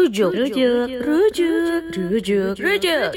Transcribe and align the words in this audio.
Rujuk, 0.00 0.32
rujuk, 0.32 0.88
rujuk, 1.04 1.92
rujuk, 1.92 2.56
rujuk. 2.56 3.12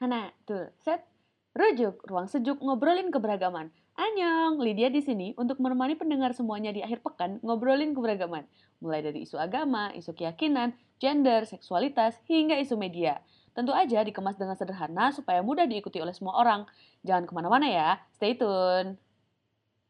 Hana, 0.00 0.32
tuh, 0.48 0.72
set. 0.80 1.04
Rujuk, 1.52 2.00
ruang 2.08 2.24
sejuk 2.24 2.56
ngobrolin 2.64 3.12
keberagaman. 3.12 3.68
Anyong, 4.00 4.64
Lydia 4.64 4.88
di 4.88 5.04
sini 5.04 5.36
untuk 5.36 5.60
menemani 5.60 5.92
pendengar 6.00 6.32
semuanya 6.32 6.72
di 6.72 6.80
akhir 6.80 7.04
pekan 7.04 7.36
ngobrolin 7.44 7.92
keberagaman. 7.92 8.48
Mulai 8.80 9.04
dari 9.04 9.28
isu 9.28 9.36
agama, 9.36 9.92
isu 9.92 10.16
keyakinan, 10.16 10.72
gender, 10.96 11.44
seksualitas, 11.44 12.16
hingga 12.32 12.56
isu 12.64 12.80
media. 12.80 13.20
Tentu 13.52 13.76
aja 13.76 14.00
dikemas 14.00 14.40
dengan 14.40 14.56
sederhana 14.56 15.12
supaya 15.12 15.44
mudah 15.44 15.68
diikuti 15.68 16.00
oleh 16.00 16.16
semua 16.16 16.40
orang. 16.40 16.64
Jangan 17.04 17.28
ke 17.28 17.32
mana-mana 17.36 17.68
ya, 17.68 18.00
stay 18.16 18.32
tune. 18.40 18.96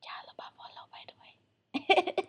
Jangan 0.03 0.23
lupa 0.27 0.47
follow 0.59 0.85
by 0.91 1.03
the 1.07 1.15
way. 1.23 1.33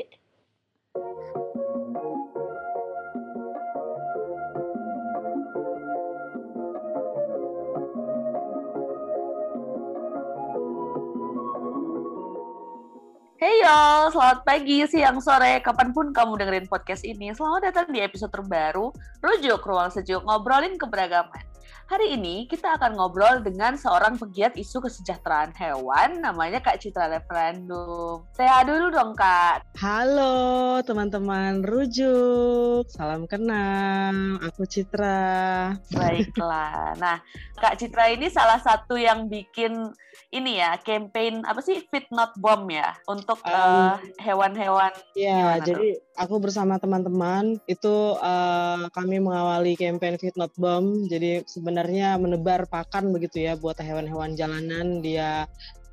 Y'all, 13.69 14.09
selamat 14.09 14.49
pagi, 14.49 14.81
siang, 14.89 15.21
sore, 15.21 15.61
kapan 15.61 15.93
pun 15.93 16.09
kamu 16.09 16.41
dengerin 16.41 16.65
podcast 16.65 17.05
ini. 17.05 17.29
Selamat 17.37 17.69
datang 17.69 17.93
di 17.93 18.01
episode 18.01 18.33
terbaru, 18.33 18.89
Rujuk 19.21 19.61
Ruang 19.61 19.93
Sejuk 19.93 20.25
Ngobrolin 20.25 20.73
Keberagaman. 20.73 21.48
Hari 21.89 22.21
ini 22.21 22.45
kita 22.45 22.77
akan 22.77 23.01
ngobrol 23.01 23.41
dengan 23.41 23.73
seorang 23.73 24.13
pegiat 24.13 24.53
isu 24.53 24.77
kesejahteraan 24.77 25.57
hewan, 25.57 26.21
namanya 26.21 26.61
Kak 26.61 26.77
Citra 26.77 27.09
Referendum. 27.09 28.29
Sehat 28.37 28.69
dulu 28.69 28.93
dong 28.93 29.17
Kak. 29.17 29.65
Halo 29.81 30.77
teman-teman 30.85 31.65
Rujuk, 31.65 32.85
salam 32.93 33.25
kenal, 33.25 34.37
aku 34.37 34.69
Citra. 34.69 35.73
Baiklah, 35.89 36.93
nah 37.01 37.25
Kak 37.57 37.81
Citra 37.81 38.13
ini 38.13 38.29
salah 38.29 38.61
satu 38.61 38.93
yang 38.93 39.25
bikin 39.25 39.89
ini 40.29 40.61
ya, 40.61 40.77
campaign 40.85 41.41
apa 41.41 41.57
sih, 41.57 41.81
Fit 41.89 42.05
Not 42.13 42.37
Bomb 42.37 42.69
ya, 42.69 42.93
untuk 43.09 43.41
Um, 43.49 43.49
eh, 43.49 43.95
hewan-hewan. 44.29 44.93
Ya, 45.17 45.57
Gimana 45.57 45.65
jadi 45.65 45.89
aku 46.21 46.37
bersama 46.37 46.77
teman-teman 46.77 47.57
itu 47.65 47.95
eh, 48.13 48.83
kami 48.93 49.17
mengawali 49.17 49.73
campaign 49.73 50.21
Fit 50.21 50.37
Not 50.37 50.53
Bomb. 50.53 51.09
Jadi 51.09 51.41
sebenarnya 51.49 51.78
menebar 52.17 52.65
pakan 52.67 53.13
begitu 53.13 53.45
ya 53.45 53.53
buat 53.55 53.77
hewan-hewan 53.79 54.33
jalanan 54.33 54.99
dia 54.99 55.47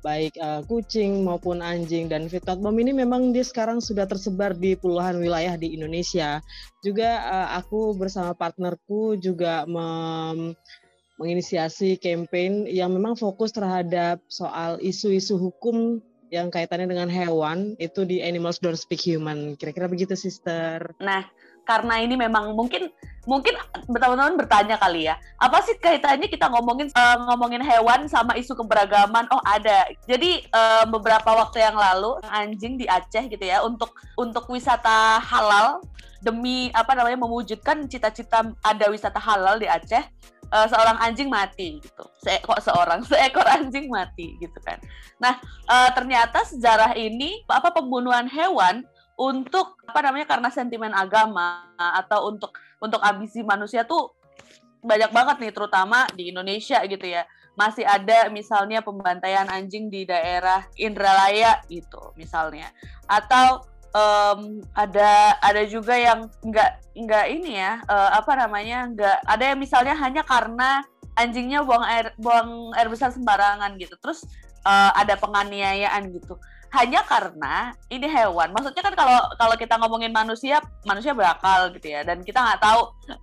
baik 0.07 0.39
eh, 0.39 0.61
kucing 0.65 1.25
maupun 1.25 1.59
anjing 1.59 2.07
dan 2.07 2.31
Fit 2.31 2.45
Not 2.47 2.61
Bomb 2.63 2.77
ini 2.79 2.95
memang 2.95 3.35
dia 3.35 3.43
sekarang 3.43 3.83
sudah 3.83 4.07
tersebar 4.07 4.55
di 4.55 4.77
puluhan 4.77 5.19
wilayah 5.19 5.59
di 5.59 5.75
Indonesia. 5.75 6.39
Juga 6.79 7.09
eh, 7.19 7.49
aku 7.59 7.97
bersama 7.97 8.31
partnerku 8.31 9.17
juga 9.19 9.67
mem- 9.67 10.55
menginisiasi 11.17 11.97
campaign 11.97 12.69
yang 12.69 12.93
memang 12.93 13.17
fokus 13.17 13.49
terhadap 13.49 14.21
soal 14.29 14.77
isu-isu 14.79 15.35
hukum 15.35 15.97
yang 16.29 16.51
kaitannya 16.51 16.91
dengan 16.91 17.09
hewan 17.09 17.73
itu 17.81 18.03
di 18.03 18.21
Animals 18.21 18.61
Don't 18.61 18.77
Speak 18.77 19.01
Human. 19.07 19.57
Kira-kira 19.57 19.89
begitu, 19.89 20.13
Sister. 20.13 20.93
Nah, 21.01 21.25
karena 21.67 21.99
ini 21.99 22.15
memang 22.15 22.55
mungkin 22.55 22.87
mungkin 23.27 23.59
teman-teman 23.83 24.39
bertanya 24.39 24.79
kali 24.79 25.11
ya, 25.11 25.19
apa 25.35 25.59
sih 25.59 25.75
kaitannya 25.75 26.31
kita 26.31 26.47
ngomongin 26.47 26.87
eh, 26.87 27.17
ngomongin 27.27 27.59
hewan 27.59 28.07
sama 28.07 28.39
isu 28.39 28.55
keberagaman? 28.55 29.27
Oh 29.29 29.43
ada. 29.43 29.91
Jadi 30.07 30.47
eh, 30.47 30.83
beberapa 30.87 31.35
waktu 31.35 31.59
yang 31.59 31.75
lalu 31.75 32.15
anjing 32.31 32.79
di 32.79 32.87
Aceh 32.87 33.27
gitu 33.27 33.43
ya 33.43 33.59
untuk 33.67 33.91
untuk 34.15 34.47
wisata 34.47 35.19
halal 35.19 35.83
demi 36.23 36.71
apa 36.73 36.95
namanya 36.97 37.19
mewujudkan 37.27 37.85
cita-cita 37.85 38.47
ada 38.63 38.85
wisata 38.89 39.19
halal 39.19 39.59
di 39.59 39.67
Aceh 39.67 40.03
eh, 40.47 40.67
seorang 40.71 40.95
anjing 41.03 41.27
mati 41.27 41.83
gitu. 41.83 42.07
Se 42.23 42.39
kok 42.39 42.63
seorang 42.63 43.03
seekor 43.11 43.43
anjing 43.43 43.91
mati 43.91 44.39
gitu 44.39 44.57
kan. 44.63 44.79
Nah, 45.19 45.35
eh, 45.67 45.89
ternyata 45.91 46.47
sejarah 46.47 46.95
ini 46.95 47.43
apa 47.51 47.75
pembunuhan 47.75 48.31
hewan 48.31 48.87
untuk 49.17 49.81
apa 49.89 49.99
namanya 50.05 50.29
karena 50.29 50.49
sentimen 50.53 50.93
agama 50.93 51.73
atau 51.75 52.29
untuk 52.29 52.53
untuk 52.77 53.01
ambisi 53.01 53.41
manusia 53.41 53.81
tuh 53.83 54.13
banyak 54.85 55.09
banget 55.09 55.35
nih 55.41 55.53
terutama 55.53 56.05
di 56.13 56.29
Indonesia 56.29 56.79
gitu 56.85 57.03
ya. 57.03 57.25
Masih 57.57 57.81
ada 57.89 58.29
misalnya 58.29 58.85
pembantaian 58.85 59.49
anjing 59.49 59.89
di 59.89 60.05
daerah 60.05 60.61
Indralaya 60.77 61.65
gitu 61.65 62.13
misalnya. 62.13 62.69
Atau 63.09 63.65
em, 63.97 64.61
ada 64.77 65.41
ada 65.41 65.65
juga 65.65 65.97
yang 65.97 66.29
nggak 66.45 66.71
nggak 66.93 67.25
ini 67.33 67.57
ya 67.57 67.81
eh, 67.81 68.09
apa 68.13 68.37
namanya 68.37 68.85
nggak 68.93 69.17
ada 69.25 69.43
yang 69.49 69.59
misalnya 69.59 69.97
hanya 69.97 70.21
karena 70.21 70.85
anjingnya 71.17 71.65
buang 71.65 71.81
air 71.81 72.13
buang 72.21 72.77
air 72.77 72.85
besar 72.93 73.09
sembarangan 73.09 73.73
gitu. 73.81 73.97
Terus 73.97 74.21
eh, 74.65 74.91
ada 74.95 75.13
penganiayaan 75.19 76.09
gitu 76.15 76.39
hanya 76.75 76.99
karena 77.07 77.71
ini 77.87 78.07
hewan. 78.11 78.51
Maksudnya 78.51 78.83
kan 78.83 78.95
kalau 78.95 79.19
kalau 79.39 79.55
kita 79.55 79.79
ngomongin 79.79 80.11
manusia, 80.11 80.59
manusia 80.83 81.15
berakal 81.15 81.71
gitu 81.71 81.95
ya. 81.95 82.03
Dan 82.03 82.23
kita 82.27 82.43
nggak 82.43 82.59
tahu 82.59 82.81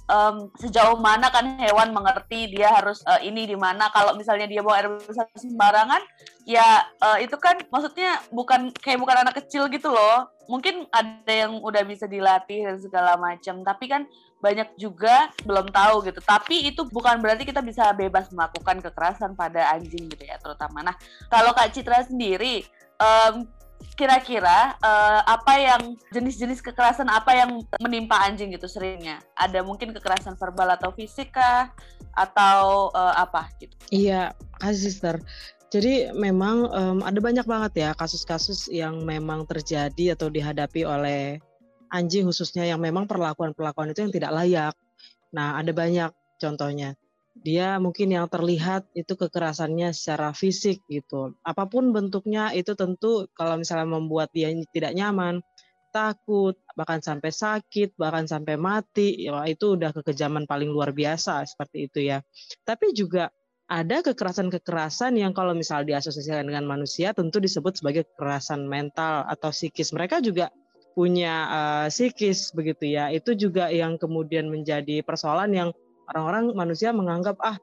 em, 0.09 0.37
sejauh 0.65 0.97
mana 0.97 1.29
kan 1.29 1.61
hewan 1.61 1.93
mengerti 1.93 2.57
dia 2.57 2.73
harus 2.73 3.05
eh, 3.05 3.29
ini 3.29 3.45
di 3.45 3.57
mana. 3.59 3.93
Kalau 3.93 4.17
misalnya 4.17 4.49
dia 4.49 4.65
bawa 4.65 4.81
air 4.81 4.89
besar 4.97 5.29
sembarangan, 5.37 6.01
ya 6.49 6.89
eh, 6.89 7.29
itu 7.29 7.37
kan 7.37 7.61
maksudnya 7.69 8.25
bukan 8.33 8.73
kayak 8.81 9.01
bukan 9.01 9.17
anak 9.29 9.37
kecil 9.45 9.69
gitu 9.69 9.93
loh. 9.93 10.33
Mungkin 10.49 10.89
ada 10.93 11.33
yang 11.33 11.61
udah 11.61 11.85
bisa 11.85 12.09
dilatih 12.09 12.65
dan 12.65 12.77
segala 12.81 13.17
macam. 13.21 13.61
Tapi 13.61 13.85
kan 13.89 14.09
banyak 14.45 14.69
juga 14.77 15.33
belum 15.49 15.73
tahu 15.73 16.05
gitu. 16.05 16.21
Tapi 16.21 16.69
itu 16.69 16.85
bukan 16.93 17.25
berarti 17.25 17.49
kita 17.49 17.65
bisa 17.65 17.89
bebas 17.97 18.29
melakukan 18.29 18.85
kekerasan 18.85 19.33
pada 19.33 19.73
anjing 19.73 20.13
gitu 20.13 20.21
ya, 20.29 20.37
terutama. 20.37 20.85
Nah, 20.85 20.93
kalau 21.33 21.57
Kak 21.57 21.73
Citra 21.73 22.05
sendiri 22.05 22.69
em, 23.01 23.49
kira-kira 23.97 24.77
eh, 24.85 25.21
apa 25.25 25.55
yang 25.57 25.83
jenis-jenis 26.13 26.61
kekerasan 26.61 27.09
apa 27.09 27.33
yang 27.33 27.65
menimpa 27.81 28.21
anjing 28.21 28.53
gitu 28.53 28.69
seringnya? 28.69 29.25
Ada 29.41 29.65
mungkin 29.65 29.97
kekerasan 29.97 30.37
verbal 30.37 30.77
atau 30.77 30.93
fisik? 30.93 31.33
Atau 32.13 32.93
eh, 32.93 33.15
apa 33.17 33.49
gitu? 33.57 33.73
Iya, 33.89 34.37
kasih, 34.61 34.93
Sister. 34.93 35.17
Jadi 35.73 36.15
memang 36.15 36.71
em, 36.71 36.99
ada 37.03 37.19
banyak 37.19 37.49
banget 37.49 37.73
ya 37.81 37.91
kasus-kasus 37.99 38.71
yang 38.71 39.03
memang 39.03 39.43
terjadi 39.49 40.15
atau 40.15 40.31
dihadapi 40.31 40.87
oleh 40.87 41.43
anjing 41.95 42.27
khususnya 42.27 42.67
yang 42.67 42.83
memang 42.83 43.07
perlakuan-perlakuan 43.07 43.95
itu 43.95 44.03
yang 44.03 44.11
tidak 44.11 44.33
layak. 44.35 44.75
Nah, 45.31 45.55
ada 45.63 45.71
banyak 45.71 46.11
contohnya. 46.43 46.99
Dia 47.35 47.83
mungkin 47.83 48.15
yang 48.15 48.31
terlihat 48.31 48.87
itu 48.95 49.15
kekerasannya 49.15 49.91
secara 49.91 50.31
fisik 50.35 50.83
gitu. 50.87 51.35
Apa 51.43 51.67
pun 51.67 51.91
bentuknya 51.91 52.55
itu 52.55 52.75
tentu 52.79 53.27
kalau 53.35 53.59
misalnya 53.59 53.91
membuat 53.91 54.31
dia 54.31 54.55
tidak 54.71 54.95
nyaman, 54.95 55.43
takut, 55.91 56.59
bahkan 56.75 56.99
sampai 56.99 57.31
sakit, 57.31 57.95
bahkan 57.95 58.27
sampai 58.27 58.59
mati, 58.59 59.27
ya 59.27 59.47
itu 59.47 59.79
udah 59.79 59.95
kekejaman 59.95 60.47
paling 60.47 60.71
luar 60.71 60.91
biasa 60.91 61.47
seperti 61.47 61.91
itu 61.91 61.99
ya. 62.11 62.19
Tapi 62.67 62.91
juga 62.95 63.31
ada 63.65 64.05
kekerasan-kekerasan 64.05 65.17
yang 65.17 65.33
kalau 65.33 65.57
misal 65.57 65.83
diasosiasikan 65.83 66.45
dengan 66.45 66.69
manusia 66.69 67.17
tentu 67.17 67.41
disebut 67.41 67.81
sebagai 67.81 68.05
kekerasan 68.15 68.67
mental 68.67 69.25
atau 69.27 69.51
psikis. 69.55 69.95
Mereka 69.95 70.21
juga 70.21 70.55
punya 70.95 71.35
eh, 71.51 71.87
psikis 71.91 72.55
begitu 72.55 72.95
ya. 72.95 73.11
Itu 73.11 73.35
juga 73.35 73.69
yang 73.69 73.99
kemudian 73.99 74.49
menjadi 74.49 75.03
persoalan 75.03 75.51
yang 75.53 75.69
orang-orang 76.09 76.55
manusia 76.55 76.95
menganggap 76.95 77.37
ah 77.43 77.59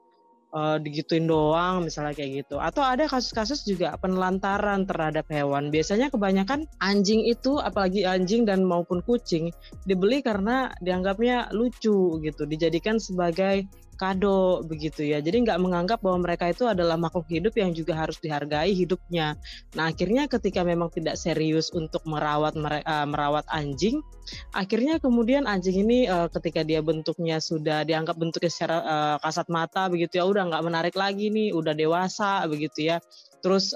eh, 0.52 0.76
digituin 0.84 1.24
doang 1.24 1.88
misalnya 1.88 2.12
kayak 2.12 2.44
gitu. 2.44 2.60
Atau 2.60 2.84
ada 2.84 3.08
kasus-kasus 3.08 3.64
juga 3.64 3.96
penelantaran 3.96 4.84
terhadap 4.84 5.26
hewan. 5.32 5.72
Biasanya 5.72 6.12
kebanyakan 6.12 6.68
anjing 6.78 7.24
itu 7.24 7.58
apalagi 7.58 8.04
anjing 8.04 8.44
dan 8.44 8.62
maupun 8.62 9.00
kucing 9.02 9.50
dibeli 9.88 10.20
karena 10.20 10.70
dianggapnya 10.84 11.50
lucu 11.56 12.20
gitu, 12.20 12.42
dijadikan 12.44 13.00
sebagai 13.00 13.66
kado 14.02 14.66
begitu 14.66 15.06
ya. 15.06 15.22
Jadi 15.22 15.46
nggak 15.46 15.62
menganggap 15.62 16.02
bahwa 16.02 16.26
mereka 16.26 16.50
itu 16.50 16.66
adalah 16.66 16.98
makhluk 16.98 17.30
hidup 17.30 17.54
yang 17.54 17.70
juga 17.70 17.94
harus 17.94 18.18
dihargai 18.18 18.74
hidupnya. 18.74 19.38
Nah 19.78 19.94
akhirnya 19.94 20.26
ketika 20.26 20.66
memang 20.66 20.90
tidak 20.90 21.14
serius 21.14 21.70
untuk 21.70 22.02
merawat 22.02 22.58
eh, 22.58 23.06
merawat 23.06 23.46
anjing, 23.46 24.02
akhirnya 24.50 24.98
kemudian 24.98 25.46
anjing 25.46 25.86
ini 25.86 26.10
eh, 26.10 26.26
ketika 26.34 26.66
dia 26.66 26.82
bentuknya 26.82 27.38
sudah 27.38 27.86
dianggap 27.86 28.18
bentuknya 28.18 28.50
secara 28.50 28.76
eh, 28.82 29.16
kasat 29.22 29.46
mata 29.46 29.86
begitu 29.86 30.18
ya, 30.18 30.26
udah 30.26 30.50
nggak 30.50 30.64
menarik 30.66 30.94
lagi 30.98 31.30
nih, 31.30 31.54
udah 31.54 31.70
dewasa 31.78 32.42
begitu 32.50 32.90
ya. 32.90 32.98
Terus 33.42 33.74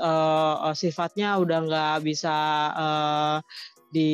sifatnya 0.78 1.42
udah 1.42 1.58
nggak 1.66 1.96
bisa 2.06 2.38
di 3.90 4.12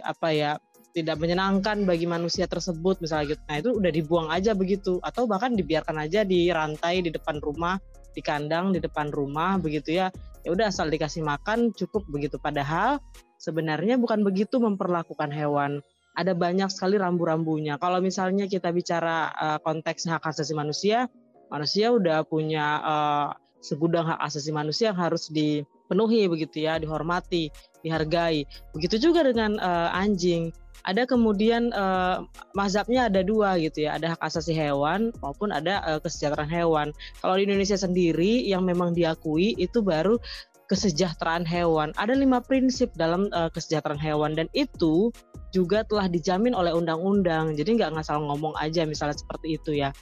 apa 0.00 0.28
ya 0.32 0.52
tidak 0.94 1.18
menyenangkan 1.18 1.82
bagi 1.82 2.06
manusia 2.06 2.46
tersebut 2.46 3.02
misalnya 3.02 3.34
gitu. 3.34 3.42
Nah 3.50 3.56
itu 3.58 3.70
udah 3.74 3.90
dibuang 3.90 4.28
aja 4.30 4.54
begitu 4.54 5.02
atau 5.02 5.26
bahkan 5.26 5.58
dibiarkan 5.58 6.06
aja 6.06 6.22
di 6.22 6.46
rantai 6.54 7.02
di 7.02 7.10
depan 7.10 7.42
rumah, 7.42 7.82
di 8.14 8.22
kandang 8.22 8.70
di 8.70 8.78
depan 8.78 9.10
rumah 9.10 9.58
begitu 9.58 9.98
ya. 9.98 10.14
Ya 10.46 10.54
udah 10.54 10.70
asal 10.70 10.94
dikasih 10.94 11.26
makan 11.26 11.74
cukup 11.74 12.06
begitu. 12.06 12.38
Padahal 12.38 13.02
sebenarnya 13.42 13.98
bukan 13.98 14.22
begitu 14.22 14.62
memperlakukan 14.62 15.34
hewan. 15.34 15.82
Ada 16.14 16.30
banyak 16.30 16.70
sekali 16.70 16.94
rambu-rambunya. 16.94 17.74
Kalau 17.82 17.98
misalnya 17.98 18.46
kita 18.46 18.70
bicara 18.70 19.34
uh, 19.34 19.58
konteks 19.58 20.06
hak 20.06 20.22
asasi 20.22 20.54
manusia, 20.54 21.10
manusia 21.50 21.90
udah 21.90 22.22
punya 22.22 22.78
uh, 22.86 23.28
segudang 23.58 24.06
hak 24.06 24.22
asasi 24.22 24.54
manusia 24.54 24.94
yang 24.94 25.00
harus 25.00 25.26
dipenuhi 25.26 26.30
begitu 26.30 26.70
ya, 26.70 26.78
dihormati, 26.78 27.50
dihargai. 27.82 28.46
Begitu 28.70 29.10
juga 29.10 29.26
dengan 29.26 29.58
uh, 29.58 29.90
anjing. 29.90 30.54
Ada 30.82 31.06
kemudian 31.06 31.70
uh, 31.70 32.26
mazhabnya 32.58 33.06
ada 33.06 33.22
dua 33.22 33.54
gitu 33.62 33.86
ya, 33.86 33.96
ada 33.96 34.18
hak 34.18 34.20
asasi 34.20 34.50
hewan 34.50 35.14
maupun 35.22 35.54
ada 35.54 35.78
uh, 35.86 36.00
kesejahteraan 36.02 36.50
hewan. 36.50 36.88
Kalau 37.22 37.38
di 37.38 37.46
Indonesia 37.46 37.78
sendiri 37.78 38.42
yang 38.42 38.66
memang 38.66 38.92
diakui 38.92 39.54
itu 39.54 39.80
baru 39.80 40.18
kesejahteraan 40.66 41.44
hewan. 41.44 41.92
Ada 42.00 42.16
lima 42.16 42.40
prinsip 42.40 42.90
dalam 42.96 43.28
uh, 43.30 43.52
kesejahteraan 43.52 44.00
hewan 44.00 44.32
dan 44.34 44.48
itu 44.56 45.12
juga 45.54 45.86
telah 45.86 46.10
dijamin 46.10 46.56
oleh 46.56 46.74
undang-undang. 46.74 47.54
Jadi 47.54 47.78
nggak 47.78 47.94
ngasal 47.94 48.24
ngomong 48.26 48.58
aja 48.58 48.82
misalnya 48.88 49.14
seperti 49.14 49.60
itu 49.60 49.70
ya. 49.76 49.94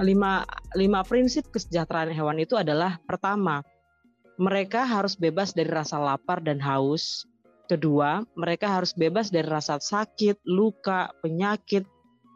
Lima, 0.00 0.46
lima 0.78 1.04
prinsip 1.04 1.50
kesejahteraan 1.52 2.14
hewan 2.14 2.40
itu 2.40 2.56
adalah 2.56 2.96
pertama, 3.04 3.60
mereka 4.40 4.86
harus 4.86 5.14
bebas 5.14 5.52
dari 5.52 5.70
rasa 5.70 6.00
lapar 6.00 6.40
dan 6.42 6.58
haus. 6.62 7.28
Kedua, 7.64 8.20
mereka 8.36 8.68
harus 8.68 8.92
bebas 8.92 9.32
dari 9.32 9.48
rasa 9.48 9.80
sakit, 9.80 10.44
luka, 10.44 11.08
penyakit, 11.24 11.88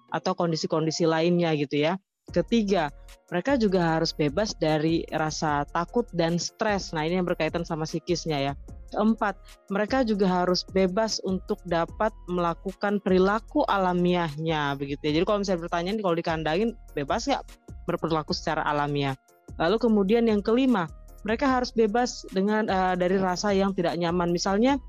atau 0.09 0.33
kondisi-kondisi 0.33 1.05
lainnya 1.05 1.53
gitu 1.53 1.85
ya. 1.85 2.01
Ketiga, 2.29 2.93
mereka 3.33 3.57
juga 3.57 3.97
harus 3.97 4.13
bebas 4.13 4.53
dari 4.57 5.05
rasa 5.09 5.65
takut 5.73 6.05
dan 6.13 6.37
stres. 6.37 6.93
Nah, 6.93 7.09
ini 7.09 7.21
yang 7.21 7.29
berkaitan 7.29 7.65
sama 7.65 7.89
psikisnya 7.89 8.41
ya. 8.41 8.53
Keempat, 8.89 9.37
mereka 9.69 10.01
juga 10.05 10.29
harus 10.29 10.65
bebas 10.65 11.21
untuk 11.25 11.61
dapat 11.69 12.13
melakukan 12.29 13.01
perilaku 13.05 13.65
alamiahnya 13.69 14.77
begitu 14.81 15.13
ya. 15.13 15.13
Jadi 15.21 15.25
kalau 15.29 15.39
misalnya 15.45 15.61
bertanya 15.69 15.91
kalau 16.01 16.17
dikandangin 16.17 16.71
bebas 16.97 17.29
nggak 17.29 17.45
berperilaku 17.85 18.33
secara 18.33 18.65
alamiah. 18.65 19.17
Lalu 19.61 19.77
kemudian 19.77 20.25
yang 20.29 20.41
kelima, 20.41 20.89
mereka 21.25 21.49
harus 21.49 21.73
bebas 21.73 22.25
dengan 22.33 22.69
uh, 22.69 22.97
dari 22.97 23.21
rasa 23.21 23.53
yang 23.53 23.77
tidak 23.77 23.97
nyaman. 24.01 24.33
Misalnya 24.33 24.81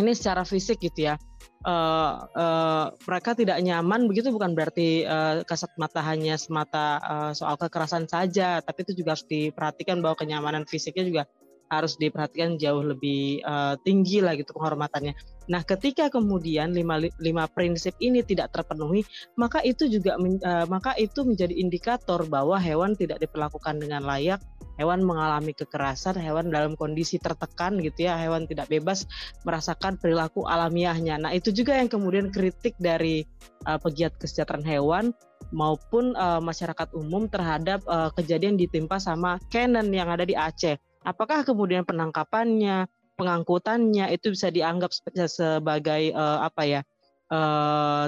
ini 0.00 0.12
secara 0.16 0.42
fisik 0.42 0.80
gitu 0.80 1.12
ya. 1.12 1.16
Uh, 1.60 2.24
uh, 2.40 2.86
mereka 3.04 3.36
tidak 3.36 3.60
nyaman 3.60 4.08
begitu 4.08 4.32
bukan 4.32 4.56
berarti 4.56 5.04
uh, 5.04 5.44
kasat 5.44 5.68
mata 5.76 6.00
hanya 6.00 6.40
semata 6.40 6.96
uh, 7.04 7.32
soal 7.36 7.60
kekerasan 7.60 8.08
saja 8.08 8.64
tapi 8.64 8.80
itu 8.88 9.04
juga 9.04 9.12
harus 9.12 9.28
diperhatikan 9.28 10.00
bahwa 10.00 10.16
kenyamanan 10.16 10.64
fisiknya 10.64 11.04
juga 11.04 11.22
harus 11.70 11.94
diperhatikan 11.94 12.58
jauh 12.58 12.82
lebih 12.82 13.40
uh, 13.46 13.78
tinggi 13.86 14.18
lah 14.18 14.34
gitu 14.34 14.50
penghormatannya. 14.58 15.14
Nah, 15.50 15.62
ketika 15.62 16.10
kemudian 16.10 16.74
lima, 16.74 16.98
lima 17.18 17.46
prinsip 17.50 17.94
ini 18.02 18.22
tidak 18.26 18.50
terpenuhi, 18.54 19.06
maka 19.38 19.62
itu 19.62 19.86
juga 19.86 20.18
men, 20.18 20.42
uh, 20.42 20.66
maka 20.66 20.94
itu 20.98 21.22
menjadi 21.22 21.54
indikator 21.54 22.26
bahwa 22.26 22.58
hewan 22.58 22.98
tidak 22.98 23.22
diperlakukan 23.22 23.78
dengan 23.78 24.02
layak 24.02 24.42
hewan 24.80 25.04
mengalami 25.04 25.52
kekerasan, 25.52 26.16
hewan 26.16 26.48
dalam 26.48 26.72
kondisi 26.72 27.20
tertekan 27.20 27.76
gitu 27.84 28.08
ya, 28.08 28.16
hewan 28.16 28.48
tidak 28.48 28.72
bebas 28.72 29.04
merasakan 29.44 30.00
perilaku 30.00 30.48
alamiahnya. 30.48 31.20
Nah, 31.20 31.36
itu 31.36 31.52
juga 31.52 31.76
yang 31.76 31.92
kemudian 31.92 32.32
kritik 32.32 32.72
dari 32.80 33.28
uh, 33.68 33.76
pegiat 33.76 34.16
kesejahteraan 34.16 34.64
hewan 34.64 35.12
maupun 35.52 36.16
uh, 36.16 36.40
masyarakat 36.40 36.96
umum 36.96 37.28
terhadap 37.28 37.84
uh, 37.84 38.08
kejadian 38.16 38.56
ditimpa 38.56 38.96
sama 38.96 39.36
Canon 39.52 39.92
yang 39.92 40.08
ada 40.08 40.24
di 40.24 40.32
Aceh. 40.32 40.80
Apakah 41.10 41.42
kemudian 41.42 41.82
penangkapannya, 41.82 42.86
pengangkutannya 43.18 44.14
itu 44.14 44.30
bisa 44.30 44.54
dianggap 44.54 44.94
sebagai 45.26 46.14
uh, 46.14 46.46
apa 46.46 46.64
ya? 46.64 46.82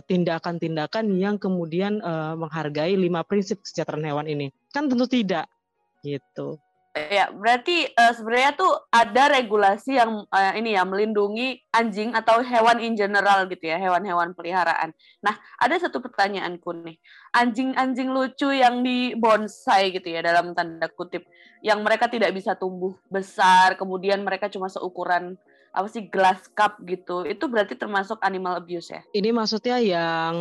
tindakan-tindakan 0.02 1.06
uh, 1.06 1.14
yang 1.14 1.38
kemudian 1.38 2.02
uh, 2.02 2.34
menghargai 2.34 2.98
lima 2.98 3.22
prinsip 3.22 3.62
kesejahteraan 3.62 4.02
hewan 4.02 4.26
ini 4.26 4.50
kan 4.74 4.90
tentu 4.90 5.06
tidak 5.06 5.46
gitu. 6.02 6.58
Ya, 6.92 7.32
berarti 7.32 7.88
uh, 7.88 8.12
sebenarnya 8.12 8.52
tuh 8.52 8.68
ada 8.92 9.32
regulasi 9.32 9.96
yang 9.96 10.28
uh, 10.28 10.52
ini 10.52 10.76
ya 10.76 10.84
melindungi 10.84 11.64
anjing 11.72 12.12
atau 12.12 12.44
hewan 12.44 12.84
in 12.84 12.92
general 12.92 13.48
gitu 13.48 13.64
ya, 13.64 13.80
hewan-hewan 13.80 14.36
peliharaan. 14.36 14.92
Nah, 15.24 15.32
ada 15.56 15.72
satu 15.80 16.04
pertanyaanku 16.04 16.68
nih. 16.84 17.00
Anjing-anjing 17.32 18.12
lucu 18.12 18.52
yang 18.52 18.84
di 18.84 19.16
bonsai 19.16 19.88
gitu 19.96 20.04
ya 20.12 20.20
dalam 20.20 20.52
tanda 20.52 20.84
kutip 20.92 21.24
yang 21.64 21.80
mereka 21.80 22.12
tidak 22.12 22.28
bisa 22.36 22.52
tumbuh 22.60 22.92
besar, 23.08 23.80
kemudian 23.80 24.20
mereka 24.20 24.52
cuma 24.52 24.68
seukuran 24.68 25.40
apa 25.72 25.88
sih 25.88 26.04
glass 26.12 26.52
cup 26.52 26.76
gitu 26.84 27.24
itu 27.24 27.48
berarti 27.48 27.74
termasuk 27.80 28.20
animal 28.20 28.60
abuse 28.60 28.92
ya? 28.92 29.00
Ini 29.16 29.32
maksudnya 29.32 29.80
yang 29.80 30.34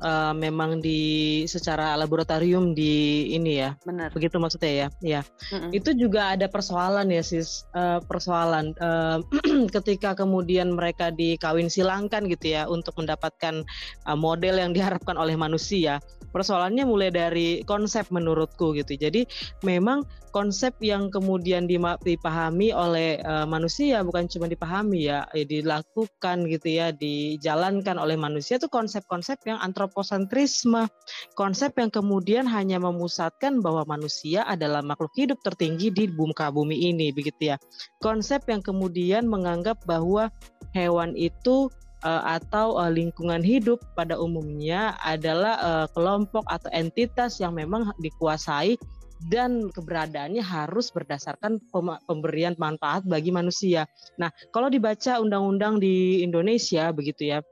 uh, 0.00 0.32
memang 0.32 0.80
di 0.80 1.44
secara 1.44 1.92
laboratorium 2.00 2.72
di 2.72 3.28
ini 3.36 3.60
ya? 3.60 3.76
Benar. 3.84 4.16
Begitu 4.16 4.40
maksudnya 4.40 4.72
ya? 4.72 4.88
Ya 5.04 5.20
mm 5.52 5.58
-mm. 5.60 5.70
itu 5.76 5.90
juga 5.92 6.32
ada 6.32 6.48
persoalan 6.48 7.12
ya 7.12 7.20
sis 7.20 7.68
uh, 7.76 8.00
persoalan 8.00 8.72
uh, 8.80 9.20
ketika 9.76 10.16
kemudian 10.16 10.72
mereka 10.72 11.12
dikawin 11.12 11.68
silangkan 11.68 12.24
gitu 12.24 12.56
ya 12.56 12.64
untuk 12.64 12.96
mendapatkan 12.96 13.60
uh, 14.08 14.16
model 14.16 14.56
yang 14.56 14.72
diharapkan 14.72 15.20
oleh 15.20 15.36
manusia 15.36 16.00
persoalannya 16.30 16.84
mulai 16.84 17.10
dari 17.12 17.62
konsep 17.64 18.08
menurutku 18.12 18.76
gitu. 18.76 18.94
Jadi 18.94 19.24
memang 19.64 20.04
konsep 20.30 20.76
yang 20.84 21.08
kemudian 21.08 21.64
dipahami 22.04 22.70
oleh 22.70 23.18
uh, 23.24 23.48
manusia 23.48 24.04
bukan 24.04 24.28
cuma 24.28 24.46
dipahami 24.46 25.08
ya, 25.08 25.24
ya 25.32 25.44
dilakukan 25.44 26.46
gitu 26.46 26.68
ya 26.68 26.92
dijalankan 26.92 27.96
oleh 27.96 28.14
manusia 28.14 28.60
itu 28.60 28.68
konsep-konsep 28.68 29.40
yang 29.48 29.58
antroposentrisme. 29.58 30.86
Konsep 31.34 31.74
yang 31.80 31.90
kemudian 31.90 32.44
hanya 32.46 32.78
memusatkan 32.78 33.64
bahwa 33.64 33.88
manusia 33.88 34.44
adalah 34.44 34.84
makhluk 34.84 35.12
hidup 35.16 35.40
tertinggi 35.42 35.90
di 35.90 36.06
muka 36.12 36.52
bumi 36.52 36.92
ini 36.92 37.10
begitu 37.10 37.54
ya. 37.54 37.56
Konsep 37.98 38.44
yang 38.46 38.60
kemudian 38.60 39.26
menganggap 39.26 39.80
bahwa 39.88 40.30
hewan 40.76 41.16
itu 41.16 41.72
uh, 42.04 42.22
atau 42.38 42.78
uh, 42.78 42.90
lingkungan 42.90 43.42
hidup 43.42 43.82
pada 43.98 44.18
umumnya 44.18 44.94
adalah 45.02 45.54
uh, 45.58 45.86
kelompok 45.94 46.44
atau 46.46 46.70
entitas 46.74 47.42
yang 47.42 47.56
memang 47.56 47.90
dikuasai 48.02 48.78
dan 49.26 49.66
keberadaannya 49.74 50.38
harus 50.38 50.94
berdasarkan 50.94 51.58
pemberian 52.06 52.54
manfaat 52.54 53.02
bagi 53.02 53.34
manusia. 53.34 53.82
Nah, 54.14 54.30
kalau 54.54 54.70
dibaca 54.70 55.18
undang-undang 55.18 55.82
di 55.82 56.22
Indonesia 56.22 56.94
begitu 56.94 57.34
ya, 57.34 57.42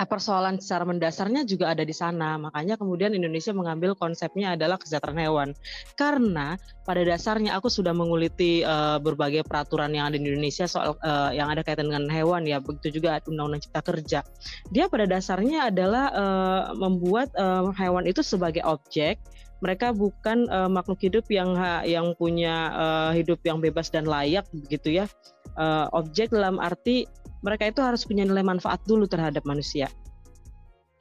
persoalan 0.00 0.58
secara 0.58 0.82
mendasarnya 0.88 1.44
juga 1.46 1.70
ada 1.70 1.84
di 1.84 1.94
sana. 1.94 2.40
Makanya 2.40 2.80
kemudian 2.80 3.14
Indonesia 3.14 3.54
mengambil 3.54 3.94
konsepnya 3.94 4.56
adalah 4.56 4.80
kesejahteraan 4.80 5.20
hewan. 5.20 5.48
Karena 5.94 6.56
pada 6.82 7.04
dasarnya 7.06 7.54
aku 7.54 7.70
sudah 7.70 7.94
menguliti 7.94 8.66
uh, 8.66 8.98
berbagai 8.98 9.46
peraturan 9.46 9.94
yang 9.94 10.10
ada 10.10 10.18
di 10.18 10.26
Indonesia 10.26 10.66
soal 10.66 10.98
uh, 11.04 11.30
yang 11.30 11.52
ada 11.52 11.62
kaitan 11.62 11.92
dengan 11.92 12.10
hewan 12.10 12.42
ya, 12.48 12.58
begitu 12.58 12.98
juga 12.98 13.22
Undang-Undang 13.22 13.62
Cipta 13.68 13.82
Kerja. 13.84 14.20
Dia 14.74 14.84
pada 14.90 15.06
dasarnya 15.06 15.70
adalah 15.70 16.04
uh, 16.10 16.62
membuat 16.74 17.30
uh, 17.38 17.70
hewan 17.76 18.08
itu 18.08 18.24
sebagai 18.24 18.64
objek 18.66 19.22
mereka 19.62 19.94
bukan 19.94 20.50
uh, 20.50 20.66
makhluk 20.66 20.98
hidup 20.98 21.22
yang 21.30 21.54
yang 21.86 22.18
punya 22.18 22.74
uh, 22.74 23.10
hidup 23.14 23.38
yang 23.46 23.62
bebas 23.62 23.94
dan 23.94 24.10
layak 24.10 24.42
begitu 24.50 24.98
ya. 24.98 25.06
Uh, 25.54 25.86
objek 25.94 26.34
dalam 26.34 26.58
arti 26.58 27.06
mereka 27.42 27.68
itu 27.68 27.82
harus 27.82 28.06
punya 28.06 28.22
nilai 28.22 28.46
manfaat 28.46 28.80
dulu 28.86 29.04
terhadap 29.10 29.42
manusia. 29.44 29.90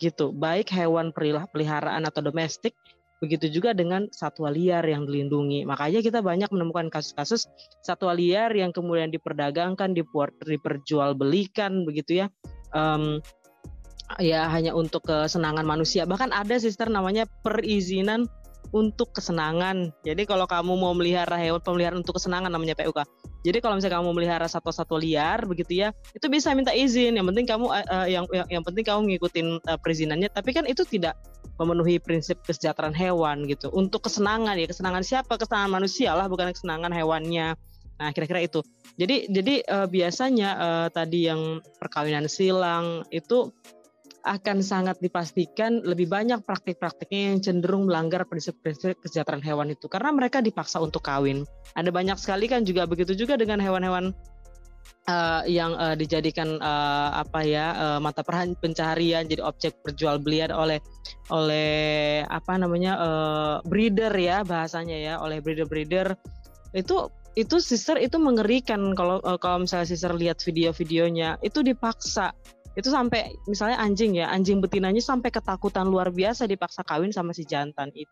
Gitu, 0.01 0.33
baik 0.33 0.73
hewan 0.73 1.13
peliharaan 1.53 2.03
atau 2.09 2.25
domestik, 2.25 2.73
begitu 3.21 3.53
juga 3.53 3.77
dengan 3.77 4.09
satwa 4.09 4.49
liar 4.49 4.81
yang 4.81 5.05
dilindungi. 5.05 5.61
Makanya 5.69 6.01
kita 6.01 6.25
banyak 6.25 6.49
menemukan 6.49 6.89
kasus-kasus 6.89 7.45
satwa 7.85 8.17
liar 8.17 8.49
yang 8.57 8.73
kemudian 8.73 9.13
diperdagangkan, 9.13 9.93
diperjualbelikan 10.41 11.85
begitu 11.85 12.25
ya. 12.25 12.27
Um, 12.73 13.21
ya 14.17 14.49
hanya 14.49 14.73
untuk 14.73 15.05
kesenangan 15.05 15.63
manusia. 15.63 16.03
Bahkan 16.09 16.33
ada 16.33 16.57
sister 16.57 16.89
namanya 16.89 17.29
perizinan 17.45 18.25
untuk 18.71 19.11
kesenangan. 19.11 19.91
Jadi 20.03 20.23
kalau 20.23 20.47
kamu 20.47 20.73
mau 20.79 20.95
melihara 20.95 21.35
hewan 21.35 21.59
pemeliharaan 21.59 21.99
untuk 21.99 22.17
kesenangan 22.17 22.51
namanya 22.51 22.75
PUK. 22.75 23.03
Jadi 23.43 23.57
kalau 23.59 23.75
misalnya 23.77 23.99
kamu 23.99 24.11
melihara 24.15 24.47
satwa-satwa 24.47 24.97
liar 25.01 25.43
begitu 25.43 25.83
ya, 25.83 25.91
itu 26.15 26.25
bisa 26.31 26.55
minta 26.55 26.71
izin. 26.71 27.19
Yang 27.19 27.27
penting 27.35 27.45
kamu 27.47 27.65
uh, 27.67 28.07
yang, 28.07 28.25
yang 28.31 28.47
yang 28.59 28.63
penting 28.63 28.83
kamu 28.87 28.99
ngikutin 29.15 29.47
uh, 29.67 29.79
perizinannya. 29.79 30.29
Tapi 30.31 30.49
kan 30.55 30.63
itu 30.65 30.87
tidak 30.87 31.19
memenuhi 31.59 31.99
prinsip 32.01 32.41
kesejahteraan 32.47 32.95
hewan 32.95 33.45
gitu. 33.45 33.69
Untuk 33.75 34.07
kesenangan 34.07 34.55
ya, 34.57 34.67
kesenangan 34.71 35.03
siapa? 35.03 35.35
Kesenangan 35.35 35.69
manusia 35.69 36.15
lah, 36.15 36.31
bukan 36.31 36.55
kesenangan 36.55 36.89
hewannya. 36.95 37.53
Nah, 38.01 38.09
kira-kira 38.15 38.41
itu. 38.41 38.65
Jadi 38.97 39.29
jadi 39.29 39.61
uh, 39.67 39.87
biasanya 39.89 40.49
uh, 40.57 40.87
tadi 40.89 41.29
yang 41.29 41.61
perkawinan 41.77 42.25
silang 42.25 43.05
itu 43.13 43.53
akan 44.21 44.61
sangat 44.61 45.01
dipastikan 45.01 45.81
lebih 45.81 46.05
banyak 46.05 46.45
praktik-praktiknya 46.45 47.33
yang 47.33 47.39
cenderung 47.41 47.89
melanggar 47.89 48.25
prinsip-prinsip 48.29 49.01
kesejahteraan 49.01 49.41
hewan 49.41 49.73
itu 49.73 49.89
karena 49.89 50.13
mereka 50.13 50.39
dipaksa 50.39 50.77
untuk 50.77 51.01
kawin. 51.01 51.45
Ada 51.73 51.89
banyak 51.89 52.17
sekali 52.21 52.45
kan 52.45 52.61
juga 52.61 52.85
begitu 52.85 53.17
juga 53.17 53.37
dengan 53.37 53.57
hewan-hewan 53.57 54.13
uh, 55.09 55.41
yang 55.49 55.73
uh, 55.77 55.95
dijadikan 55.97 56.61
uh, 56.61 57.09
apa 57.21 57.39
ya 57.45 57.65
uh, 57.73 57.99
mata 58.01 58.21
pencaharian 58.23 59.25
jadi 59.25 59.41
objek 59.41 59.81
perjualbelian 59.81 60.53
oleh 60.53 60.77
oleh 61.33 62.21
apa 62.27 62.53
namanya 62.59 62.93
uh, 62.99 63.55
breeder 63.65 64.13
ya 64.13 64.45
bahasanya 64.45 64.97
ya 64.97 65.13
oleh 65.21 65.41
breeder-breeder 65.41 66.13
itu 66.75 67.09
itu 67.31 67.63
sister 67.63 67.95
itu 67.95 68.19
mengerikan 68.19 68.91
kalau 68.91 69.23
kalau 69.39 69.63
misalnya 69.63 69.87
sister 69.87 70.11
lihat 70.11 70.43
video-videonya 70.43 71.39
itu 71.39 71.63
dipaksa 71.63 72.35
itu 72.71 72.87
sampai 72.87 73.35
misalnya 73.51 73.83
anjing 73.83 74.15
ya 74.15 74.31
anjing 74.31 74.63
betinanya 74.63 75.03
sampai 75.03 75.27
ketakutan 75.27 75.91
luar 75.91 76.07
biasa 76.07 76.47
dipaksa 76.47 76.87
kawin 76.87 77.11
sama 77.11 77.35
si 77.35 77.43
jantan 77.43 77.91
itu. 77.91 78.11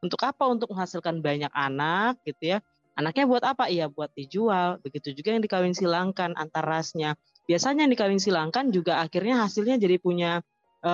Untuk 0.00 0.22
apa? 0.24 0.48
Untuk 0.48 0.72
menghasilkan 0.72 1.20
banyak 1.20 1.52
anak 1.52 2.22
gitu 2.24 2.56
ya. 2.56 2.58
Anaknya 2.96 3.24
buat 3.28 3.44
apa? 3.44 3.68
Iya 3.68 3.92
buat 3.92 4.08
dijual. 4.16 4.80
Begitu 4.80 5.12
juga 5.12 5.36
yang 5.36 5.42
dikawin 5.44 5.74
silangkan 5.76 6.32
antar 6.38 6.64
rasnya. 6.64 7.18
Biasanya 7.44 7.84
yang 7.84 7.92
dikawin 7.92 8.20
silangkan 8.22 8.70
juga 8.72 9.02
akhirnya 9.02 9.44
hasilnya 9.44 9.76
jadi 9.76 10.00
punya 10.00 10.40
e, 10.80 10.92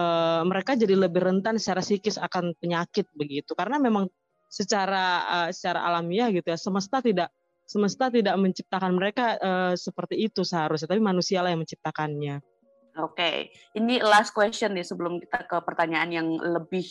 mereka 0.49 0.75
jadi 0.75 0.95
lebih 0.97 1.21
rentan 1.21 1.61
secara 1.61 1.85
psikis 1.85 2.17
akan 2.19 2.57
penyakit 2.59 3.07
begitu. 3.15 3.55
Karena 3.55 3.79
memang 3.79 4.11
secara 4.51 5.23
e, 5.23 5.37
secara 5.55 5.87
alamiah 5.87 6.33
gitu 6.35 6.51
ya 6.51 6.59
semesta 6.59 6.99
tidak 7.05 7.31
semesta 7.65 8.09
tidak 8.09 8.37
menciptakan 8.41 8.93
mereka 8.97 9.37
e, 9.37 9.51
seperti 9.77 10.17
itu 10.29 10.43
seharusnya. 10.43 10.91
Tapi 10.91 11.01
manusia 11.01 11.45
lah 11.45 11.53
yang 11.53 11.63
menciptakannya 11.63 12.54
Oke, 12.95 13.19
okay. 13.19 13.37
ini 13.75 13.99
last 13.99 14.31
question 14.31 14.71
nih 14.71 14.87
sebelum 14.87 15.19
kita 15.19 15.51
ke 15.51 15.57
pertanyaan 15.67 16.15
yang 16.15 16.29
lebih 16.39 16.87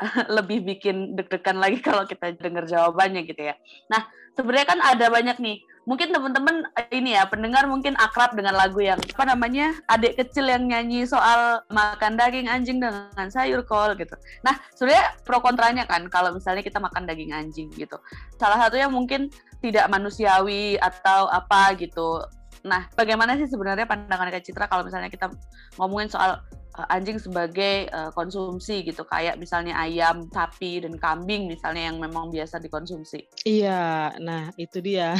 lebih 0.40 0.64
bikin 0.64 1.14
deg-degan 1.14 1.60
lagi 1.60 1.78
kalau 1.88 2.08
kita 2.08 2.32
dengar 2.38 2.64
jawabannya 2.64 3.28
gitu 3.28 3.52
ya. 3.52 3.54
Nah, 3.92 4.08
sebenarnya 4.34 4.66
kan 4.72 4.80
ada 4.80 5.06
banyak 5.12 5.36
nih. 5.40 5.58
Mungkin 5.84 6.16
teman-teman 6.16 6.64
ini 6.96 7.12
ya 7.12 7.28
pendengar 7.28 7.68
mungkin 7.68 7.92
akrab 8.00 8.32
dengan 8.32 8.56
lagu 8.56 8.80
yang 8.80 8.96
apa 8.96 9.24
namanya 9.28 9.76
adik 9.84 10.16
kecil 10.16 10.48
yang 10.48 10.64
nyanyi 10.64 11.04
soal 11.04 11.60
makan 11.68 12.16
daging 12.16 12.48
anjing 12.48 12.80
dengan 12.80 13.28
sayur 13.28 13.60
kol 13.68 13.92
gitu. 13.92 14.16
Nah 14.48 14.56
sebenarnya 14.72 15.12
pro 15.28 15.44
kontranya 15.44 15.84
kan 15.84 16.08
kalau 16.08 16.32
misalnya 16.32 16.64
kita 16.64 16.80
makan 16.80 17.04
daging 17.04 17.36
anjing 17.36 17.68
gitu. 17.76 18.00
Salah 18.40 18.64
satunya 18.64 18.88
mungkin 18.88 19.28
tidak 19.60 19.84
manusiawi 19.92 20.80
atau 20.80 21.28
apa 21.28 21.76
gitu 21.76 22.24
Nah, 22.64 22.88
bagaimana 22.96 23.36
sih 23.36 23.44
sebenarnya 23.44 23.84
pandangan 23.84 24.32
Kak 24.32 24.40
Citra 24.40 24.64
kalau 24.72 24.88
misalnya 24.88 25.12
kita 25.12 25.28
ngomongin 25.76 26.08
soal 26.08 26.40
uh, 26.80 26.86
anjing 26.88 27.20
sebagai 27.20 27.92
uh, 27.92 28.08
konsumsi 28.16 28.80
gitu, 28.80 29.04
kayak 29.04 29.36
misalnya 29.36 29.76
ayam, 29.76 30.24
sapi, 30.32 30.80
dan 30.80 30.96
kambing 30.96 31.44
misalnya 31.44 31.92
yang 31.92 32.00
memang 32.00 32.32
biasa 32.32 32.56
dikonsumsi? 32.64 33.28
Iya, 33.44 34.16
nah 34.16 34.48
itu 34.56 34.80
dia. 34.80 35.12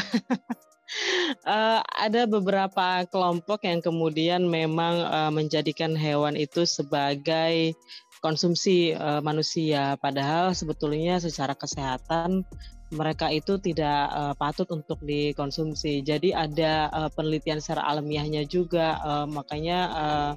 uh, 1.45 1.81
ada 2.09 2.25
beberapa 2.25 3.05
kelompok 3.13 3.69
yang 3.69 3.85
kemudian 3.85 4.49
memang 4.49 5.05
uh, 5.05 5.29
menjadikan 5.29 5.93
hewan 5.93 6.41
itu 6.41 6.65
sebagai 6.65 7.77
konsumsi 8.25 8.97
uh, 8.97 9.21
manusia, 9.21 10.01
padahal 10.01 10.57
sebetulnya 10.57 11.21
secara 11.21 11.53
kesehatan 11.53 12.49
mereka 12.93 13.33
itu 13.33 13.57
tidak 13.63 14.11
uh, 14.13 14.35
patut 14.37 14.69
untuk 14.75 15.01
dikonsumsi. 15.01 16.05
Jadi 16.05 16.37
ada 16.37 16.93
uh, 16.93 17.11
penelitian 17.13 17.63
secara 17.63 17.89
alamiahnya 17.89 18.45
juga, 18.45 19.01
uh, 19.01 19.27
makanya 19.29 19.79
uh, 19.93 20.33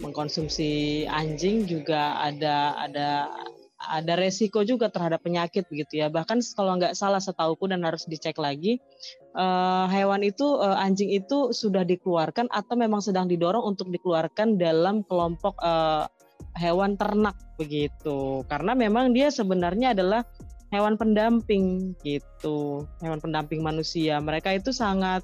mengkonsumsi 0.00 1.04
anjing 1.06 1.68
juga 1.68 2.18
ada 2.18 2.74
ada 2.80 3.08
ada 3.82 4.14
resiko 4.14 4.62
juga 4.62 4.86
terhadap 4.86 5.26
penyakit 5.26 5.66
begitu 5.66 6.02
ya. 6.02 6.06
Bahkan 6.06 6.38
kalau 6.54 6.78
nggak 6.78 6.94
salah 6.94 7.18
setahuku 7.18 7.66
dan 7.66 7.82
harus 7.82 8.06
dicek 8.06 8.38
lagi, 8.38 8.78
uh, 9.34 9.90
hewan 9.90 10.22
itu 10.22 10.46
uh, 10.58 10.78
anjing 10.78 11.10
itu 11.10 11.50
sudah 11.50 11.82
dikeluarkan 11.82 12.46
atau 12.50 12.74
memang 12.78 13.02
sedang 13.02 13.26
didorong 13.26 13.62
untuk 13.62 13.90
dikeluarkan 13.90 14.54
dalam 14.54 15.02
kelompok 15.06 15.58
uh, 15.58 16.06
hewan 16.58 16.94
ternak 16.94 17.34
begitu. 17.58 18.46
Karena 18.46 18.78
memang 18.78 19.10
dia 19.10 19.34
sebenarnya 19.34 19.98
adalah 19.98 20.22
hewan 20.72 20.96
pendamping 20.96 21.92
gitu, 22.00 22.88
hewan 23.04 23.20
pendamping 23.20 23.60
manusia. 23.60 24.18
Mereka 24.18 24.56
itu 24.56 24.72
sangat 24.72 25.20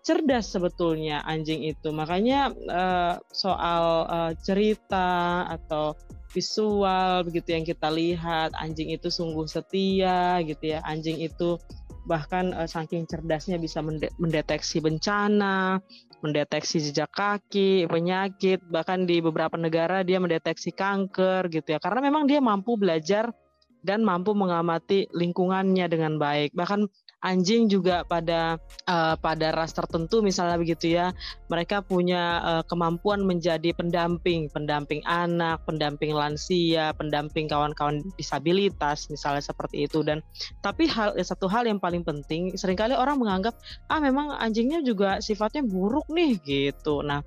cerdas 0.00 0.48
sebetulnya 0.48 1.20
anjing 1.26 1.66
itu. 1.66 1.90
Makanya 1.90 2.54
uh, 2.70 3.14
soal 3.34 4.06
uh, 4.08 4.32
cerita 4.40 5.44
atau 5.50 5.92
visual 6.32 7.28
begitu 7.28 7.52
yang 7.52 7.66
kita 7.66 7.92
lihat, 7.92 8.56
anjing 8.56 8.88
itu 8.88 9.12
sungguh 9.12 9.44
setia 9.44 10.40
gitu 10.46 10.78
ya. 10.78 10.80
Anjing 10.88 11.20
itu 11.20 11.60
bahkan 12.06 12.54
uh, 12.56 12.64
saking 12.64 13.04
cerdasnya 13.04 13.60
bisa 13.60 13.84
mendeteksi 14.16 14.80
bencana, 14.80 15.82
mendeteksi 16.22 16.78
jejak 16.78 17.10
kaki, 17.10 17.84
penyakit, 17.90 18.62
bahkan 18.70 19.04
di 19.04 19.18
beberapa 19.18 19.58
negara 19.58 20.06
dia 20.06 20.22
mendeteksi 20.22 20.72
kanker 20.72 21.50
gitu 21.50 21.74
ya. 21.74 21.78
Karena 21.82 22.00
memang 22.00 22.24
dia 22.30 22.38
mampu 22.38 22.78
belajar 22.78 23.34
dan 23.82 24.06
mampu 24.06 24.32
mengamati 24.32 25.10
lingkungannya 25.10 25.86
dengan 25.90 26.16
baik. 26.16 26.54
Bahkan 26.54 26.86
anjing 27.22 27.70
juga 27.70 28.02
pada 28.02 28.58
uh, 28.90 29.14
pada 29.14 29.54
ras 29.54 29.70
tertentu 29.70 30.22
misalnya 30.22 30.58
begitu 30.58 30.98
ya, 30.98 31.14
mereka 31.46 31.82
punya 31.82 32.42
uh, 32.42 32.62
kemampuan 32.66 33.22
menjadi 33.22 33.70
pendamping, 33.74 34.50
pendamping 34.50 35.02
anak, 35.06 35.62
pendamping 35.66 36.14
lansia, 36.14 36.90
pendamping 36.98 37.46
kawan-kawan 37.46 38.02
disabilitas 38.18 39.06
misalnya 39.10 39.42
seperti 39.42 39.86
itu 39.86 40.02
dan 40.02 40.18
tapi 40.62 40.90
hal 40.90 41.14
satu 41.18 41.46
hal 41.46 41.66
yang 41.66 41.78
paling 41.78 42.02
penting 42.02 42.54
sering 42.58 42.74
kali 42.74 42.94
orang 42.98 43.18
menganggap 43.18 43.54
ah 43.86 44.02
memang 44.02 44.34
anjingnya 44.34 44.82
juga 44.82 45.22
sifatnya 45.22 45.62
buruk 45.62 46.06
nih 46.10 46.38
gitu. 46.42 47.02
Nah, 47.06 47.22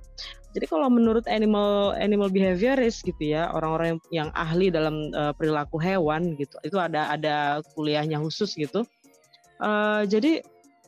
jadi 0.56 0.72
kalau 0.72 0.88
menurut 0.88 1.28
animal 1.28 1.92
animal 2.00 2.32
behaviorist 2.32 3.04
gitu 3.04 3.36
ya, 3.36 3.52
orang-orang 3.52 4.00
yang, 4.00 4.00
yang 4.24 4.30
ahli 4.32 4.72
dalam 4.72 5.12
uh, 5.12 5.36
perilaku 5.36 5.76
hewan 5.76 6.32
gitu, 6.40 6.56
itu 6.64 6.80
ada 6.80 7.12
ada 7.12 7.60
kuliahnya 7.76 8.16
khusus 8.16 8.56
gitu. 8.56 8.88
Uh, 9.60 10.08
jadi 10.08 10.40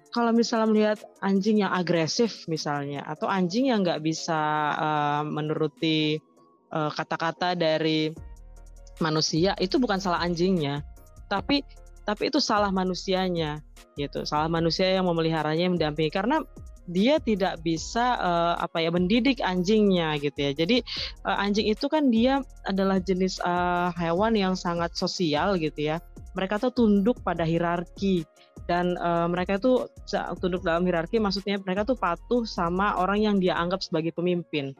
kalau 0.08 0.32
misalnya 0.32 0.72
melihat 0.72 0.98
anjing 1.20 1.60
yang 1.60 1.68
agresif 1.68 2.48
misalnya, 2.48 3.04
atau 3.04 3.28
anjing 3.28 3.68
yang 3.68 3.84
nggak 3.84 4.00
bisa 4.00 4.72
uh, 4.72 5.22
menuruti 5.28 6.16
kata-kata 6.68 7.56
dari 7.56 8.12
manusia, 9.00 9.56
itu 9.56 9.80
bukan 9.80 10.00
salah 10.04 10.20
anjingnya, 10.20 10.84
tapi 11.25 11.64
tapi 12.04 12.28
itu 12.32 12.40
salah 12.44 12.68
manusianya 12.68 13.64
gitu, 13.96 14.25
salah 14.28 14.52
manusia 14.52 14.88
yang 14.96 15.08
memeliharanya, 15.08 15.68
yang 15.68 15.80
mendampingi. 15.80 16.12
Karena 16.12 16.40
dia 16.88 17.21
tidak 17.21 17.61
bisa 17.61 18.16
uh, 18.16 18.54
apa 18.57 18.80
ya 18.80 18.90
mendidik 18.90 19.45
anjingnya 19.45 20.16
gitu 20.18 20.38
ya. 20.40 20.52
Jadi 20.57 20.80
uh, 21.28 21.37
anjing 21.37 21.68
itu 21.68 21.87
kan 21.87 22.09
dia 22.09 22.40
adalah 22.64 22.99
jenis 22.99 23.38
uh, 23.45 23.92
hewan 23.95 24.35
yang 24.35 24.57
sangat 24.57 24.97
sosial 24.97 25.61
gitu 25.61 25.95
ya. 25.95 26.00
Mereka 26.33 26.59
tuh 26.59 26.73
tunduk 26.73 27.21
pada 27.21 27.45
hierarki 27.45 28.25
dan 28.68 28.99
uh, 29.00 29.25
mereka 29.30 29.57
tuh 29.57 29.88
tunduk 30.40 30.61
dalam 30.61 30.85
hierarki 30.85 31.16
maksudnya 31.16 31.57
mereka 31.62 31.88
tuh 31.88 31.97
patuh 31.97 32.45
sama 32.45 33.00
orang 33.00 33.25
yang 33.25 33.37
dia 33.40 33.57
anggap 33.57 33.80
sebagai 33.80 34.12
pemimpin 34.12 34.76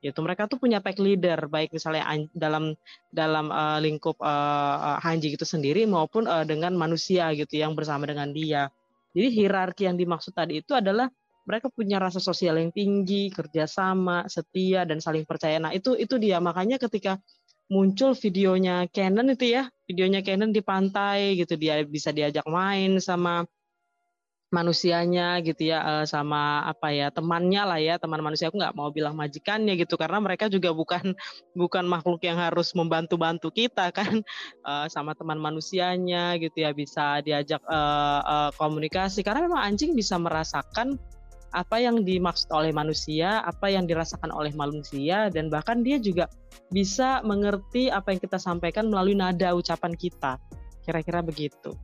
gitu 0.00 0.24
mereka 0.24 0.48
tuh 0.48 0.56
punya 0.56 0.80
pack 0.80 0.96
leader 0.96 1.48
baik 1.48 1.76
misalnya 1.76 2.08
dalam 2.32 2.72
dalam 3.12 3.52
uh, 3.52 3.76
lingkup 3.80 4.16
uh, 4.20 4.96
anjing 5.04 5.36
itu 5.36 5.44
sendiri 5.44 5.84
maupun 5.84 6.24
uh, 6.24 6.44
dengan 6.44 6.72
manusia 6.72 7.28
gitu 7.36 7.60
yang 7.60 7.76
bersama 7.76 8.08
dengan 8.08 8.32
dia 8.32 8.72
jadi 9.12 9.28
hierarki 9.28 9.84
yang 9.84 10.00
dimaksud 10.00 10.32
tadi 10.32 10.64
itu 10.64 10.72
adalah 10.72 11.12
mereka 11.50 11.66
punya 11.66 11.98
rasa 11.98 12.22
sosial 12.22 12.62
yang 12.62 12.70
tinggi, 12.70 13.26
kerjasama, 13.34 14.30
setia 14.30 14.86
dan 14.86 15.02
saling 15.02 15.26
percaya. 15.26 15.58
Nah 15.58 15.74
itu 15.74 15.98
itu 15.98 16.14
dia. 16.22 16.38
Makanya 16.38 16.78
ketika 16.78 17.18
muncul 17.66 18.14
videonya 18.14 18.86
Canon 18.94 19.34
itu 19.34 19.58
ya, 19.58 19.66
videonya 19.90 20.22
Canon 20.22 20.54
di 20.54 20.62
pantai 20.62 21.34
gitu 21.34 21.58
dia 21.58 21.82
bisa 21.82 22.14
diajak 22.14 22.46
main 22.46 23.02
sama 23.02 23.42
manusianya 24.50 25.38
gitu 25.46 25.70
ya 25.70 25.78
eh, 26.02 26.06
sama 26.10 26.66
apa 26.66 26.90
ya 26.90 27.14
temannya 27.14 27.62
lah 27.62 27.78
ya 27.78 27.94
teman 28.02 28.18
manusia. 28.20 28.50
Aku 28.50 28.58
nggak 28.58 28.74
mau 28.74 28.90
bilang 28.90 29.14
majikannya 29.14 29.78
gitu 29.78 29.94
karena 29.94 30.18
mereka 30.18 30.50
juga 30.50 30.74
bukan 30.74 31.14
bukan 31.60 31.86
makhluk 31.86 32.20
yang 32.26 32.36
harus 32.36 32.74
membantu-bantu 32.74 33.54
kita 33.54 33.94
kan 33.94 34.20
eh, 34.68 34.86
sama 34.90 35.14
teman 35.14 35.38
manusianya 35.38 36.34
gitu 36.42 36.66
ya 36.66 36.74
bisa 36.74 37.22
diajak 37.22 37.62
uh, 37.70 38.50
komunikasi. 38.58 39.22
Karena 39.22 39.46
memang 39.46 39.62
anjing 39.70 39.94
bisa 39.94 40.18
merasakan 40.18 40.98
apa 41.50 41.82
yang 41.82 42.06
dimaksud 42.06 42.50
oleh 42.54 42.70
manusia, 42.70 43.42
apa 43.42 43.70
yang 43.70 43.84
dirasakan 43.86 44.30
oleh 44.30 44.54
manusia, 44.54 45.30
dan 45.30 45.50
bahkan 45.50 45.82
dia 45.82 45.98
juga 45.98 46.30
bisa 46.70 47.18
mengerti 47.26 47.90
apa 47.90 48.14
yang 48.14 48.20
kita 48.22 48.38
sampaikan 48.38 48.86
melalui 48.86 49.18
nada 49.18 49.54
ucapan 49.54 49.94
kita. 49.98 50.38
Kira-kira 50.86 51.20
begitu. 51.20 51.74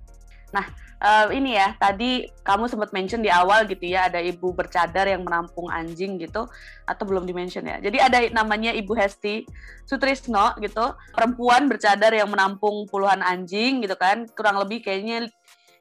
Nah, 0.54 0.62
uh, 1.02 1.26
ini 1.34 1.58
ya, 1.58 1.74
tadi 1.76 2.30
kamu 2.46 2.70
sempat 2.70 2.94
mention 2.94 3.18
di 3.18 3.28
awal 3.28 3.66
gitu 3.66 3.82
ya, 3.82 4.06
ada 4.06 4.22
ibu 4.22 4.54
bercadar 4.54 5.10
yang 5.10 5.26
menampung 5.26 5.66
anjing 5.66 6.22
gitu, 6.22 6.46
atau 6.86 7.02
belum 7.02 7.26
dimention 7.26 7.66
ya. 7.66 7.82
Jadi 7.82 7.98
ada 7.98 8.22
namanya 8.30 8.70
Ibu 8.70 8.94
Hesti 8.94 9.42
Sutrisno 9.84 10.54
gitu, 10.62 10.94
perempuan 11.10 11.66
bercadar 11.66 12.14
yang 12.14 12.30
menampung 12.30 12.86
puluhan 12.86 13.26
anjing 13.26 13.82
gitu 13.82 13.98
kan, 13.98 14.30
kurang 14.38 14.62
lebih 14.62 14.86
kayaknya 14.86 15.26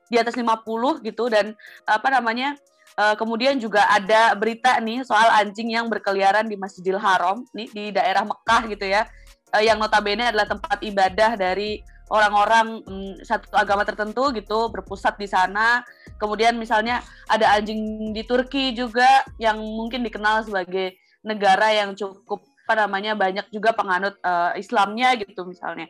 di 0.09 0.17
atas 0.17 0.33
50 0.33 0.65
gitu, 1.05 1.29
dan 1.29 1.53
apa 1.85 2.09
namanya, 2.09 2.57
Uh, 2.95 3.11
kemudian 3.19 3.59
juga 3.59 3.83
ada 3.91 4.31
berita 4.39 4.79
nih 4.79 5.03
soal 5.03 5.27
anjing 5.35 5.75
yang 5.75 5.91
berkeliaran 5.91 6.47
di 6.47 6.55
Masjidil 6.55 6.95
Haram 6.95 7.43
nih 7.51 7.67
di 7.75 7.85
daerah 7.91 8.23
Mekah 8.23 8.71
gitu 8.71 8.87
ya. 8.87 9.03
Uh, 9.51 9.59
yang 9.59 9.75
notabene 9.75 10.31
adalah 10.31 10.47
tempat 10.47 10.79
ibadah 10.79 11.35
dari 11.35 11.83
orang-orang 12.07 12.79
um, 12.87 13.17
satu 13.19 13.51
agama 13.51 13.83
tertentu 13.83 14.31
gitu 14.31 14.71
berpusat 14.71 15.19
di 15.19 15.27
sana. 15.27 15.83
Kemudian 16.15 16.55
misalnya 16.55 17.03
ada 17.27 17.59
anjing 17.59 18.13
di 18.15 18.23
Turki 18.23 18.71
juga 18.71 19.27
yang 19.43 19.59
mungkin 19.59 19.99
dikenal 19.99 20.47
sebagai 20.47 20.95
negara 21.25 21.75
yang 21.75 21.97
cukup 21.99 22.47
apa 22.65 22.87
namanya 22.87 23.13
banyak 23.13 23.45
juga 23.53 23.77
penganut 23.77 24.17
uh, 24.25 24.55
Islamnya 24.57 25.13
gitu 25.21 25.45
misalnya 25.45 25.85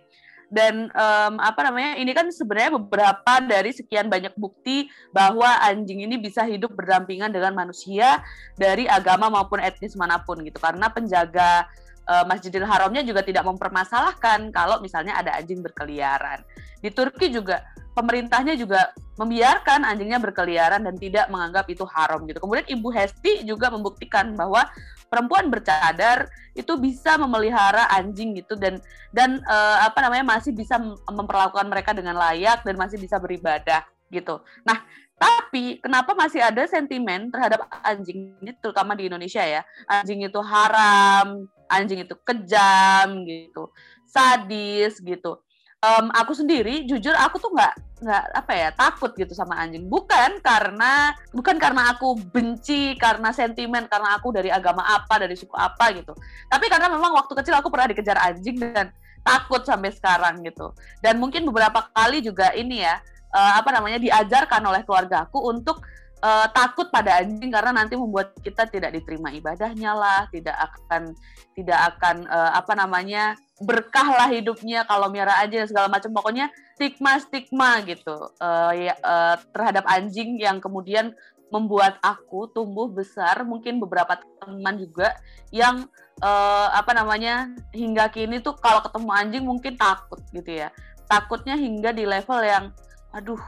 dan 0.54 0.90
um, 0.94 1.34
apa 1.42 1.66
namanya 1.66 1.98
ini 1.98 2.12
kan 2.14 2.30
sebenarnya 2.30 2.78
beberapa 2.78 3.34
dari 3.42 3.72
sekian 3.74 4.10
banyak 4.10 4.34
bukti 4.38 4.90
bahwa 5.10 5.48
anjing 5.66 6.06
ini 6.06 6.22
bisa 6.22 6.46
hidup 6.46 6.74
berdampingan 6.78 7.34
dengan 7.34 7.58
manusia 7.58 8.22
dari 8.56 8.86
agama 8.86 9.30
maupun 9.30 9.62
etnis 9.62 9.98
mana 9.98 10.22
pun 10.22 10.42
gitu. 10.46 10.58
Karena 10.62 10.90
penjaga 10.94 11.66
uh, 12.06 12.26
Masjidil 12.30 12.66
Haramnya 12.66 13.02
juga 13.02 13.26
tidak 13.26 13.46
mempermasalahkan 13.46 14.54
kalau 14.54 14.80
misalnya 14.82 15.18
ada 15.18 15.34
anjing 15.36 15.62
berkeliaran. 15.66 16.46
Di 16.82 16.94
Turki 16.94 17.34
juga 17.34 17.66
pemerintahnya 17.96 18.60
juga 18.60 18.92
membiarkan 19.16 19.88
anjingnya 19.88 20.20
berkeliaran 20.20 20.84
dan 20.84 20.96
tidak 21.00 21.32
menganggap 21.32 21.66
itu 21.72 21.88
haram 21.88 22.28
gitu. 22.28 22.44
Kemudian 22.44 22.68
Ibu 22.68 22.90
Hesti 22.92 23.48
juga 23.48 23.72
membuktikan 23.72 24.36
bahwa 24.36 24.68
perempuan 25.08 25.48
bercadar 25.48 26.28
itu 26.52 26.76
bisa 26.76 27.16
memelihara 27.16 27.88
anjing 27.96 28.36
gitu 28.36 28.60
dan 28.60 28.84
dan 29.16 29.40
uh, 29.48 29.88
apa 29.88 30.04
namanya 30.04 30.28
masih 30.36 30.52
bisa 30.52 30.76
memperlakukan 31.08 31.72
mereka 31.72 31.96
dengan 31.96 32.20
layak 32.20 32.68
dan 32.68 32.76
masih 32.76 33.00
bisa 33.00 33.16
beribadah 33.16 33.88
gitu. 34.12 34.44
Nah, 34.68 34.84
tapi 35.16 35.80
kenapa 35.80 36.12
masih 36.12 36.44
ada 36.44 36.68
sentimen 36.68 37.32
terhadap 37.32 37.64
anjing 37.88 38.36
terutama 38.60 39.00
di 39.00 39.08
Indonesia 39.08 39.44
ya? 39.48 39.64
Anjing 39.88 40.28
itu 40.28 40.40
haram, 40.44 41.48
anjing 41.72 42.04
itu 42.04 42.16
kejam 42.28 43.24
gitu, 43.24 43.72
sadis 44.04 45.00
gitu 45.00 45.40
um, 45.86 46.10
aku 46.10 46.34
sendiri 46.34 46.90
jujur 46.90 47.14
aku 47.14 47.38
tuh 47.38 47.54
nggak 47.54 47.74
nggak 47.96 48.24
apa 48.36 48.52
ya 48.54 48.70
takut 48.76 49.12
gitu 49.16 49.32
sama 49.32 49.56
anjing. 49.62 49.88
Bukan 49.88 50.42
karena 50.42 51.14
bukan 51.32 51.56
karena 51.62 51.96
aku 51.96 52.18
benci 52.34 52.98
karena 52.98 53.32
sentimen 53.32 53.88
karena 53.88 54.18
aku 54.18 54.34
dari 54.36 54.50
agama 54.50 54.84
apa 54.84 55.22
dari 55.22 55.38
suku 55.38 55.54
apa 55.56 55.94
gitu. 55.96 56.12
Tapi 56.50 56.66
karena 56.68 56.92
memang 56.92 57.14
waktu 57.16 57.34
kecil 57.38 57.56
aku 57.56 57.70
pernah 57.72 57.88
dikejar 57.94 58.18
anjing 58.20 58.58
dan 58.60 58.92
takut 59.24 59.64
sampai 59.64 59.94
sekarang 59.94 60.44
gitu. 60.44 60.74
Dan 61.00 61.22
mungkin 61.22 61.48
beberapa 61.48 61.88
kali 61.94 62.20
juga 62.22 62.52
ini 62.54 62.84
ya 62.84 63.00
uh, 63.32 63.54
apa 63.62 63.70
namanya 63.72 63.98
diajarkan 64.02 64.62
oleh 64.66 64.82
keluarga 64.84 65.26
aku 65.26 65.40
untuk 65.48 65.82
uh, 66.26 66.48
takut 66.50 66.90
pada 66.90 67.22
anjing 67.22 67.54
karena 67.54 67.86
nanti 67.86 67.94
membuat 67.94 68.34
kita 68.42 68.66
tidak 68.66 68.98
diterima 68.98 69.30
ibadahnya 69.30 69.94
lah 69.94 70.22
tidak 70.34 70.58
akan 70.58 71.14
tidak 71.54 71.80
akan 71.94 72.26
uh, 72.26 72.58
apa 72.58 72.74
namanya 72.74 73.38
berkah 73.62 74.04
lah 74.12 74.28
hidupnya 74.28 74.84
kalau 74.84 75.08
miara 75.08 75.40
aja 75.40 75.64
segala 75.70 75.88
macam. 75.88 76.12
Pokoknya 76.12 76.52
stigma 76.76 77.22
stigma 77.22 77.80
gitu 77.88 78.34
uh, 78.42 78.74
ya, 78.76 78.98
uh, 79.00 79.40
terhadap 79.54 79.86
anjing 79.88 80.36
yang 80.42 80.60
kemudian 80.60 81.16
membuat 81.54 82.02
aku 82.04 82.52
tumbuh 82.52 82.92
besar. 82.92 83.46
Mungkin 83.48 83.80
beberapa 83.80 84.20
teman 84.44 84.76
juga 84.76 85.16
yang 85.56 85.88
uh, 86.20 86.68
apa 86.76 86.92
namanya 86.92 87.54
hingga 87.72 88.12
kini 88.12 88.44
tuh 88.44 88.58
kalau 88.60 88.84
ketemu 88.84 89.10
anjing 89.14 89.44
mungkin 89.48 89.80
takut 89.80 90.20
gitu 90.36 90.66
ya. 90.66 90.74
Takutnya 91.06 91.56
hingga 91.56 91.94
di 91.96 92.04
level 92.04 92.42
yang 92.44 92.74
aduh 93.16 93.40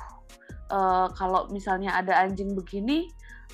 uh, 0.69 1.07
kalau 1.15 1.47
misalnya 1.49 1.95
ada 1.97 2.19
anjing 2.23 2.53
begini 2.55 3.09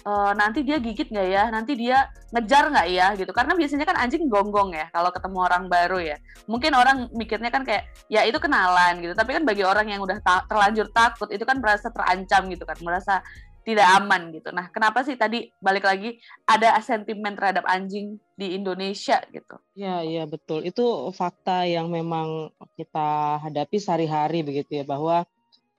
uh, 0.06 0.32
nanti 0.34 0.66
dia 0.66 0.78
gigit 0.82 1.10
nggak 1.10 1.30
ya, 1.30 1.44
nanti 1.54 1.78
dia 1.78 2.10
ngejar 2.34 2.70
nggak 2.74 2.88
ya 2.90 3.08
gitu. 3.16 3.32
Karena 3.32 3.54
biasanya 3.54 3.86
kan 3.86 3.98
anjing 4.02 4.26
gonggong 4.28 4.74
ya 4.74 4.90
kalau 4.92 5.10
ketemu 5.14 5.38
orang 5.46 5.64
baru 5.70 6.00
ya. 6.02 6.18
Mungkin 6.50 6.72
orang 6.74 6.98
mikirnya 7.14 7.54
kan 7.54 7.64
kayak 7.64 7.88
ya 8.10 8.26
itu 8.26 8.38
kenalan 8.42 9.00
gitu. 9.00 9.14
Tapi 9.14 9.38
kan 9.40 9.44
bagi 9.46 9.64
orang 9.64 9.88
yang 9.90 10.02
udah 10.04 10.18
ta 10.22 10.44
terlanjur 10.50 10.90
takut 10.92 11.30
itu 11.32 11.44
kan 11.46 11.62
merasa 11.62 11.88
terancam 11.94 12.50
gitu 12.52 12.64
kan, 12.66 12.78
merasa 12.82 13.22
tidak 13.64 13.88
aman 13.96 14.36
gitu. 14.36 14.52
Nah, 14.52 14.68
kenapa 14.76 15.08
sih 15.08 15.16
tadi 15.16 15.48
balik 15.64 15.88
lagi 15.88 16.20
ada 16.44 16.76
sentimen 16.84 17.32
terhadap 17.32 17.64
anjing 17.64 18.20
di 18.36 18.60
Indonesia 18.60 19.24
gitu? 19.32 19.56
Ya, 19.72 20.04
iya 20.04 20.28
betul. 20.28 20.68
Itu 20.68 21.16
fakta 21.16 21.64
yang 21.64 21.88
memang 21.88 22.52
kita 22.76 23.40
hadapi 23.40 23.80
sehari-hari 23.80 24.44
begitu 24.44 24.84
ya 24.84 24.86
bahwa 24.86 25.24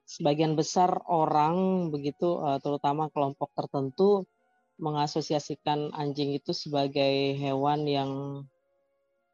sebagian 0.04 0.52
besar 0.54 1.00
orang 1.08 1.88
begitu 1.88 2.40
uh, 2.40 2.60
terutama 2.60 3.08
kelompok 3.08 3.50
tertentu 3.56 4.28
mengasosiasikan 4.76 5.94
anjing 5.94 6.34
itu 6.36 6.52
sebagai 6.52 7.38
hewan 7.38 7.88
yang 7.88 8.10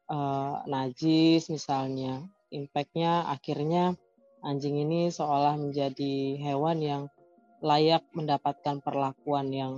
uh, 0.07 0.63
najis 0.69 1.49
misalnya 1.51 2.23
impactnya 2.51 3.27
akhirnya 3.27 3.95
anjing 4.43 4.79
ini 4.79 5.11
seolah 5.11 5.57
menjadi 5.57 6.37
hewan 6.39 6.79
yang 6.81 7.03
layak 7.61 8.01
mendapatkan 8.17 8.81
perlakuan 8.81 9.53
yang 9.53 9.73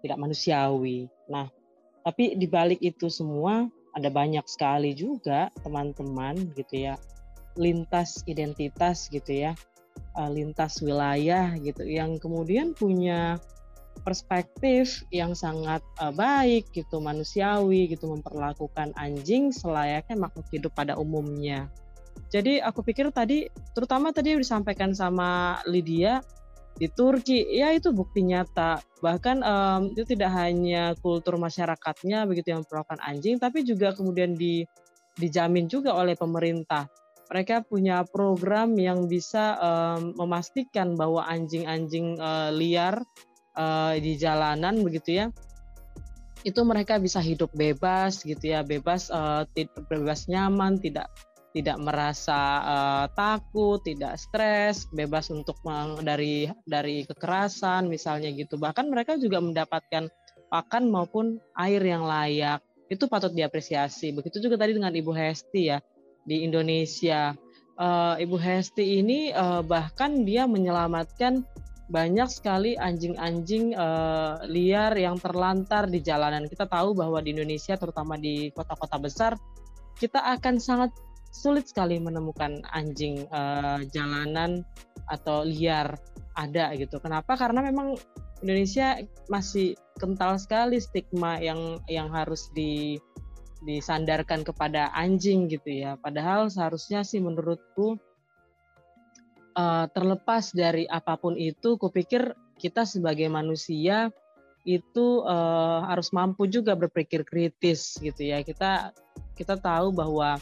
tidak 0.00 0.16
manusiawi. 0.16 1.12
Nah, 1.28 1.52
tapi 2.00 2.34
di 2.40 2.48
balik 2.48 2.80
itu 2.80 3.12
semua 3.12 3.68
ada 3.92 4.08
banyak 4.08 4.44
sekali 4.48 4.96
juga 4.96 5.52
teman-teman 5.60 6.56
gitu 6.56 6.88
ya 6.88 6.94
lintas 7.58 8.22
identitas 8.24 9.10
gitu 9.10 9.28
ya 9.34 9.52
uh, 10.16 10.30
lintas 10.30 10.80
wilayah 10.80 11.54
gitu 11.60 11.86
yang 11.86 12.16
kemudian 12.18 12.72
punya 12.74 13.38
perspektif 14.00 15.04
yang 15.12 15.36
sangat 15.36 15.84
uh, 16.00 16.14
baik 16.14 16.70
gitu 16.72 17.02
manusiawi 17.02 17.90
gitu 17.92 18.08
memperlakukan 18.08 18.96
anjing 18.96 19.52
selayaknya 19.52 20.16
makhluk 20.16 20.46
hidup 20.50 20.72
pada 20.72 20.96
umumnya. 20.96 21.68
Jadi 22.30 22.62
aku 22.62 22.86
pikir 22.86 23.10
tadi 23.10 23.50
terutama 23.74 24.14
tadi 24.14 24.38
disampaikan 24.38 24.94
sama 24.94 25.58
Lydia 25.66 26.22
di 26.78 26.88
Turki 26.88 27.44
ya 27.50 27.74
itu 27.76 27.92
bukti 27.92 28.24
nyata 28.24 28.80
bahkan 29.04 29.44
um, 29.44 29.92
itu 29.92 30.16
tidak 30.16 30.32
hanya 30.32 30.96
kultur 31.04 31.36
masyarakatnya 31.36 32.24
begitu 32.24 32.56
yang 32.56 32.64
memperlakukan 32.64 33.00
anjing 33.04 33.36
tapi 33.36 33.66
juga 33.66 33.92
kemudian 33.92 34.32
di 34.32 34.64
dijamin 35.18 35.68
juga 35.68 35.92
oleh 35.92 36.16
pemerintah 36.16 36.88
mereka 37.30 37.62
punya 37.62 38.02
program 38.02 38.74
yang 38.74 39.06
bisa 39.06 39.54
um, 39.62 40.18
memastikan 40.18 40.98
bahwa 40.98 41.22
anjing-anjing 41.30 42.18
uh, 42.18 42.50
liar 42.50 42.98
uh, 43.54 43.94
di 43.94 44.18
jalanan 44.18 44.82
begitu 44.82 45.22
ya 45.22 45.26
itu 46.42 46.60
mereka 46.66 46.98
bisa 46.98 47.22
hidup 47.22 47.52
bebas 47.54 48.26
gitu 48.26 48.50
ya 48.50 48.66
bebas 48.66 49.12
uh, 49.14 49.46
bebas 49.86 50.26
nyaman 50.26 50.80
tidak 50.82 51.06
tidak 51.50 51.78
merasa 51.82 52.62
uh, 52.62 53.06
takut 53.14 53.82
tidak 53.82 54.18
stres 54.18 54.86
bebas 54.94 55.28
untuk 55.34 55.58
dari 56.02 56.46
dari 56.62 57.02
kekerasan 57.06 57.90
misalnya 57.90 58.30
gitu. 58.30 58.54
Bahkan 58.54 58.86
mereka 58.86 59.18
juga 59.18 59.42
mendapatkan 59.42 60.06
pakan 60.50 60.84
maupun 60.90 61.42
air 61.58 61.82
yang 61.82 62.06
layak. 62.06 62.62
Itu 62.90 63.06
patut 63.06 63.34
diapresiasi. 63.34 64.14
Begitu 64.14 64.42
juga 64.42 64.58
tadi 64.58 64.74
dengan 64.74 64.94
ibu 64.94 65.10
Hesti 65.14 65.74
ya 65.74 65.78
di 66.24 66.44
Indonesia. 66.44 67.32
Uh, 67.80 68.12
Ibu 68.20 68.36
Hesti 68.36 69.00
ini 69.00 69.32
uh, 69.32 69.64
bahkan 69.64 70.28
dia 70.28 70.44
menyelamatkan 70.44 71.44
banyak 71.90 72.28
sekali 72.30 72.78
anjing-anjing 72.78 73.74
uh, 73.74 74.38
liar 74.46 74.94
yang 74.94 75.18
terlantar 75.18 75.90
di 75.90 75.98
jalanan. 75.98 76.46
Kita 76.46 76.70
tahu 76.70 76.94
bahwa 76.94 77.18
di 77.18 77.34
Indonesia, 77.34 77.74
terutama 77.74 78.14
di 78.14 78.52
kota-kota 78.54 78.96
besar, 79.00 79.32
kita 79.98 80.22
akan 80.38 80.62
sangat 80.62 80.94
sulit 81.34 81.66
sekali 81.66 81.98
menemukan 81.98 82.62
anjing 82.70 83.26
uh, 83.34 83.82
jalanan 83.90 84.62
atau 85.10 85.42
liar 85.42 85.98
ada 86.38 86.70
gitu. 86.78 87.02
Kenapa? 87.02 87.34
Karena 87.34 87.64
memang 87.64 87.98
Indonesia 88.40 89.02
masih 89.26 89.74
kental 89.98 90.38
sekali 90.38 90.78
stigma 90.80 91.42
yang 91.42 91.82
yang 91.90 92.08
harus 92.08 92.48
di 92.54 92.96
disandarkan 93.60 94.40
kepada 94.44 94.88
anjing 94.96 95.48
gitu 95.48 95.68
ya. 95.68 95.96
Padahal 96.00 96.48
seharusnya 96.48 97.04
sih 97.04 97.20
menurutku 97.20 98.00
uh, 99.56 99.86
terlepas 99.92 100.52
dari 100.56 100.88
apa 100.88 101.16
pun 101.20 101.36
itu, 101.36 101.76
kupikir 101.76 102.32
kita 102.60 102.84
sebagai 102.84 103.28
manusia 103.28 104.12
itu 104.68 105.24
uh, 105.24 105.88
harus 105.88 106.12
mampu 106.12 106.44
juga 106.44 106.76
berpikir 106.76 107.24
kritis 107.24 107.96
gitu 108.00 108.20
ya. 108.20 108.44
Kita 108.44 108.92
kita 109.36 109.56
tahu 109.56 109.92
bahwa 109.92 110.36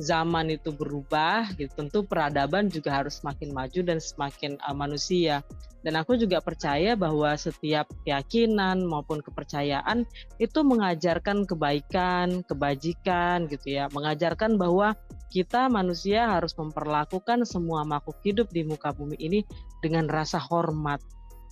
zaman 0.00 0.50
itu 0.50 0.74
berubah 0.74 1.54
gitu 1.54 1.70
tentu 1.74 2.02
peradaban 2.02 2.66
juga 2.66 3.02
harus 3.02 3.22
semakin 3.22 3.54
maju 3.54 3.80
dan 3.86 3.98
semakin 4.02 4.58
uh, 4.66 4.74
manusia 4.74 5.40
dan 5.84 6.00
aku 6.00 6.16
juga 6.16 6.40
percaya 6.40 6.96
bahwa 6.96 7.36
setiap 7.36 7.86
keyakinan 8.02 8.82
maupun 8.88 9.20
kepercayaan 9.20 10.08
itu 10.42 10.60
mengajarkan 10.64 11.46
kebaikan 11.46 12.42
kebajikan 12.46 13.46
gitu 13.46 13.78
ya 13.78 13.86
mengajarkan 13.92 14.56
bahwa 14.56 14.98
kita 15.34 15.66
manusia 15.66 16.30
harus 16.30 16.54
memperlakukan 16.54 17.42
semua 17.42 17.82
makhluk 17.82 18.18
hidup 18.22 18.48
di 18.54 18.62
muka 18.62 18.94
bumi 18.94 19.18
ini 19.18 19.42
dengan 19.82 20.06
rasa 20.06 20.38
hormat 20.38 21.02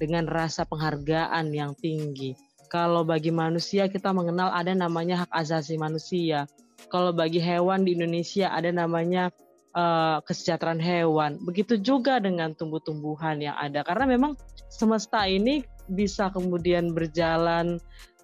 dengan 0.03 0.27
rasa 0.27 0.67
penghargaan 0.67 1.55
yang 1.55 1.79
tinggi. 1.79 2.35
Kalau 2.67 3.07
bagi 3.07 3.31
manusia 3.31 3.87
kita 3.87 4.11
mengenal 4.11 4.51
ada 4.51 4.75
namanya 4.75 5.23
hak 5.23 5.31
asasi 5.31 5.79
manusia. 5.79 6.51
Kalau 6.91 7.15
bagi 7.15 7.39
hewan 7.39 7.85
di 7.87 7.95
Indonesia 7.95 8.51
ada 8.51 8.71
namanya 8.73 9.31
uh, 9.77 10.21
kesejahteraan 10.25 10.81
hewan. 10.81 11.41
Begitu 11.43 11.81
juga 11.81 12.21
dengan 12.21 12.57
tumbuh-tumbuhan 12.57 13.41
yang 13.41 13.57
ada 13.57 13.85
karena 13.85 14.09
memang 14.17 14.37
semesta 14.73 15.25
ini 15.29 15.65
bisa 15.91 16.31
kemudian 16.31 16.95
berjalan 16.95 17.77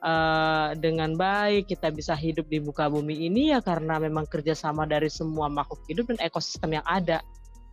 uh, 0.02 0.72
dengan 0.78 1.18
baik, 1.18 1.68
kita 1.70 1.90
bisa 1.90 2.14
hidup 2.14 2.46
di 2.46 2.62
muka 2.62 2.86
bumi 2.86 3.28
ini 3.28 3.52
ya 3.52 3.60
karena 3.60 3.98
memang 3.98 4.28
kerjasama 4.30 4.86
dari 4.86 5.10
semua 5.10 5.50
makhluk 5.50 5.82
hidup 5.90 6.14
dan 6.14 6.18
ekosistem 6.22 6.78
yang 6.78 6.86
ada. 6.86 7.20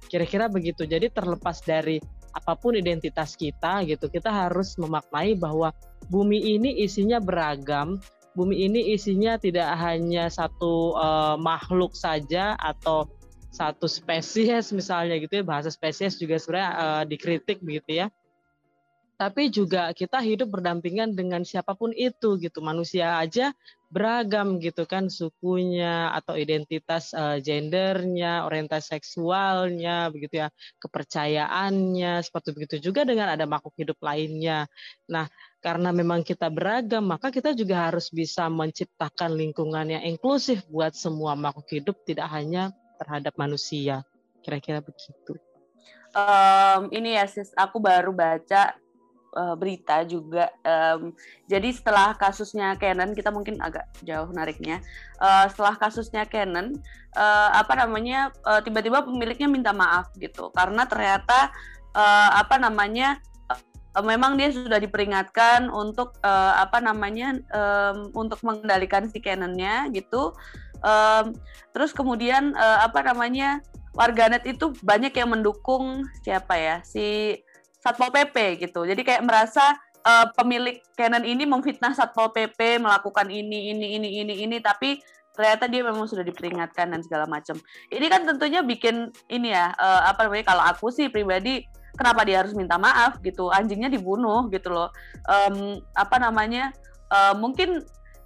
Kira-kira 0.06 0.46
begitu. 0.50 0.86
Jadi 0.86 1.10
terlepas 1.10 1.66
dari 1.66 1.98
apa 2.36 2.54
pun 2.60 2.76
identitas 2.76 3.34
kita 3.40 3.88
gitu, 3.88 4.12
kita 4.12 4.28
harus 4.28 4.76
memaknai 4.76 5.40
bahwa 5.40 5.72
bumi 6.12 6.60
ini 6.60 6.84
isinya 6.84 7.18
beragam. 7.24 7.98
Bumi 8.36 8.68
ini 8.68 8.92
isinya 8.92 9.40
tidak 9.40 9.72
hanya 9.80 10.28
satu 10.28 10.92
uh, 11.00 11.40
makhluk 11.40 11.96
saja 11.96 12.60
atau 12.60 13.08
satu 13.56 13.88
spesies 13.88 14.76
misalnya 14.76 15.16
gitu 15.24 15.40
ya 15.40 15.44
bahasa 15.48 15.72
spesies 15.72 16.20
juga 16.20 16.36
sebenarnya 16.36 16.72
uh, 16.76 17.04
dikritik 17.08 17.64
begitu 17.64 18.04
ya. 18.04 18.08
Tapi 19.16 19.48
juga 19.48 19.96
kita 19.96 20.20
hidup 20.20 20.60
berdampingan 20.60 21.16
dengan 21.16 21.48
siapa 21.48 21.72
pun 21.72 21.96
itu 21.96 22.36
gitu. 22.36 22.60
Manusia 22.60 23.16
aja 23.16 23.56
beragam 23.88 24.60
gitu 24.60 24.84
kan 24.84 25.08
sukunya 25.08 26.12
atau 26.12 26.36
identitas 26.36 27.16
uh, 27.16 27.40
gendernya 27.40 28.44
orientasi 28.44 29.00
seksualnya 29.00 30.12
begitu 30.12 30.44
ya 30.44 30.52
kepercayaannya 30.84 32.20
seperti 32.20 32.52
begitu 32.52 32.92
juga 32.92 33.08
dengan 33.08 33.32
ada 33.32 33.48
makhluk 33.48 33.72
hidup 33.80 33.96
lainnya. 34.04 34.68
Nah 35.08 35.32
karena 35.66 35.90
memang 35.90 36.22
kita 36.22 36.46
beragam 36.54 37.10
maka 37.10 37.34
kita 37.34 37.58
juga 37.58 37.90
harus 37.90 38.14
bisa 38.14 38.46
menciptakan 38.46 39.34
lingkungan 39.34 39.98
yang 39.98 40.06
inklusif 40.06 40.62
buat 40.70 40.94
semua 40.94 41.34
makhluk 41.34 41.66
hidup 41.74 41.98
tidak 42.06 42.30
hanya 42.30 42.70
terhadap 43.02 43.34
manusia 43.34 44.06
kira-kira 44.46 44.86
begitu 44.86 45.34
um, 46.14 46.94
ini 46.94 47.18
ya 47.18 47.26
sis 47.26 47.50
aku 47.58 47.82
baru 47.82 48.14
baca 48.14 48.78
uh, 49.36 49.56
berita 49.60 50.02
juga. 50.08 50.50
Um, 50.64 51.14
jadi 51.46 51.70
setelah 51.76 52.16
kasusnya 52.16 52.80
Canon, 52.80 53.12
kita 53.12 53.30
mungkin 53.30 53.60
agak 53.60 53.86
jauh 54.02 54.32
nariknya. 54.32 54.80
Uh, 55.20 55.46
setelah 55.52 55.76
kasusnya 55.76 56.24
Canon, 56.26 56.80
uh, 57.20 57.50
apa 57.54 57.76
namanya 57.76 58.32
tiba 58.64 58.82
tiba-tiba 58.82 59.04
pemiliknya 59.04 59.52
minta 59.52 59.72
maaf 59.76 60.10
gitu, 60.18 60.50
karena 60.56 60.88
ternyata 60.88 61.52
uh, 61.94 62.40
apa 62.40 62.56
namanya 62.58 63.20
uh, 63.20 63.35
memang 64.04 64.36
dia 64.36 64.52
sudah 64.52 64.82
diperingatkan 64.82 65.72
untuk 65.72 66.20
uh, 66.26 66.60
apa 66.60 66.84
namanya 66.84 67.40
um, 67.54 68.12
untuk 68.12 68.42
mengendalikan 68.44 69.08
si 69.08 69.24
Canonnya 69.24 69.88
gitu. 69.96 70.36
Um, 70.84 71.32
terus 71.72 71.96
kemudian 71.96 72.52
uh, 72.58 72.84
apa 72.84 73.00
namanya 73.06 73.64
warganet 73.96 74.44
itu 74.44 74.76
banyak 74.84 75.16
yang 75.16 75.32
mendukung 75.32 76.04
siapa 76.22 76.60
ya 76.60 76.76
si 76.84 77.40
Satpol 77.80 78.12
PP 78.12 78.68
gitu. 78.68 78.84
Jadi 78.84 79.02
kayak 79.06 79.24
merasa 79.24 79.78
uh, 80.04 80.28
pemilik 80.36 80.84
Canon 81.00 81.24
ini 81.24 81.48
memfitnah 81.48 81.96
Satpol 81.96 82.36
PP 82.36 82.84
melakukan 82.84 83.32
ini 83.32 83.72
ini 83.72 83.96
ini 83.96 84.10
ini 84.26 84.34
ini 84.44 84.58
tapi 84.60 85.00
ternyata 85.36 85.68
dia 85.68 85.84
memang 85.84 86.08
sudah 86.08 86.24
diperingatkan 86.24 86.96
dan 86.96 87.02
segala 87.04 87.28
macam. 87.28 87.60
Ini 87.92 88.08
kan 88.08 88.24
tentunya 88.24 88.64
bikin 88.64 89.12
ini 89.28 89.52
ya 89.52 89.76
uh, 89.76 90.08
apa 90.08 90.28
namanya 90.28 90.56
kalau 90.56 90.64
aku 90.64 90.88
sih 90.92 91.12
pribadi 91.12 91.68
kenapa 91.96 92.28
dia 92.28 92.44
harus 92.44 92.54
minta 92.54 92.76
maaf 92.78 93.18
gitu 93.24 93.50
anjingnya 93.50 93.90
dibunuh 93.90 94.48
gitu 94.52 94.70
loh 94.70 94.92
um, 95.26 95.80
apa 95.96 96.20
namanya 96.22 96.76
uh, 97.10 97.34
mungkin 97.36 97.82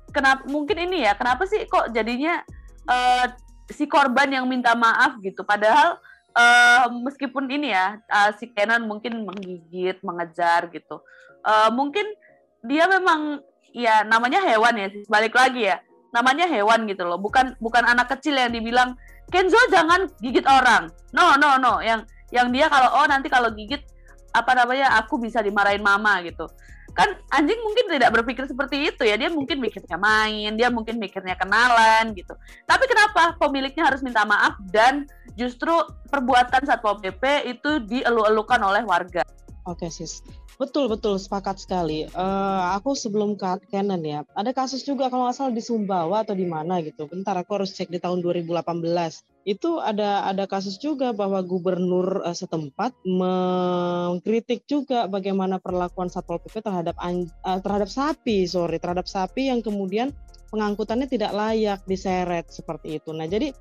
kenapa 0.10 0.44
mungkin 0.50 0.90
ini 0.90 1.06
ya 1.06 1.14
kenapa 1.14 1.46
sih 1.46 1.70
kok 1.70 1.94
jadinya 1.94 2.42
uh, 2.90 3.26
si 3.70 3.86
korban 3.86 4.34
yang 4.34 4.50
minta 4.50 4.74
maaf 4.74 5.22
gitu 5.22 5.46
padahal 5.46 6.02
uh, 6.36 6.86
meskipun 6.92 7.50
ini 7.50 7.74
ya 7.74 7.98
uh, 8.10 8.32
si 8.38 8.50
Kenan 8.52 8.86
mungkin 8.86 9.26
menggigit, 9.26 10.02
mengejar 10.06 10.70
gitu. 10.70 11.02
Uh, 11.42 11.70
mungkin 11.74 12.06
dia 12.66 12.86
memang 12.90 13.40
ya 13.72 14.04
namanya 14.04 14.44
hewan 14.44 14.76
ya, 14.76 14.88
balik 15.08 15.34
lagi 15.34 15.70
ya. 15.70 15.80
Namanya 16.10 16.50
hewan 16.50 16.90
gitu 16.90 17.06
loh, 17.06 17.22
bukan 17.22 17.54
bukan 17.62 17.86
anak 17.86 18.10
kecil 18.18 18.34
yang 18.34 18.50
dibilang 18.50 18.98
Kenzo 19.30 19.62
jangan 19.70 20.10
gigit 20.26 20.42
orang. 20.50 20.90
No, 21.14 21.38
no, 21.38 21.62
no. 21.62 21.78
Yang 21.86 22.10
yang 22.30 22.54
dia 22.54 22.70
kalau 22.70 23.02
oh 23.02 23.06
nanti 23.10 23.28
kalau 23.28 23.50
gigit 23.54 23.82
apa 24.30 24.52
namanya 24.54 24.94
aku 25.02 25.18
bisa 25.18 25.42
dimarahin 25.42 25.82
mama 25.82 26.22
gitu. 26.22 26.46
Kan 26.94 27.16
anjing 27.30 27.58
mungkin 27.62 27.86
tidak 27.90 28.10
berpikir 28.18 28.50
seperti 28.50 28.90
itu 28.90 29.06
ya. 29.06 29.16
Dia 29.18 29.30
mungkin 29.30 29.62
mikirnya 29.62 29.98
main 29.98 30.58
dia 30.58 30.70
mungkin 30.74 30.98
mikirnya 30.98 31.38
kenalan 31.38 32.14
gitu. 32.14 32.34
Tapi 32.66 32.86
kenapa 32.90 33.38
pemiliknya 33.38 33.90
harus 33.90 34.02
minta 34.02 34.26
maaf 34.26 34.58
dan 34.70 35.06
justru 35.38 35.72
perbuatan 36.10 36.66
satpol 36.66 36.98
pp 37.00 37.50
itu 37.50 37.82
dielu-elukan 37.86 38.60
oleh 38.62 38.84
warga? 38.86 39.24
Oke 39.70 39.90
sis 39.94 40.26
Betul 40.60 40.92
betul 40.92 41.16
sepakat 41.16 41.64
sekali. 41.64 42.04
Uh, 42.12 42.76
aku 42.76 42.92
sebelum 42.92 43.40
ke 43.40 43.72
Canon 43.72 44.04
ya, 44.04 44.28
ada 44.36 44.52
kasus 44.52 44.84
juga 44.84 45.08
kalau 45.08 45.24
nggak 45.24 45.38
salah 45.40 45.56
di 45.56 45.64
Sumbawa 45.64 46.28
atau 46.28 46.36
di 46.36 46.44
mana 46.44 46.84
gitu. 46.84 47.08
Bentar 47.08 47.40
aku 47.40 47.64
harus 47.64 47.72
cek 47.72 47.88
di 47.88 47.96
tahun 47.96 48.20
2018. 48.20 48.68
Itu 49.48 49.80
ada 49.80 50.28
ada 50.28 50.52
kasus 50.52 50.76
juga 50.76 51.16
bahwa 51.16 51.40
gubernur 51.48 52.28
uh, 52.28 52.36
setempat 52.36 52.92
mengkritik 53.08 54.68
juga 54.68 55.08
bagaimana 55.08 55.64
perlakuan 55.64 56.12
satpol 56.12 56.44
pp 56.44 56.60
terhadap 56.60 57.00
uh, 57.00 57.60
terhadap 57.64 57.88
sapi, 57.88 58.44
sorry, 58.44 58.84
terhadap 58.84 59.08
sapi 59.08 59.48
yang 59.48 59.64
kemudian 59.64 60.12
pengangkutannya 60.52 61.08
tidak 61.08 61.32
layak 61.32 61.80
diseret 61.88 62.52
seperti 62.52 63.00
itu. 63.00 63.16
Nah 63.16 63.32
jadi 63.32 63.56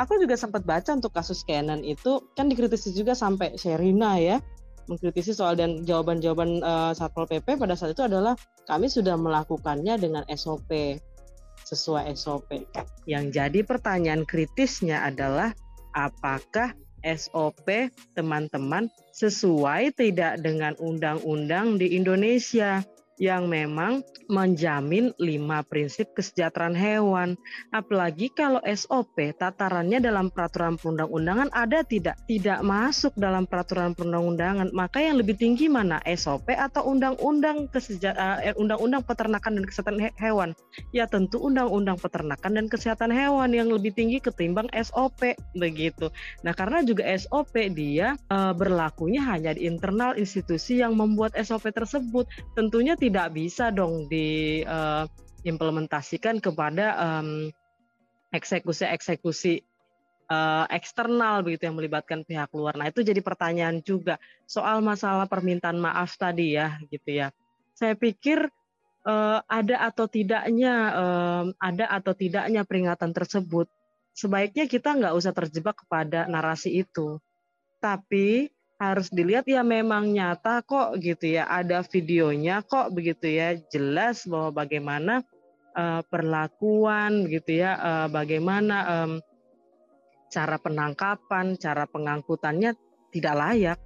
aku 0.00 0.16
juga 0.16 0.40
sempat 0.40 0.64
baca 0.64 0.96
untuk 0.96 1.12
kasus 1.12 1.44
Canon 1.44 1.84
itu 1.84 2.24
kan 2.32 2.48
dikritisi 2.48 2.96
juga 2.96 3.12
sampai 3.12 3.60
Sherina 3.60 4.16
ya 4.16 4.40
mengkritisi 4.88 5.36
soal 5.36 5.54
dan 5.54 5.84
jawaban-jawaban 5.84 6.64
uh, 6.64 6.92
Satpol 6.96 7.28
PP 7.28 7.60
pada 7.60 7.76
saat 7.76 7.92
itu 7.92 8.02
adalah 8.02 8.34
kami 8.64 8.88
sudah 8.88 9.14
melakukannya 9.14 10.00
dengan 10.00 10.24
SOP 10.32 10.98
sesuai 11.68 12.08
SOP. 12.16 12.64
Yang 13.04 13.24
jadi 13.36 13.60
pertanyaan 13.62 14.24
kritisnya 14.24 15.04
adalah 15.04 15.52
apakah 15.92 16.72
SOP 17.04 17.92
teman-teman 18.16 18.90
sesuai 19.14 19.94
tidak 19.94 20.40
dengan 20.42 20.74
undang-undang 20.80 21.76
di 21.76 21.94
Indonesia? 21.94 22.82
Yang 23.18 23.50
memang 23.50 24.02
menjamin 24.30 25.10
lima 25.18 25.62
prinsip 25.66 26.10
kesejahteraan 26.14 26.74
hewan. 26.74 27.34
Apalagi 27.74 28.30
kalau 28.32 28.62
SOP 28.64 29.34
tatarannya 29.36 29.98
dalam 29.98 30.30
peraturan 30.30 30.78
perundang-undangan 30.78 31.50
ada 31.52 31.82
tidak? 31.82 32.18
Tidak 32.30 32.62
masuk 32.62 33.14
dalam 33.18 33.44
peraturan 33.44 33.92
perundang-undangan. 33.94 34.70
Maka 34.70 35.02
yang 35.02 35.18
lebih 35.18 35.34
tinggi 35.34 35.66
mana? 35.66 35.98
SOP 36.06 36.54
atau 36.54 36.86
undang-undang 36.86 37.66
eh, 37.74 38.54
undang-undang 38.54 39.02
peternakan 39.02 39.60
dan 39.60 39.64
kesehatan 39.66 39.96
hewan? 40.20 40.50
Ya 40.94 41.10
tentu 41.10 41.42
undang-undang 41.42 41.98
peternakan 41.98 42.52
dan 42.54 42.66
kesehatan 42.70 43.10
hewan 43.10 43.50
yang 43.50 43.68
lebih 43.72 43.90
tinggi 43.96 44.22
ketimbang 44.22 44.70
SOP 44.76 45.34
begitu. 45.58 46.12
Nah, 46.46 46.54
karena 46.54 46.84
juga 46.84 47.08
SOP 47.16 47.56
dia 47.72 48.14
uh, 48.30 48.52
berlakunya 48.54 49.24
hanya 49.24 49.56
di 49.56 49.64
internal 49.66 50.14
institusi 50.14 50.84
yang 50.84 50.94
membuat 50.94 51.34
SOP 51.40 51.72
tersebut. 51.72 52.28
Tentunya 52.54 52.94
tidak 52.94 53.07
tidak 53.08 53.32
bisa 53.32 53.72
dong 53.72 54.04
diimplementasikan 54.12 56.36
eh, 56.38 56.40
uh, 56.40 56.44
kepada 56.44 56.86
um, 57.00 57.48
eksekusi-eksekusi 58.36 59.64
uh, 60.28 60.68
eksternal 60.68 61.40
begitu 61.40 61.72
yang 61.72 61.80
melibatkan 61.80 62.20
pihak 62.28 62.52
luar. 62.52 62.76
Nah 62.76 62.92
itu 62.92 63.00
jadi 63.00 63.24
pertanyaan 63.24 63.80
juga 63.80 64.20
soal 64.44 64.84
masalah 64.84 65.24
permintaan 65.24 65.80
maaf 65.80 66.20
tadi 66.20 66.60
ya 66.60 66.76
gitu 66.92 67.24
ya. 67.24 67.32
Saya 67.72 67.96
pikir 67.96 68.52
uh, 69.08 69.40
ada 69.48 69.88
atau 69.88 70.04
tidaknya 70.04 70.92
um, 70.92 71.56
ada 71.56 71.88
atau 71.88 72.12
tidaknya 72.12 72.68
peringatan 72.68 73.16
tersebut 73.16 73.64
sebaiknya 74.12 74.66
kita 74.66 74.98
nggak 74.98 75.14
usah 75.14 75.32
terjebak 75.32 75.86
kepada 75.86 76.26
narasi 76.28 76.84
itu. 76.84 77.16
Tapi 77.78 78.50
harus 78.78 79.10
dilihat 79.10 79.44
ya 79.50 79.66
memang 79.66 80.14
nyata 80.14 80.62
kok 80.62 81.02
gitu 81.02 81.34
ya. 81.34 81.50
Ada 81.50 81.82
videonya 81.82 82.62
kok 82.62 82.94
begitu 82.94 83.26
ya. 83.26 83.58
Jelas 83.74 84.22
bahwa 84.24 84.62
bagaimana 84.64 85.26
uh, 85.74 86.00
perlakuan 86.06 87.26
gitu 87.26 87.58
ya 87.58 87.74
uh, 87.74 88.06
bagaimana 88.06 88.76
um, 88.86 89.12
cara 90.30 90.56
penangkapan 90.62 91.58
cara 91.58 91.90
pengangkutannya 91.90 92.78
tidak 93.10 93.34
layak. 93.34 93.78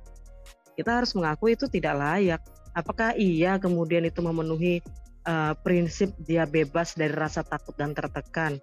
Kita 0.76 1.00
harus 1.00 1.16
mengakui 1.16 1.57
itu 1.57 1.64
tidak 1.72 1.96
layak. 1.96 2.40
Apakah 2.76 3.16
iya 3.16 3.57
kemudian 3.57 4.05
itu 4.05 4.20
memenuhi 4.20 4.85
uh, 5.24 5.57
prinsip 5.61 6.12
dia 6.20 6.44
bebas 6.44 6.96
dari 6.96 7.12
rasa 7.16 7.40
takut 7.40 7.72
dan 7.81 7.96
tertekan? 7.96 8.61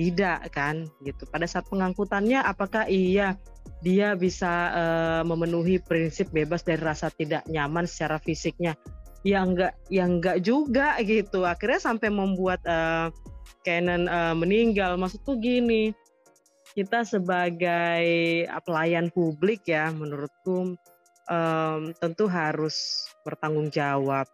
Tidak 0.00 0.48
kan 0.48 0.88
gitu. 1.04 1.28
Pada 1.28 1.44
saat 1.44 1.68
pengangkutannya 1.68 2.40
apakah 2.40 2.88
iya 2.88 3.36
dia 3.82 4.14
bisa 4.14 4.70
uh, 4.70 5.22
memenuhi 5.26 5.82
prinsip 5.82 6.30
bebas 6.30 6.62
dari 6.62 6.78
rasa 6.78 7.10
tidak 7.10 7.42
nyaman 7.50 7.84
secara 7.84 8.22
fisiknya. 8.22 8.78
Ya 9.26 9.42
enggak 9.42 9.74
ya 9.90 10.06
enggak 10.06 10.42
juga 10.42 10.98
gitu. 11.02 11.42
Akhirnya 11.42 11.82
sampai 11.82 12.08
membuat 12.10 12.62
uh, 12.66 13.10
Canon 13.66 14.06
uh, 14.06 14.34
meninggal. 14.38 14.94
Maksudku 14.98 15.38
gini 15.42 15.90
kita 16.72 17.04
sebagai 17.04 18.06
pelayan 18.64 19.12
publik 19.12 19.68
ya 19.68 19.92
menurutku 19.92 20.78
um, 21.28 21.82
tentu 22.00 22.24
harus 22.30 23.04
bertanggung 23.26 23.68
jawab 23.68 24.24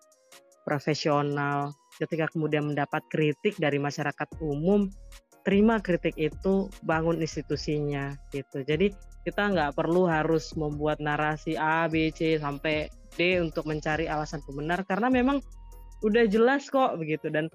profesional. 0.62 1.72
Ketika 1.98 2.30
kemudian 2.30 2.70
mendapat 2.70 3.02
kritik 3.10 3.58
dari 3.58 3.82
masyarakat 3.82 4.28
umum 4.38 4.86
terima 5.46 5.82
kritik 5.82 6.14
itu 6.16 6.72
bangun 6.82 7.20
institusinya 7.20 8.16
gitu 8.34 8.62
jadi 8.62 8.94
kita 9.26 9.52
nggak 9.52 9.76
perlu 9.76 10.08
harus 10.08 10.56
membuat 10.56 11.02
narasi 11.02 11.58
A 11.58 11.84
B 11.90 12.08
C 12.14 12.40
sampai 12.40 12.88
D 13.18 13.42
untuk 13.42 13.66
mencari 13.66 14.08
alasan 14.08 14.40
pembenar 14.46 14.86
karena 14.88 15.12
memang 15.12 15.42
udah 16.00 16.24
jelas 16.30 16.70
kok 16.70 16.94
begitu 16.96 17.28
dan 17.28 17.50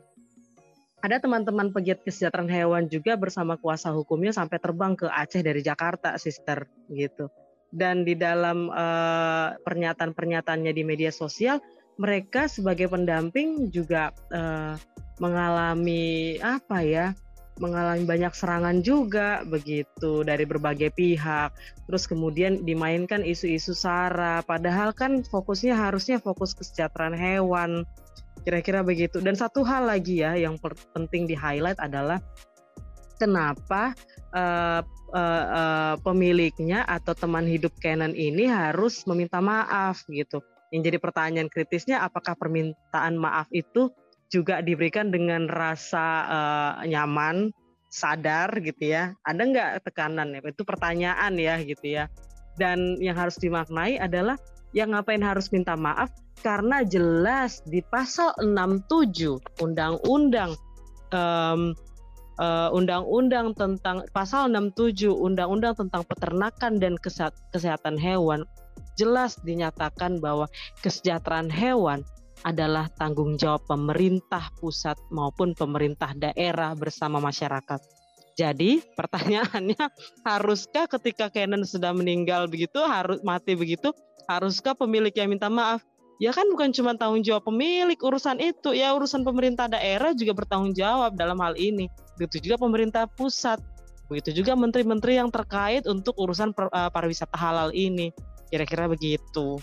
ada 1.03 1.19
teman-teman 1.19 1.75
pegiat 1.75 1.99
kesejahteraan 2.07 2.47
hewan 2.47 2.87
juga 2.87 3.19
bersama 3.19 3.59
kuasa 3.59 3.91
hukumnya 3.91 4.31
sampai 4.31 4.55
terbang 4.55 4.95
ke 4.95 5.11
Aceh 5.11 5.43
dari 5.43 5.59
Jakarta, 5.59 6.15
sister 6.15 6.63
gitu. 6.87 7.27
Dan 7.67 8.07
di 8.07 8.15
dalam 8.15 8.71
uh, 8.71 9.51
pernyataan-pernyataannya 9.67 10.71
di 10.71 10.83
media 10.87 11.11
sosial, 11.11 11.59
mereka 11.99 12.47
sebagai 12.47 12.87
pendamping 12.87 13.67
juga 13.67 14.15
uh, 14.31 14.79
mengalami 15.19 16.39
apa 16.39 16.79
ya? 16.87 17.11
Mengalami 17.61 18.05
banyak 18.07 18.33
serangan 18.33 18.81
juga 18.81 19.45
begitu 19.45 20.25
dari 20.25 20.45
berbagai 20.47 20.89
pihak. 20.93 21.53
Terus 21.85 22.03
kemudian 22.09 22.65
dimainkan 22.65 23.21
isu-isu 23.21 23.77
sara, 23.77 24.41
padahal 24.45 24.95
kan 24.95 25.21
fokusnya 25.21 25.77
harusnya 25.77 26.17
fokus 26.17 26.57
kesejahteraan 26.57 27.13
hewan. 27.13 27.71
Kira-kira 28.43 28.81
begitu. 28.81 29.21
Dan 29.21 29.37
satu 29.37 29.61
hal 29.63 29.87
lagi 29.87 30.25
ya 30.25 30.35
yang 30.35 30.57
penting 30.91 31.29
di 31.29 31.37
highlight 31.37 31.79
adalah 31.79 32.19
kenapa 33.21 33.95
uh, 34.35 34.81
uh, 35.13 35.45
uh, 35.47 35.95
pemiliknya 36.01 36.83
atau 36.89 37.13
teman 37.15 37.45
hidup 37.45 37.71
Canon 37.79 38.11
ini 38.17 38.49
harus 38.49 39.05
meminta 39.05 39.39
maaf 39.39 40.03
gitu. 40.09 40.41
Yang 40.73 40.89
jadi 40.89 40.97
pertanyaan 40.97 41.49
kritisnya 41.53 42.01
apakah 42.01 42.33
permintaan 42.33 43.13
maaf 43.15 43.45
itu 43.53 43.93
juga 44.33 44.65
diberikan 44.65 45.13
dengan 45.13 45.45
rasa 45.45 46.05
uh, 46.25 46.73
nyaman, 46.89 47.53
sadar 47.93 48.49
gitu 48.65 48.89
ya. 48.89 49.13
Ada 49.21 49.41
nggak 49.45 49.69
tekanan 49.85 50.33
ya? 50.33 50.41
Itu 50.41 50.65
pertanyaan 50.65 51.37
ya 51.37 51.61
gitu 51.61 51.85
ya. 51.85 52.09
Dan 52.57 52.97
yang 52.97 53.13
harus 53.13 53.37
dimaknai 53.37 54.01
adalah 54.01 54.41
yang 54.73 54.97
ngapain 54.97 55.21
harus 55.21 55.53
minta 55.53 55.77
maaf 55.77 56.09
karena 56.41 56.81
jelas 56.81 57.61
di 57.69 57.85
pasal 57.85 58.33
67 58.41 59.37
undang-undang 59.61 60.57
um, 61.13 61.77
uh, 62.41 62.69
undang-undang 62.73 63.53
tentang 63.53 64.01
pasal 64.11 64.49
67 64.49 65.13
undang-undang 65.13 65.77
tentang 65.77 66.01
peternakan 66.09 66.81
dan 66.81 66.97
kesehatan 67.53 68.01
hewan 68.01 68.49
jelas 68.97 69.37
dinyatakan 69.45 70.17
bahwa 70.21 70.49
kesejahteraan 70.81 71.49
hewan 71.53 72.01
adalah 72.43 72.91
tanggung 72.99 73.39
jawab 73.39 73.63
pemerintah 73.65 74.51
pusat 74.59 74.99
maupun 75.09 75.55
pemerintah 75.55 76.11
daerah 76.15 76.75
bersama 76.75 77.23
masyarakat. 77.23 77.79
Jadi 78.33 78.81
pertanyaannya, 78.97 79.79
haruskah 80.27 80.89
ketika 80.89 81.29
Canon 81.29 81.63
sudah 81.63 81.93
meninggal 81.93 82.49
begitu, 82.49 82.81
harus 82.81 83.21
mati 83.21 83.53
begitu, 83.53 83.93
haruskah 84.27 84.73
pemilik 84.73 85.13
yang 85.13 85.31
minta 85.31 85.47
maaf? 85.47 85.81
Ya 86.21 86.29
kan 86.29 86.45
bukan 86.49 86.71
cuma 86.71 86.93
tanggung 86.93 87.25
jawab 87.25 87.45
pemilik 87.49 87.97
urusan 87.97 88.37
itu, 88.39 88.73
ya 88.73 88.93
urusan 88.93 89.25
pemerintah 89.25 89.67
daerah 89.67 90.13
juga 90.13 90.37
bertanggung 90.37 90.73
jawab 90.77 91.17
dalam 91.17 91.37
hal 91.41 91.57
ini. 91.57 91.89
Begitu 92.15 92.49
juga 92.49 92.61
pemerintah 92.61 93.09
pusat, 93.09 93.59
begitu 94.07 94.43
juga 94.43 94.53
menteri-menteri 94.53 95.17
yang 95.17 95.33
terkait 95.33 95.83
untuk 95.89 96.13
urusan 96.17 96.53
eh, 96.53 96.89
pariwisata 96.93 97.37
halal 97.37 97.73
ini. 97.73 98.13
Kira-kira 98.53 98.85
begitu. 98.85 99.57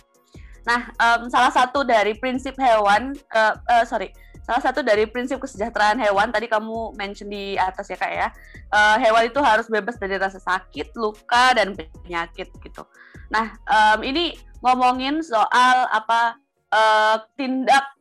Nah, 0.67 0.93
um, 1.01 1.31
salah 1.33 1.53
satu 1.53 1.83
dari 1.87 2.17
prinsip 2.17 2.57
hewan, 2.61 3.17
uh, 3.33 3.55
uh, 3.69 3.85
sorry, 3.89 4.13
salah 4.45 4.61
satu 4.61 4.83
dari 4.85 5.07
prinsip 5.09 5.41
kesejahteraan 5.41 6.01
hewan 6.01 6.29
tadi 6.35 6.51
kamu 6.51 6.97
mention 6.99 7.31
di 7.31 7.55
atas 7.57 7.89
ya 7.89 7.97
kak 7.97 8.13
ya, 8.13 8.29
uh, 8.75 8.97
hewan 9.01 9.31
itu 9.31 9.41
harus 9.41 9.71
bebas 9.71 9.97
dari 9.97 10.21
rasa 10.21 10.43
sakit, 10.43 10.93
luka 10.97 11.57
dan 11.57 11.73
penyakit 11.77 12.51
gitu. 12.61 12.83
Nah, 13.31 13.57
um, 13.69 14.03
ini 14.05 14.37
ngomongin 14.61 15.23
soal 15.25 15.89
apa 15.89 16.37
uh, 16.75 17.17
tindak 17.39 17.97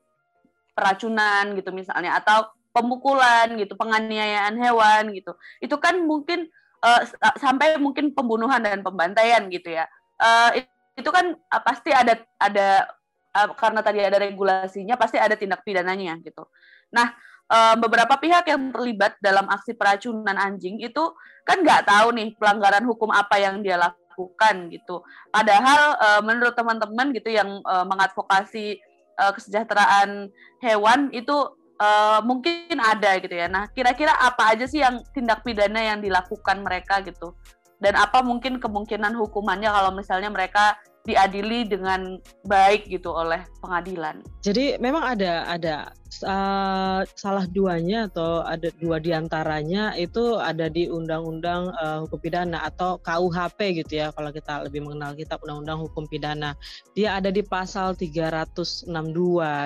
peracunan 0.75 1.55
gitu 1.55 1.69
misalnya 1.71 2.19
atau 2.19 2.49
pemukulan 2.73 3.55
gitu, 3.55 3.75
penganiayaan 3.75 4.55
hewan 4.59 5.11
gitu. 5.15 5.35
Itu 5.59 5.77
kan 5.77 6.01
mungkin 6.03 6.47
uh, 6.83 7.01
sampai 7.39 7.77
mungkin 7.77 8.11
pembunuhan 8.15 8.63
dan 8.63 8.81
pembantaian 8.81 9.47
gitu 9.51 9.75
ya. 9.75 9.85
Uh, 10.19 10.51
itu 10.99 11.09
kan 11.09 11.31
uh, 11.31 11.61
pasti 11.63 11.95
ada 11.95 12.19
ada 12.35 12.85
uh, 13.33 13.49
karena 13.55 13.79
tadi 13.79 13.99
ada 14.03 14.19
regulasinya 14.19 14.99
pasti 14.99 15.15
ada 15.15 15.39
tindak 15.39 15.63
pidananya 15.63 16.19
gitu. 16.19 16.43
Nah 16.91 17.15
uh, 17.49 17.75
beberapa 17.79 18.19
pihak 18.19 18.45
yang 18.51 18.69
terlibat 18.75 19.17
dalam 19.23 19.47
aksi 19.49 19.73
peracunan 19.73 20.35
anjing 20.37 20.77
itu 20.83 21.03
kan 21.47 21.63
nggak 21.63 21.89
tahu 21.89 22.13
nih 22.13 22.35
pelanggaran 22.37 22.85
hukum 22.85 23.09
apa 23.09 23.41
yang 23.41 23.65
dia 23.65 23.79
lakukan 23.79 24.69
gitu. 24.69 25.01
Padahal 25.33 25.97
uh, 25.97 26.21
menurut 26.21 26.53
teman-teman 26.53 27.15
gitu 27.15 27.33
yang 27.33 27.63
uh, 27.65 27.87
mengadvokasi 27.87 28.77
uh, 29.17 29.31
kesejahteraan 29.33 30.29
hewan 30.61 31.09
itu 31.15 31.33
uh, 31.81 32.19
mungkin 32.21 32.77
ada 32.77 33.17
gitu 33.17 33.33
ya. 33.33 33.47
Nah 33.49 33.71
kira-kira 33.73 34.13
apa 34.13 34.53
aja 34.53 34.69
sih 34.69 34.83
yang 34.83 35.01
tindak 35.15 35.41
pidana 35.41 35.81
yang 35.95 35.99
dilakukan 36.03 36.61
mereka 36.61 37.01
gitu? 37.01 37.33
Dan 37.79 37.95
apa 37.95 38.19
mungkin 38.19 38.59
kemungkinan 38.59 39.15
hukumannya 39.15 39.71
kalau 39.71 39.95
misalnya 39.95 40.27
mereka 40.27 40.75
diadili 41.09 41.65
dengan 41.65 42.21
baik 42.45 42.85
gitu 42.85 43.09
oleh 43.09 43.41
pengadilan. 43.65 44.21
Jadi 44.45 44.77
memang 44.77 45.17
ada 45.17 45.49
ada 45.49 45.89
uh, 46.21 47.01
salah 47.17 47.45
duanya 47.49 48.05
atau 48.05 48.45
ada 48.45 48.69
dua 48.77 49.01
di 49.01 49.09
antaranya 49.09 49.97
itu 49.97 50.37
ada 50.37 50.69
di 50.69 50.85
Undang-Undang 50.85 51.73
uh, 51.73 51.97
Hukum 52.05 52.19
Pidana 52.21 52.61
atau 52.61 53.01
KUHP 53.01 53.81
gitu 53.81 54.05
ya 54.05 54.13
kalau 54.13 54.29
kita 54.29 54.69
lebih 54.69 54.85
mengenal 54.85 55.17
kitab 55.17 55.41
Undang-Undang 55.41 55.89
Hukum 55.89 56.05
Pidana. 56.05 56.53
Dia 56.93 57.17
ada 57.17 57.33
di 57.33 57.41
pasal 57.41 57.97
362. 57.97 58.87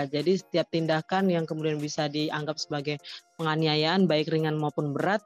Jadi 0.08 0.32
setiap 0.39 0.67
tindakan 0.71 1.27
yang 1.27 1.43
kemudian 1.43 1.77
bisa 1.77 2.08
dianggap 2.08 2.56
sebagai 2.56 2.97
penganiayaan 3.36 4.08
baik 4.08 4.32
ringan 4.32 4.56
maupun 4.56 4.95
berat 4.95 5.19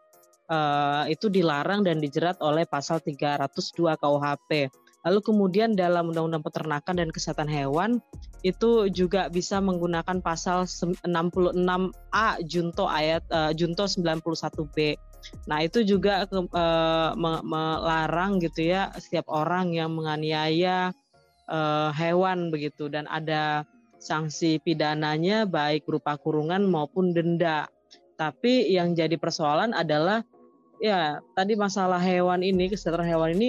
uh, 0.51 1.05
itu 1.07 1.27
dilarang 1.27 1.83
dan 1.83 1.99
dijerat 1.99 2.39
oleh 2.43 2.63
pasal 2.67 3.03
302 3.03 3.95
KUHP. 3.99 4.71
Lalu 5.07 5.23
kemudian 5.23 5.71
dalam 5.71 6.11
Undang-Undang 6.11 6.43
Peternakan 6.43 6.99
dan 6.99 7.09
Kesehatan 7.15 7.47
Hewan 7.47 8.03
itu 8.43 8.91
juga 8.91 9.31
bisa 9.31 9.63
menggunakan 9.63 10.19
pasal 10.19 10.67
66A 10.67 12.27
Junto 12.43 12.91
ayat 12.91 13.23
uh, 13.31 13.55
Junto 13.55 13.87
91B. 13.87 14.99
Nah, 15.47 15.63
itu 15.63 15.87
juga 15.87 16.27
uh, 16.27 17.11
melarang 17.47 18.43
gitu 18.43 18.67
ya 18.67 18.91
setiap 18.99 19.31
orang 19.31 19.71
yang 19.71 19.95
menganiaya 19.95 20.91
uh, 21.47 21.95
hewan 21.95 22.51
begitu 22.51 22.91
dan 22.91 23.07
ada 23.07 23.63
sanksi 23.97 24.59
pidananya 24.59 25.47
baik 25.47 25.87
berupa 25.87 26.19
kurungan 26.19 26.67
maupun 26.67 27.15
denda. 27.15 27.71
Tapi 28.19 28.75
yang 28.75 28.91
jadi 28.91 29.15
persoalan 29.15 29.71
adalah 29.71 30.27
ya 30.77 31.19
tadi 31.33 31.57
masalah 31.57 31.97
hewan 31.97 32.45
ini 32.45 32.69
kesejahteraan 32.69 33.09
hewan 33.09 33.31
ini 33.37 33.47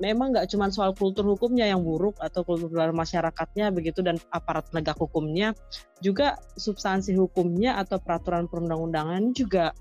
memang 0.00 0.32
nggak 0.32 0.48
cuma 0.48 0.72
soal 0.72 0.96
kultur 0.96 1.28
hukumnya 1.28 1.68
yang 1.68 1.84
buruk 1.84 2.16
atau 2.24 2.40
kultur 2.40 2.72
masyarakatnya 2.72 3.68
begitu 3.68 4.00
dan 4.00 4.16
aparat 4.32 4.64
penegak 4.72 4.96
hukumnya 4.96 5.52
juga 6.00 6.40
substansi 6.56 7.12
hukumnya 7.12 7.76
atau 7.76 8.00
peraturan 8.00 8.48
perundang-undangan 8.48 9.36
juga 9.36 9.76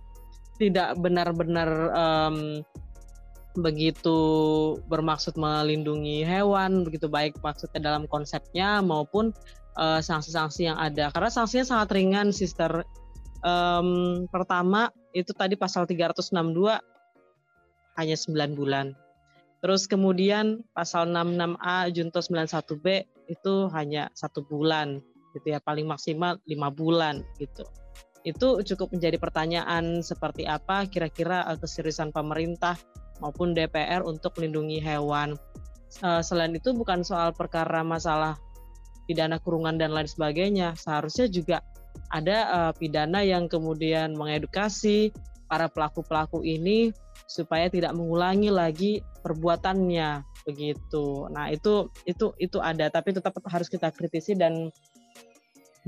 tidak 0.59 0.99
benar-benar 0.99 1.69
um, 1.95 2.59
begitu 3.55 4.19
bermaksud 4.91 5.39
melindungi 5.39 6.27
hewan 6.27 6.83
begitu 6.83 7.07
baik 7.07 7.39
maksudnya 7.39 7.79
dalam 7.79 8.03
konsepnya 8.12 8.83
maupun 8.83 9.31
uh, 9.79 10.01
sanksi-sanksi 10.03 10.69
yang 10.69 10.77
ada. 10.77 11.09
Karena 11.15 11.31
sanksinya 11.31 11.65
sangat 11.65 11.89
ringan 11.95 12.35
sister. 12.35 12.83
Um, 13.39 14.27
pertama 14.27 14.91
itu 15.21 15.36
tadi 15.36 15.60
pasal 15.60 15.84
362 15.86 16.79
hanya 17.99 18.15
9 18.15 18.55
bulan 18.55 18.95
Terus 19.60 19.91
kemudian 19.91 20.63
pasal 20.71 21.12
66A 21.12 21.91
Junto 21.91 22.19
91B 22.23 23.03
itu 23.27 23.55
hanya 23.75 24.08
satu 24.15 24.41
bulan 24.47 25.03
gitu 25.36 25.53
ya 25.53 25.60
paling 25.62 25.86
maksimal 25.86 26.39
lima 26.47 26.71
bulan 26.71 27.21
gitu. 27.38 27.67
Itu 28.23 28.63
cukup 28.63 28.95
menjadi 28.95 29.19
pertanyaan 29.19 29.99
seperti 29.99 30.47
apa 30.47 30.88
kira-kira 30.88 31.43
eh, 31.51 31.60
keseriusan 31.60 32.15
pemerintah 32.15 32.79
maupun 33.19 33.51
DPR 33.51 34.01
untuk 34.08 34.39
melindungi 34.39 34.79
hewan. 34.79 35.36
Uh, 36.05 36.21
selain 36.21 36.53
itu 36.53 36.69
bukan 36.69 37.01
soal 37.01 37.34
perkara 37.34 37.82
masalah 37.82 38.38
pidana 39.10 39.41
kurungan 39.41 39.73
dan 39.82 39.89
lain 39.89 40.05
sebagainya, 40.05 40.77
seharusnya 40.77 41.25
juga 41.25 41.65
ada 42.10 42.38
uh, 42.50 42.72
pidana 42.74 43.22
yang 43.22 43.45
kemudian 43.45 44.17
mengedukasi 44.17 45.13
para 45.50 45.65
pelaku-pelaku 45.69 46.45
ini 46.45 46.93
supaya 47.26 47.69
tidak 47.69 47.93
mengulangi 47.98 48.50
lagi 48.54 48.91
perbuatannya 49.22 50.26
begitu. 50.45 51.30
Nah, 51.30 51.54
itu 51.54 51.89
itu 52.06 52.34
itu 52.41 52.58
ada 52.62 52.89
tapi 52.89 53.13
tetap 53.13 53.38
harus 53.50 53.69
kita 53.69 53.93
kritisi 53.93 54.34
dan 54.34 54.74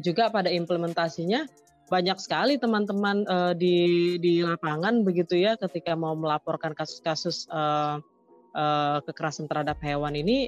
juga 0.01 0.29
pada 0.33 0.49
implementasinya 0.49 1.45
banyak 1.91 2.17
sekali 2.23 2.55
teman-teman 2.55 3.27
uh, 3.27 3.51
di 3.51 4.15
di 4.23 4.39
lapangan 4.39 5.03
begitu 5.03 5.35
ya 5.35 5.59
ketika 5.59 5.91
mau 5.91 6.15
melaporkan 6.15 6.71
kasus-kasus 6.71 7.51
uh, 7.51 7.99
uh, 8.55 8.97
kekerasan 9.03 9.51
terhadap 9.51 9.75
hewan 9.83 10.15
ini 10.15 10.47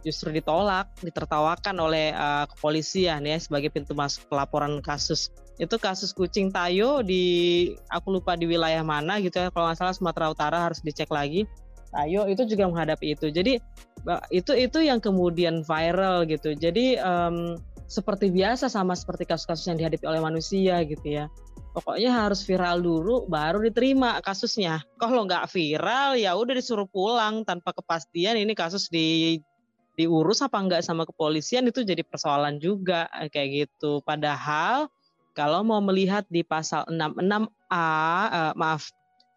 justru 0.00 0.32
ditolak, 0.32 0.88
ditertawakan 1.04 1.76
oleh 1.80 2.12
uh, 2.16 2.48
kepolisian 2.48 3.24
ya 3.24 3.36
sebagai 3.36 3.68
pintu 3.68 3.92
masuk 3.92 4.26
pelaporan 4.32 4.80
kasus. 4.80 5.28
Itu 5.60 5.76
kasus 5.76 6.16
kucing 6.16 6.48
tayo 6.48 7.04
di 7.04 7.22
aku 7.92 8.16
lupa 8.20 8.32
di 8.36 8.48
wilayah 8.48 8.80
mana 8.80 9.20
gitu 9.20 9.36
ya. 9.36 9.48
Kalau 9.52 9.68
nggak 9.68 9.78
salah 9.78 9.94
Sumatera 9.94 10.32
Utara 10.32 10.58
harus 10.60 10.80
dicek 10.80 11.12
lagi. 11.12 11.44
Tayo 11.90 12.30
itu 12.30 12.46
juga 12.46 12.70
menghadapi 12.70 13.18
itu. 13.18 13.28
Jadi 13.28 13.60
itu 14.32 14.52
itu 14.56 14.78
yang 14.80 15.02
kemudian 15.02 15.60
viral 15.66 16.24
gitu. 16.24 16.56
Jadi 16.56 16.96
um, 17.02 17.60
seperti 17.90 18.30
biasa 18.30 18.70
sama 18.70 18.94
seperti 18.94 19.26
kasus-kasus 19.26 19.66
yang 19.66 19.76
dihadapi 19.76 20.06
oleh 20.06 20.22
manusia 20.22 20.80
gitu 20.86 21.04
ya. 21.04 21.26
Pokoknya 21.70 22.10
harus 22.10 22.42
viral 22.46 22.82
dulu 22.82 23.26
baru 23.26 23.62
diterima 23.62 24.22
kasusnya. 24.22 24.82
Kalau 24.98 25.26
nggak 25.26 25.50
viral 25.50 26.18
ya 26.18 26.34
udah 26.34 26.54
disuruh 26.54 26.86
pulang 26.86 27.42
tanpa 27.42 27.74
kepastian 27.74 28.38
ini 28.38 28.54
kasus 28.54 28.86
di 28.90 29.38
diurus 30.00 30.40
apa 30.40 30.56
enggak 30.56 30.82
sama 30.82 31.04
kepolisian 31.04 31.68
itu 31.68 31.84
jadi 31.84 32.00
persoalan 32.00 32.56
juga 32.56 33.06
kayak 33.28 33.48
gitu. 33.68 34.00
Padahal 34.00 34.88
kalau 35.36 35.60
mau 35.62 35.78
melihat 35.84 36.24
di 36.32 36.40
pasal 36.40 36.88
66A 36.88 37.46
uh, 37.70 38.52
maaf 38.56 38.88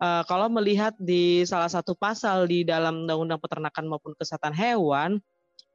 uh, 0.03 0.23
kalau 0.27 0.47
melihat 0.51 0.95
di 0.99 1.43
salah 1.47 1.69
satu 1.69 1.93
pasal 1.95 2.47
di 2.49 2.67
dalam 2.67 3.05
Undang-Undang 3.05 3.39
Peternakan 3.39 3.85
maupun 3.87 4.11
Kesehatan 4.17 4.55
Hewan 4.55 5.21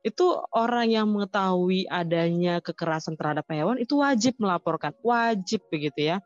itu 0.07 0.38
orang 0.55 0.94
yang 0.94 1.07
mengetahui 1.11 1.90
adanya 1.90 2.62
kekerasan 2.62 3.18
terhadap 3.18 3.51
hewan 3.51 3.83
itu 3.83 3.98
wajib 3.98 4.38
melaporkan, 4.38 4.94
wajib 5.03 5.59
begitu 5.74 6.14
ya. 6.14 6.16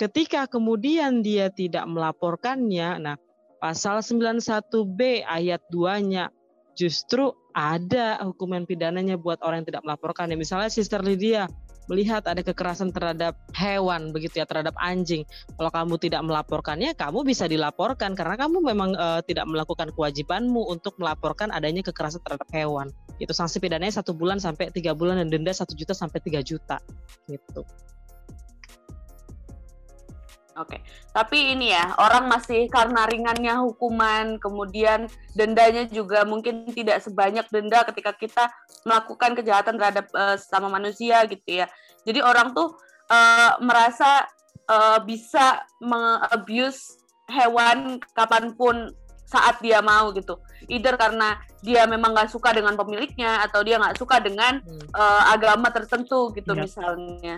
Ketika 0.00 0.48
kemudian 0.48 1.20
dia 1.20 1.52
tidak 1.52 1.84
melaporkannya, 1.84 2.96
nah 3.02 3.16
pasal 3.60 4.00
91B 4.00 5.28
ayat 5.28 5.60
2-nya 5.68 6.32
justru 6.78 7.34
ada 7.50 8.22
hukuman 8.22 8.62
pidananya 8.62 9.18
buat 9.18 9.42
orang 9.42 9.66
yang 9.66 9.68
tidak 9.74 9.82
melaporkan. 9.82 10.30
Ya, 10.30 10.38
misalnya 10.38 10.70
Sister 10.70 11.02
Lydia 11.02 11.50
melihat 11.90 12.22
ada 12.28 12.44
kekerasan 12.44 12.92
terhadap 12.92 13.34
hewan 13.56 14.12
begitu 14.12 14.38
ya 14.38 14.46
terhadap 14.46 14.76
anjing. 14.78 15.24
Kalau 15.56 15.72
kamu 15.72 15.96
tidak 15.98 16.22
melaporkannya, 16.22 16.94
kamu 16.94 17.24
bisa 17.26 17.48
dilaporkan 17.48 18.14
karena 18.14 18.36
kamu 18.38 18.60
memang 18.62 18.94
uh, 18.94 19.20
tidak 19.24 19.48
melakukan 19.48 19.90
kewajibanmu 19.96 20.68
untuk 20.68 20.94
melaporkan 21.00 21.50
adanya 21.50 21.82
kekerasan 21.82 22.22
terhadap 22.22 22.46
hewan. 22.52 22.92
Itu 23.18 23.34
sanksi 23.34 23.58
pidananya 23.58 24.04
satu 24.04 24.14
bulan 24.14 24.38
sampai 24.38 24.70
tiga 24.70 24.94
bulan 24.94 25.18
dan 25.18 25.32
denda 25.32 25.50
satu 25.50 25.74
juta 25.74 25.96
sampai 25.96 26.20
tiga 26.22 26.44
juta 26.44 26.78
gitu. 27.26 27.64
Oke, 30.58 30.82
tapi 31.14 31.54
ini 31.54 31.70
ya 31.70 31.94
orang 32.02 32.26
masih 32.26 32.66
karena 32.66 33.06
ringannya 33.06 33.62
hukuman, 33.62 34.42
kemudian 34.42 35.06
dendanya 35.38 35.86
juga 35.86 36.26
mungkin 36.26 36.66
tidak 36.74 36.98
sebanyak 36.98 37.46
denda 37.46 37.86
ketika 37.86 38.10
kita 38.18 38.44
melakukan 38.82 39.38
kejahatan 39.38 39.78
terhadap 39.78 40.10
uh, 40.18 40.34
sesama 40.34 40.66
manusia 40.66 41.22
gitu 41.30 41.62
ya. 41.62 41.70
Jadi 42.02 42.18
orang 42.26 42.58
tuh 42.58 42.74
uh, 43.06 43.54
merasa 43.62 44.26
uh, 44.66 44.98
bisa 45.06 45.62
mengabuse 45.78 46.98
hewan 47.30 48.02
kapan 48.18 48.50
pun 48.58 48.90
saat 49.30 49.62
dia 49.62 49.78
mau 49.78 50.10
gitu. 50.10 50.42
Either 50.66 50.98
karena 50.98 51.38
dia 51.62 51.86
memang 51.86 52.18
nggak 52.18 52.34
suka 52.34 52.50
dengan 52.50 52.74
pemiliknya 52.74 53.46
atau 53.46 53.62
dia 53.62 53.78
nggak 53.78 53.94
suka 53.94 54.18
dengan 54.18 54.58
hmm. 54.58 54.90
uh, 54.90 55.22
agama 55.30 55.70
tertentu 55.70 56.34
gitu 56.34 56.50
ya. 56.50 56.66
misalnya, 56.66 57.36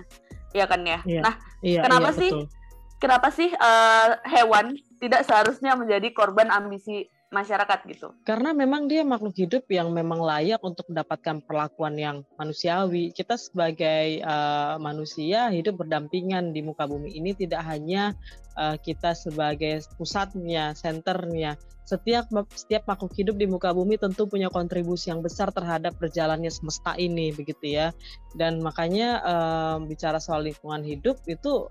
ya 0.57 0.65
kan 0.65 0.81
ya. 0.89 1.05
ya. 1.05 1.21
Nah, 1.21 1.35
ya, 1.61 1.85
kenapa 1.85 2.17
ya, 2.17 2.21
sih? 2.25 2.33
Betul 2.33 2.60
kenapa 3.01 3.33
sih 3.33 3.49
uh, 3.51 4.21
hewan 4.29 4.77
tidak 5.01 5.25
seharusnya 5.25 5.75
menjadi 5.75 6.13
korban 6.13 6.53
ambisi 6.53 7.09
masyarakat 7.31 7.79
gitu? 7.87 8.13
Karena 8.27 8.51
memang 8.51 8.91
dia 8.91 9.07
makhluk 9.07 9.33
hidup 9.39 9.65
yang 9.71 9.95
memang 9.95 10.19
layak 10.19 10.61
untuk 10.61 10.85
mendapatkan 10.91 11.41
perlakuan 11.47 11.95
yang 11.97 12.17
manusiawi. 12.37 13.15
Kita 13.15 13.39
sebagai 13.39 14.21
uh, 14.21 14.77
manusia 14.83 15.49
hidup 15.49 15.81
berdampingan 15.81 16.53
di 16.53 16.61
muka 16.61 16.85
bumi 16.85 17.15
ini 17.17 17.33
tidak 17.33 17.65
hanya 17.65 18.13
uh, 18.59 18.77
kita 18.77 19.17
sebagai 19.17 19.81
pusatnya, 19.97 20.77
senternya. 20.77 21.57
Setiap 21.91 22.31
setiap 22.55 22.87
makhluk 22.87 23.11
hidup 23.19 23.35
di 23.35 23.51
muka 23.51 23.75
bumi 23.75 23.99
tentu 23.99 24.31
punya 24.31 24.47
kontribusi 24.47 25.11
yang 25.11 25.27
besar 25.27 25.51
terhadap 25.51 25.99
berjalannya 25.99 26.47
semesta 26.47 26.95
ini, 26.95 27.35
begitu 27.35 27.75
ya. 27.75 27.91
Dan 28.39 28.63
makanya 28.63 29.19
uh, 29.27 29.77
bicara 29.83 30.23
soal 30.23 30.47
lingkungan 30.47 30.87
hidup 30.87 31.19
itu 31.27 31.67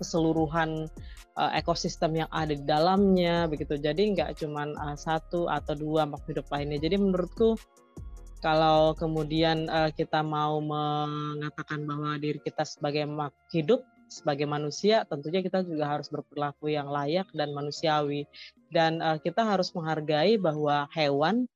keseluruhan 0.00 0.88
uh, 1.36 1.52
ekosistem 1.52 2.24
yang 2.24 2.30
ada 2.32 2.56
di 2.56 2.64
dalamnya 2.64 3.44
begitu. 3.44 3.76
Jadi 3.76 4.16
nggak 4.16 4.40
cuma 4.40 4.72
uh, 4.72 4.96
satu 4.96 5.52
atau 5.52 5.76
dua 5.76 6.08
makhluk 6.08 6.40
hidup 6.40 6.46
lainnya. 6.48 6.80
Jadi 6.80 6.96
menurutku 6.96 7.60
kalau 8.40 8.96
kemudian 8.96 9.68
uh, 9.68 9.92
kita 9.92 10.24
mau 10.24 10.64
mengatakan 10.64 11.84
bahwa 11.84 12.16
diri 12.16 12.40
kita 12.40 12.64
sebagai 12.64 13.04
makhluk 13.04 13.52
hidup 13.52 13.80
sebagai 14.06 14.46
manusia 14.46 15.02
tentunya 15.06 15.42
kita 15.42 15.66
juga 15.66 15.98
harus 15.98 16.06
berperilaku 16.06 16.70
yang 16.70 16.86
layak 16.90 17.26
dan 17.34 17.50
manusiawi 17.50 18.24
dan 18.70 19.02
uh, 19.02 19.18
kita 19.18 19.42
harus 19.42 19.70
menghargai 19.74 20.38
bahwa 20.38 20.86
hewan 20.94 21.46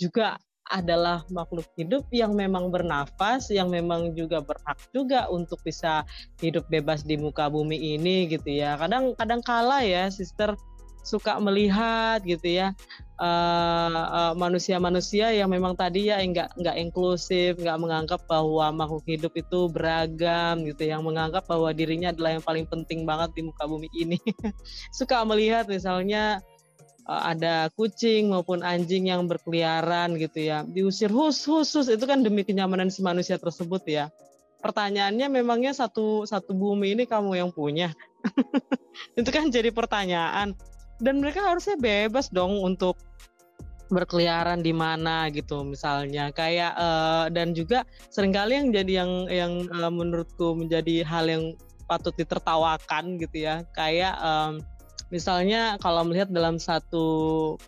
juga 0.00 0.40
adalah 0.68 1.24
makhluk 1.32 1.64
hidup 1.80 2.04
yang 2.12 2.36
memang 2.36 2.68
bernafas, 2.68 3.48
yang 3.48 3.72
memang 3.72 4.12
juga 4.12 4.44
berhak 4.44 4.76
juga 4.92 5.26
untuk 5.32 5.56
bisa 5.64 6.04
hidup 6.44 6.68
bebas 6.68 7.02
di 7.02 7.16
muka 7.16 7.48
bumi 7.48 7.96
ini 7.96 8.28
gitu 8.28 8.52
ya. 8.52 8.76
Kadang 8.76 9.16
kadang 9.16 9.40
kala 9.40 9.80
ya, 9.80 10.12
sister 10.12 10.54
suka 11.08 11.40
melihat 11.40 12.20
gitu 12.20 12.60
ya 12.60 12.76
manusia-manusia 14.38 15.26
uh, 15.26 15.34
uh, 15.34 15.38
yang 15.42 15.50
memang 15.50 15.74
tadi 15.74 16.06
ya 16.06 16.22
nggak 16.22 16.54
nggak 16.54 16.76
inklusif, 16.78 17.58
nggak 17.58 17.78
menganggap 17.82 18.22
bahwa 18.30 18.70
makhluk 18.70 19.02
hidup 19.10 19.34
itu 19.34 19.66
beragam 19.66 20.62
gitu, 20.62 20.86
yang 20.86 21.02
menganggap 21.02 21.42
bahwa 21.50 21.74
dirinya 21.74 22.14
adalah 22.14 22.38
yang 22.38 22.44
paling 22.46 22.66
penting 22.70 23.02
banget 23.02 23.34
di 23.34 23.42
muka 23.42 23.66
bumi 23.66 23.90
ini. 23.90 24.22
suka 24.98 25.26
melihat 25.26 25.66
misalnya 25.66 26.38
uh, 27.10 27.34
ada 27.34 27.74
kucing 27.74 28.30
maupun 28.30 28.62
anjing 28.62 29.10
yang 29.10 29.26
berkeliaran 29.26 30.14
gitu 30.14 30.46
ya 30.46 30.62
diusir 30.62 31.10
hus 31.10 31.42
khusus 31.42 31.90
itu 31.90 32.04
kan 32.06 32.22
demi 32.22 32.46
kenyamanan 32.46 32.86
si 32.86 33.02
manusia 33.02 33.34
tersebut 33.34 33.82
ya. 33.82 34.14
Pertanyaannya 34.58 35.26
memangnya 35.42 35.74
satu 35.74 36.22
satu 36.22 36.54
bumi 36.54 36.94
ini 36.94 37.02
kamu 37.06 37.34
yang 37.34 37.50
punya? 37.50 37.94
Itu 39.18 39.30
kan 39.30 39.54
jadi 39.54 39.70
pertanyaan 39.70 40.58
dan 40.98 41.22
mereka 41.22 41.42
harusnya 41.46 41.78
bebas 41.78 42.30
dong 42.30 42.58
untuk 42.58 42.98
berkeliaran 43.88 44.60
di 44.60 44.72
mana 44.72 45.32
gitu 45.32 45.64
misalnya. 45.64 46.30
Kayak 46.32 46.76
uh, 46.76 47.26
dan 47.32 47.56
juga 47.56 47.84
sering 48.12 48.32
kali 48.32 48.60
yang 48.60 48.68
jadi 48.70 48.92
yang 49.04 49.12
yang 49.28 49.52
uh, 49.72 49.92
menurutku 49.92 50.54
menjadi 50.54 51.02
hal 51.04 51.26
yang 51.28 51.44
patut 51.88 52.12
ditertawakan 52.14 53.16
gitu 53.16 53.48
ya. 53.48 53.64
Kayak 53.72 54.20
um, 54.20 54.60
misalnya 55.08 55.80
kalau 55.80 56.04
melihat 56.04 56.28
dalam 56.28 56.60
satu 56.60 57.06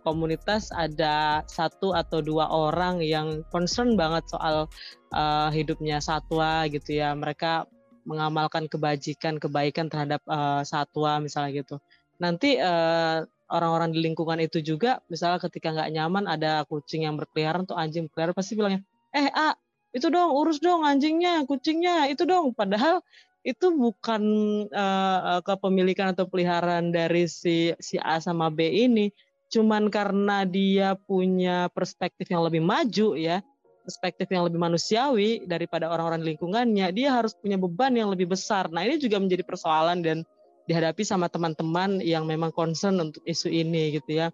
komunitas 0.04 0.68
ada 0.76 1.40
satu 1.48 1.96
atau 1.96 2.20
dua 2.20 2.52
orang 2.52 3.00
yang 3.00 3.40
concern 3.48 3.96
banget 3.96 4.28
soal 4.28 4.68
uh, 5.16 5.48
hidupnya 5.48 6.04
satwa 6.04 6.68
gitu 6.68 7.00
ya. 7.00 7.16
Mereka 7.16 7.64
mengamalkan 8.04 8.68
kebajikan 8.68 9.36
kebaikan 9.36 9.88
terhadap 9.88 10.20
uh, 10.28 10.64
satwa 10.64 11.20
misalnya 11.20 11.64
gitu 11.64 11.76
nanti 12.20 12.60
uh, 12.60 13.24
orang-orang 13.50 13.90
di 13.90 14.04
lingkungan 14.04 14.38
itu 14.38 14.62
juga 14.62 15.02
misalnya 15.10 15.42
ketika 15.42 15.74
nggak 15.74 15.90
nyaman 15.90 16.24
ada 16.30 16.62
kucing 16.68 17.08
yang 17.08 17.18
berkeliaran 17.18 17.66
tuh 17.66 17.74
anjing 17.74 18.06
berkeliaran 18.06 18.36
pasti 18.36 18.54
bilangnya 18.54 18.84
eh 19.10 19.26
ah 19.34 19.58
itu 19.90 20.06
dong 20.06 20.30
urus 20.30 20.62
dong 20.62 20.86
anjingnya 20.86 21.42
kucingnya 21.50 22.06
itu 22.10 22.22
dong. 22.22 22.54
Padahal 22.54 23.02
itu 23.42 23.72
bukan 23.72 24.22
uh, 24.70 25.40
kepemilikan 25.42 26.14
atau 26.14 26.28
peliharaan 26.28 26.94
dari 26.94 27.26
si 27.26 27.74
si 27.82 27.96
A 27.98 28.22
sama 28.22 28.52
B 28.52 28.70
ini. 28.70 29.10
Cuman 29.50 29.90
karena 29.90 30.46
dia 30.46 30.94
punya 30.94 31.66
perspektif 31.74 32.30
yang 32.30 32.46
lebih 32.46 32.62
maju 32.62 33.18
ya 33.18 33.42
perspektif 33.80 34.30
yang 34.30 34.46
lebih 34.46 34.60
manusiawi 34.62 35.42
daripada 35.50 35.90
orang-orang 35.90 36.22
lingkungannya 36.22 36.94
dia 36.94 37.10
harus 37.10 37.34
punya 37.34 37.58
beban 37.58 37.90
yang 37.98 38.12
lebih 38.12 38.30
besar. 38.30 38.70
Nah 38.70 38.86
ini 38.86 39.02
juga 39.02 39.18
menjadi 39.18 39.42
persoalan 39.42 39.98
dan 40.06 40.22
dihadapi 40.70 41.02
sama 41.02 41.26
teman-teman 41.26 41.98
yang 41.98 42.22
memang 42.30 42.54
concern 42.54 43.02
untuk 43.02 43.26
isu 43.26 43.50
ini 43.50 43.98
gitu 43.98 44.22
ya. 44.22 44.30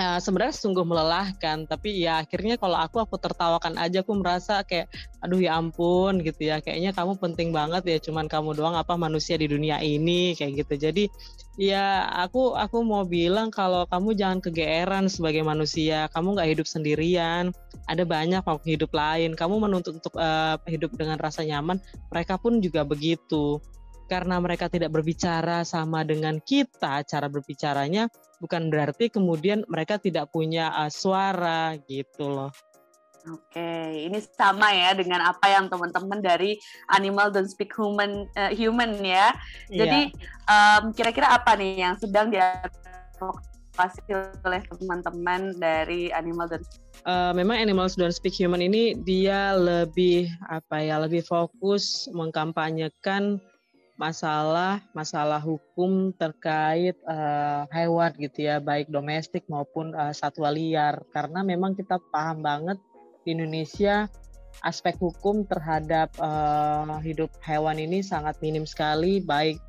Uh, 0.00 0.16
sebenarnya 0.16 0.56
sungguh 0.56 0.86
melelahkan 0.86 1.68
tapi 1.68 2.00
ya 2.00 2.24
akhirnya 2.24 2.56
kalau 2.56 2.78
aku 2.78 3.04
aku 3.04 3.20
tertawakan 3.20 3.76
aja 3.76 4.00
aku 4.00 4.16
merasa 4.16 4.64
kayak 4.64 4.88
aduh 5.20 5.40
ya 5.40 5.56
ampun 5.56 6.20
gitu 6.24 6.48
ya. 6.48 6.60
Kayaknya 6.60 6.92
kamu 6.92 7.20
penting 7.20 7.48
banget 7.52 7.82
ya 7.88 7.98
cuman 8.00 8.28
kamu 8.28 8.56
doang 8.56 8.76
apa 8.76 8.96
manusia 8.96 9.36
di 9.40 9.48
dunia 9.48 9.80
ini 9.80 10.36
kayak 10.36 10.64
gitu. 10.64 10.74
Jadi 10.88 11.04
ya 11.60 12.08
aku 12.16 12.56
aku 12.56 12.80
mau 12.80 13.04
bilang 13.04 13.52
kalau 13.52 13.84
kamu 13.88 14.16
jangan 14.16 14.40
kegeeran 14.40 15.08
sebagai 15.08 15.44
manusia. 15.44 16.08
Kamu 16.12 16.36
nggak 16.36 16.48
hidup 16.48 16.66
sendirian. 16.68 17.52
Ada 17.88 18.08
banyak 18.08 18.40
makhluk 18.44 18.66
hidup 18.68 18.90
lain. 18.96 19.36
Kamu 19.36 19.60
menuntut 19.60 20.00
untuk 20.00 20.16
uh, 20.16 20.56
hidup 20.64 20.96
dengan 20.96 21.20
rasa 21.20 21.44
nyaman. 21.44 21.76
Mereka 22.08 22.40
pun 22.40 22.64
juga 22.64 22.88
begitu 22.88 23.60
karena 24.10 24.42
mereka 24.42 24.66
tidak 24.66 24.90
berbicara 24.90 25.62
sama 25.62 26.02
dengan 26.02 26.42
kita 26.42 27.06
cara 27.06 27.30
berbicaranya 27.30 28.10
bukan 28.42 28.66
berarti 28.66 29.06
kemudian 29.06 29.62
mereka 29.70 30.02
tidak 30.02 30.34
punya 30.34 30.74
uh, 30.74 30.90
suara 30.90 31.78
gitu 31.86 32.26
loh. 32.26 32.50
Oke, 33.28 34.08
ini 34.08 34.16
sama 34.32 34.72
ya 34.72 34.96
dengan 34.96 35.20
apa 35.20 35.44
yang 35.44 35.68
teman-teman 35.68 36.24
dari 36.24 36.56
Animal 36.88 37.28
Don't 37.28 37.52
Speak 37.52 37.68
Human 37.76 38.24
uh, 38.34 38.48
Human 38.56 38.96
ya. 39.04 39.36
Jadi 39.68 40.08
yeah. 40.10 40.80
um, 40.80 40.90
kira-kira 40.96 41.28
apa 41.28 41.52
nih 41.52 41.84
yang 41.84 42.00
sedang 42.00 42.32
diadvokasi 42.32 44.00
oleh 44.40 44.64
teman-teman 44.72 45.52
dari 45.60 46.10
Animal 46.10 46.50
Don't 46.50 46.66
Speak 46.66 46.90
Uh, 47.08 47.32
memang 47.32 47.56
Animals 47.56 47.96
Don't 47.96 48.12
Speak 48.12 48.36
Human 48.36 48.60
ini 48.60 48.92
dia 48.92 49.56
lebih 49.56 50.28
apa 50.52 50.84
ya 50.84 51.00
lebih 51.00 51.24
fokus 51.24 52.04
mengkampanyekan 52.12 53.40
masalah 54.00 54.80
masalah 54.96 55.36
hukum 55.36 56.16
terkait 56.16 56.96
uh, 57.04 57.68
hewan 57.68 58.16
gitu 58.16 58.48
ya 58.48 58.56
baik 58.56 58.88
domestik 58.88 59.44
maupun 59.52 59.92
uh, 59.92 60.16
satwa 60.16 60.48
liar. 60.48 61.04
Karena 61.12 61.44
memang 61.44 61.76
kita 61.76 62.00
paham 62.08 62.40
banget 62.40 62.80
di 63.28 63.36
Indonesia 63.36 64.08
aspek 64.64 64.96
hukum 64.96 65.44
terhadap 65.44 66.08
uh, 66.16 66.96
hidup 67.04 67.28
hewan 67.44 67.76
ini 67.76 68.00
sangat 68.00 68.40
minim 68.40 68.64
sekali 68.64 69.20
baik 69.20 69.60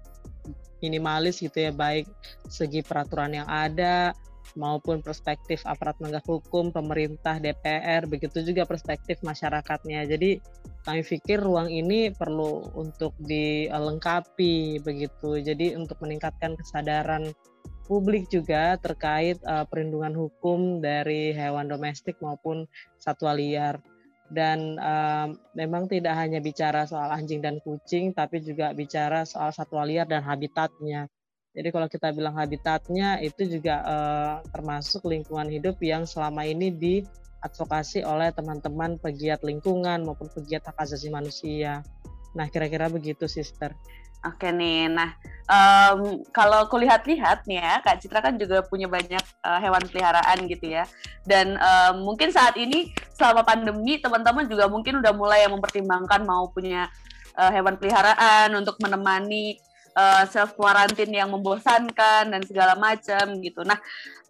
minimalis 0.82 1.44
gitu 1.44 1.70
ya 1.70 1.72
baik 1.76 2.10
segi 2.50 2.82
peraturan 2.82 3.38
yang 3.38 3.48
ada 3.52 4.16
maupun 4.56 5.00
perspektif 5.00 5.64
aparat 5.64 5.96
penegak 6.00 6.26
hukum, 6.28 6.72
pemerintah, 6.74 7.40
DPR, 7.40 8.08
begitu 8.08 8.44
juga 8.44 8.68
perspektif 8.68 9.20
masyarakatnya. 9.24 10.08
Jadi 10.08 10.42
kami 10.84 11.02
pikir 11.06 11.40
ruang 11.40 11.70
ini 11.70 12.12
perlu 12.12 12.66
untuk 12.76 13.16
dilengkapi 13.22 14.82
begitu. 14.82 15.40
Jadi 15.40 15.78
untuk 15.78 16.02
meningkatkan 16.02 16.58
kesadaran 16.58 17.32
publik 17.86 18.32
juga 18.32 18.80
terkait 18.80 19.38
uh, 19.44 19.68
perlindungan 19.68 20.16
hukum 20.16 20.80
dari 20.80 21.36
hewan 21.36 21.68
domestik 21.68 22.18
maupun 22.24 22.66
satwa 22.98 23.36
liar. 23.36 23.80
Dan 24.32 24.80
uh, 24.80 25.28
memang 25.60 25.92
tidak 25.92 26.16
hanya 26.16 26.40
bicara 26.40 26.88
soal 26.88 27.12
anjing 27.12 27.44
dan 27.44 27.60
kucing, 27.60 28.16
tapi 28.16 28.40
juga 28.40 28.72
bicara 28.72 29.28
soal 29.28 29.52
satwa 29.52 29.84
liar 29.84 30.08
dan 30.08 30.24
habitatnya 30.24 31.12
jadi 31.52 31.68
kalau 31.68 31.88
kita 31.92 32.16
bilang 32.16 32.40
habitatnya 32.40 33.20
itu 33.20 33.44
juga 33.44 33.84
uh, 33.84 34.36
termasuk 34.56 35.04
lingkungan 35.04 35.52
hidup 35.52 35.76
yang 35.84 36.08
selama 36.08 36.48
ini 36.48 36.72
diadvokasi 36.72 38.08
oleh 38.08 38.32
teman-teman 38.32 38.96
pegiat 38.96 39.44
lingkungan 39.44 40.08
maupun 40.08 40.32
pegiat 40.32 40.72
hak 40.72 40.80
asasi 40.80 41.12
manusia. 41.12 41.84
Nah 42.40 42.48
kira-kira 42.48 42.88
begitu, 42.88 43.28
Sister. 43.28 43.76
Oke 44.22 44.54
nih, 44.54 44.86
nah 44.86 45.18
um, 45.50 46.22
kalau 46.30 46.70
kulihat-lihat 46.70 47.42
nih 47.50 47.58
ya, 47.58 47.82
Kak 47.82 48.06
Citra 48.06 48.22
kan 48.22 48.38
juga 48.38 48.62
punya 48.62 48.86
banyak 48.86 49.26
uh, 49.42 49.58
hewan 49.58 49.82
peliharaan 49.90 50.46
gitu 50.46 50.78
ya. 50.78 50.86
Dan 51.26 51.58
um, 51.58 52.06
mungkin 52.06 52.30
saat 52.30 52.54
ini 52.54 52.94
selama 53.18 53.42
pandemi 53.42 53.98
teman-teman 53.98 54.46
juga 54.46 54.70
mungkin 54.70 55.02
udah 55.02 55.10
mulai 55.18 55.50
mempertimbangkan 55.50 56.22
mau 56.22 56.54
punya 56.54 56.86
uh, 57.34 57.50
hewan 57.50 57.82
peliharaan 57.82 58.54
untuk 58.54 58.78
menemani 58.78 59.58
uh, 59.96 60.24
eh, 60.24 60.26
self 60.30 60.56
quarantine 60.56 61.12
yang 61.12 61.30
membosankan 61.32 62.32
dan 62.32 62.42
segala 62.48 62.76
macam 62.76 63.40
gitu. 63.40 63.62
Nah, 63.64 63.80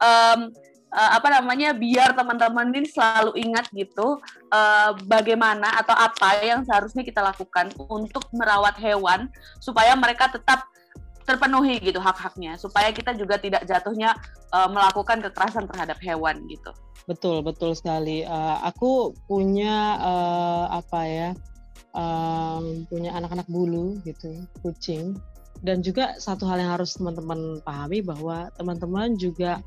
um, 0.01 0.49
uh, 0.91 1.11
apa 1.17 1.27
namanya 1.39 1.73
biar 1.73 2.13
teman-teman 2.13 2.69
ini 2.75 2.87
selalu 2.87 3.35
ingat 3.39 3.71
gitu 3.71 4.19
uh, 4.51 4.91
bagaimana 5.07 5.79
atau 5.79 5.95
apa 5.95 6.43
yang 6.43 6.61
seharusnya 6.67 7.01
kita 7.01 7.23
lakukan 7.23 7.71
untuk 7.87 8.27
merawat 8.35 8.75
hewan 8.77 9.31
supaya 9.57 9.95
mereka 9.95 10.29
tetap 10.29 10.67
terpenuhi 11.21 11.77
gitu 11.79 12.01
hak-haknya 12.01 12.57
supaya 12.57 12.89
kita 12.89 13.13
juga 13.13 13.37
tidak 13.37 13.63
jatuhnya 13.69 14.17
uh, 14.51 14.67
melakukan 14.67 15.21
kekerasan 15.21 15.69
terhadap 15.69 15.97
hewan 16.01 16.43
gitu. 16.49 16.73
Betul 17.09 17.41
betul 17.41 17.73
sekali. 17.73 18.25
Uh, 18.25 18.57
aku 18.61 19.13
punya 19.25 19.97
uh, 20.01 20.65
apa 20.81 21.01
ya 21.07 21.29
um, 21.95 22.85
punya 22.87 23.15
anak-anak 23.15 23.47
bulu 23.47 23.97
gitu 24.03 24.43
kucing 24.61 25.17
dan 25.61 25.85
juga 25.85 26.17
satu 26.17 26.49
hal 26.49 26.57
yang 26.61 26.73
harus 26.77 26.97
teman-teman 26.97 27.61
pahami 27.61 28.01
bahwa 28.01 28.49
teman-teman 28.57 29.13
juga 29.17 29.61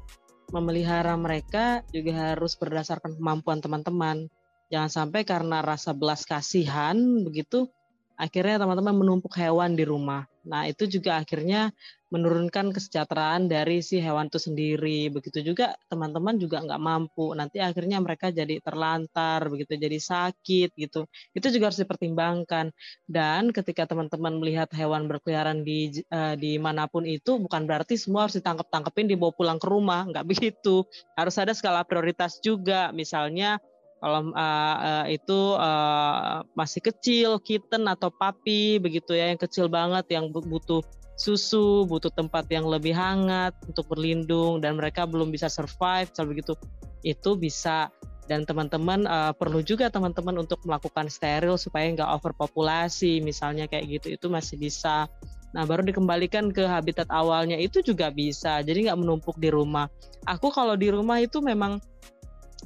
memelihara 0.50 1.14
mereka 1.14 1.86
juga 1.94 2.34
harus 2.34 2.58
berdasarkan 2.58 3.16
kemampuan 3.18 3.62
teman-teman. 3.62 4.26
Jangan 4.68 4.90
sampai 4.90 5.22
karena 5.22 5.62
rasa 5.62 5.94
belas 5.94 6.26
kasihan 6.26 6.98
begitu 7.22 7.70
akhirnya 8.14 8.62
teman-teman 8.62 8.94
menumpuk 8.94 9.34
hewan 9.36 9.74
di 9.74 9.84
rumah. 9.86 10.26
Nah, 10.44 10.68
itu 10.68 10.84
juga 10.84 11.24
akhirnya 11.24 11.72
menurunkan 12.12 12.70
kesejahteraan 12.70 13.48
dari 13.48 13.80
si 13.80 13.98
hewan 13.98 14.28
itu 14.28 14.38
sendiri. 14.38 15.08
Begitu 15.10 15.40
juga 15.40 15.74
teman-teman 15.88 16.36
juga 16.36 16.60
nggak 16.62 16.78
mampu. 16.78 17.32
Nanti 17.32 17.58
akhirnya 17.58 17.98
mereka 17.98 18.28
jadi 18.30 18.60
terlantar, 18.60 19.48
begitu 19.48 19.74
jadi 19.74 19.98
sakit 19.98 20.76
gitu. 20.76 21.08
Itu 21.32 21.48
juga 21.48 21.72
harus 21.72 21.80
dipertimbangkan. 21.80 22.70
Dan 23.08 23.50
ketika 23.50 23.88
teman-teman 23.88 24.36
melihat 24.38 24.68
hewan 24.76 25.08
berkeliaran 25.08 25.64
di 25.64 26.04
uh, 26.12 26.36
di 26.36 26.60
mana 26.60 26.86
pun 26.86 27.08
itu, 27.08 27.40
bukan 27.40 27.64
berarti 27.64 27.96
semua 27.96 28.28
harus 28.28 28.36
ditangkap-tangkepin 28.38 29.10
dibawa 29.10 29.32
pulang 29.32 29.58
ke 29.58 29.66
rumah. 29.66 30.04
Nggak 30.06 30.28
begitu. 30.30 30.84
Harus 31.16 31.34
ada 31.40 31.56
skala 31.56 31.82
prioritas 31.88 32.38
juga. 32.44 32.92
Misalnya 32.92 33.58
kalau 34.04 34.36
uh, 34.36 34.76
uh, 34.84 35.04
itu 35.08 35.40
uh, 35.56 36.44
masih 36.52 36.84
kecil, 36.84 37.40
kitten 37.40 37.88
atau 37.88 38.12
papi 38.12 38.76
begitu 38.76 39.16
ya, 39.16 39.32
yang 39.32 39.40
kecil 39.40 39.64
banget, 39.72 40.04
yang 40.12 40.28
butuh 40.28 40.84
susu, 41.16 41.88
butuh 41.88 42.12
tempat 42.12 42.44
yang 42.52 42.68
lebih 42.68 42.92
hangat 42.92 43.56
untuk 43.64 43.88
berlindung 43.88 44.60
dan 44.60 44.76
mereka 44.76 45.08
belum 45.08 45.32
bisa 45.32 45.48
survive, 45.48 46.12
misalnya 46.12 46.30
begitu, 46.36 46.52
itu 47.00 47.30
bisa 47.32 47.88
dan 48.28 48.44
teman-teman 48.44 49.08
uh, 49.08 49.32
perlu 49.32 49.64
juga 49.64 49.88
teman-teman 49.88 50.36
untuk 50.44 50.60
melakukan 50.68 51.08
steril 51.08 51.56
supaya 51.56 51.88
nggak 51.88 52.10
overpopulasi, 52.20 53.24
misalnya 53.24 53.64
kayak 53.64 53.88
gitu, 53.88 54.20
itu 54.20 54.26
masih 54.28 54.60
bisa. 54.60 55.08
Nah, 55.56 55.64
baru 55.64 55.80
dikembalikan 55.80 56.52
ke 56.52 56.66
habitat 56.66 57.08
awalnya 57.08 57.56
itu 57.56 57.78
juga 57.80 58.10
bisa. 58.10 58.58
Jadi 58.60 58.90
nggak 58.90 59.00
menumpuk 59.00 59.38
di 59.38 59.48
rumah. 59.48 59.86
Aku 60.26 60.50
kalau 60.50 60.74
di 60.74 60.90
rumah 60.90 61.22
itu 61.22 61.38
memang 61.38 61.78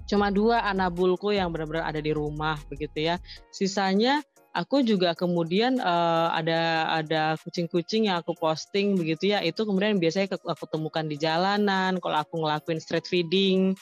cuma 0.09 0.33
dua 0.33 0.65
anabulku 0.65 1.31
yang 1.31 1.53
benar-benar 1.53 1.85
ada 1.85 2.01
di 2.01 2.11
rumah 2.17 2.57
begitu 2.73 3.13
ya. 3.13 3.17
Sisanya 3.53 4.25
aku 4.57 4.83
juga 4.83 5.13
kemudian 5.15 5.79
uh, 5.79 6.33
ada 6.33 6.91
ada 6.91 7.23
kucing-kucing 7.45 8.11
yang 8.11 8.19
aku 8.25 8.35
posting 8.35 8.97
begitu 8.97 9.37
ya 9.37 9.45
itu 9.45 9.63
kemudian 9.63 10.01
biasanya 10.01 10.35
aku 10.35 10.65
temukan 10.67 11.05
di 11.07 11.15
jalanan 11.21 12.01
kalau 12.03 12.19
aku 12.19 12.43
ngelakuin 12.43 12.81
street 12.83 13.07
feeding 13.07 13.77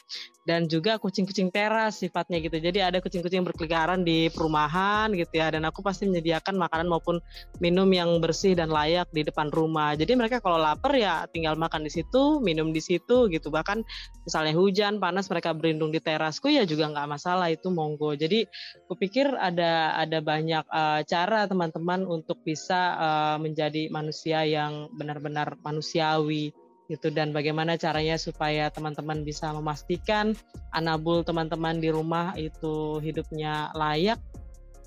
dan 0.47 0.71
juga 0.71 0.97
kucing-kucing 1.03 1.51
teras 1.51 1.99
sifatnya 1.99 2.39
gitu. 2.39 2.63
Jadi 2.63 2.79
ada 2.79 3.03
kucing-kucing 3.03 3.43
berkeliaran 3.43 4.07
di 4.07 4.31
perumahan 4.31 5.11
gitu 5.11 5.43
ya 5.43 5.51
dan 5.51 5.67
aku 5.67 5.83
pasti 5.83 6.07
menyediakan 6.07 6.55
makanan 6.55 6.87
maupun 6.87 7.19
minum 7.59 7.91
yang 7.91 8.23
bersih 8.23 8.55
dan 8.55 8.71
layak 8.71 9.11
di 9.11 9.27
depan 9.27 9.51
rumah. 9.51 9.99
Jadi 9.99 10.15
mereka 10.15 10.39
kalau 10.39 10.63
lapar 10.63 10.95
ya 10.95 11.27
tinggal 11.35 11.59
makan 11.59 11.83
di 11.83 11.91
situ, 11.91 12.39
minum 12.39 12.71
di 12.71 12.79
situ 12.79 13.27
gitu. 13.27 13.51
Bahkan 13.51 13.83
misalnya 14.23 14.55
hujan, 14.55 15.03
panas 15.03 15.27
mereka 15.27 15.51
berlindung 15.51 15.91
di 15.91 15.99
terasku 15.99 16.47
ya 16.47 16.63
juga 16.63 16.87
nggak 16.95 17.11
masalah 17.11 17.51
itu 17.51 17.67
monggo. 17.75 18.15
Jadi 18.15 18.47
kupikir 18.87 19.27
ada 19.35 19.99
ada 19.99 20.23
banyak 20.23 20.65
uh, 20.71 21.03
cara 21.03 21.51
teman-teman 21.51 22.07
untuk 22.07 22.39
bisa 22.47 22.95
uh, 22.95 23.37
menjadi 23.43 23.91
manusia 23.91 24.47
yang 24.47 24.87
benar-benar 24.95 25.59
manusiawi 25.67 26.55
gitu 26.87 27.11
dan 27.11 27.35
bagaimana 27.35 27.75
caranya 27.75 28.15
supaya 28.15 28.71
teman-teman 28.71 29.27
bisa 29.27 29.51
memastikan 29.51 30.35
anabul 30.71 31.27
teman-teman 31.27 31.83
di 31.83 31.91
rumah 31.91 32.35
itu 32.39 33.03
hidupnya 33.03 33.75
layak. 33.75 34.23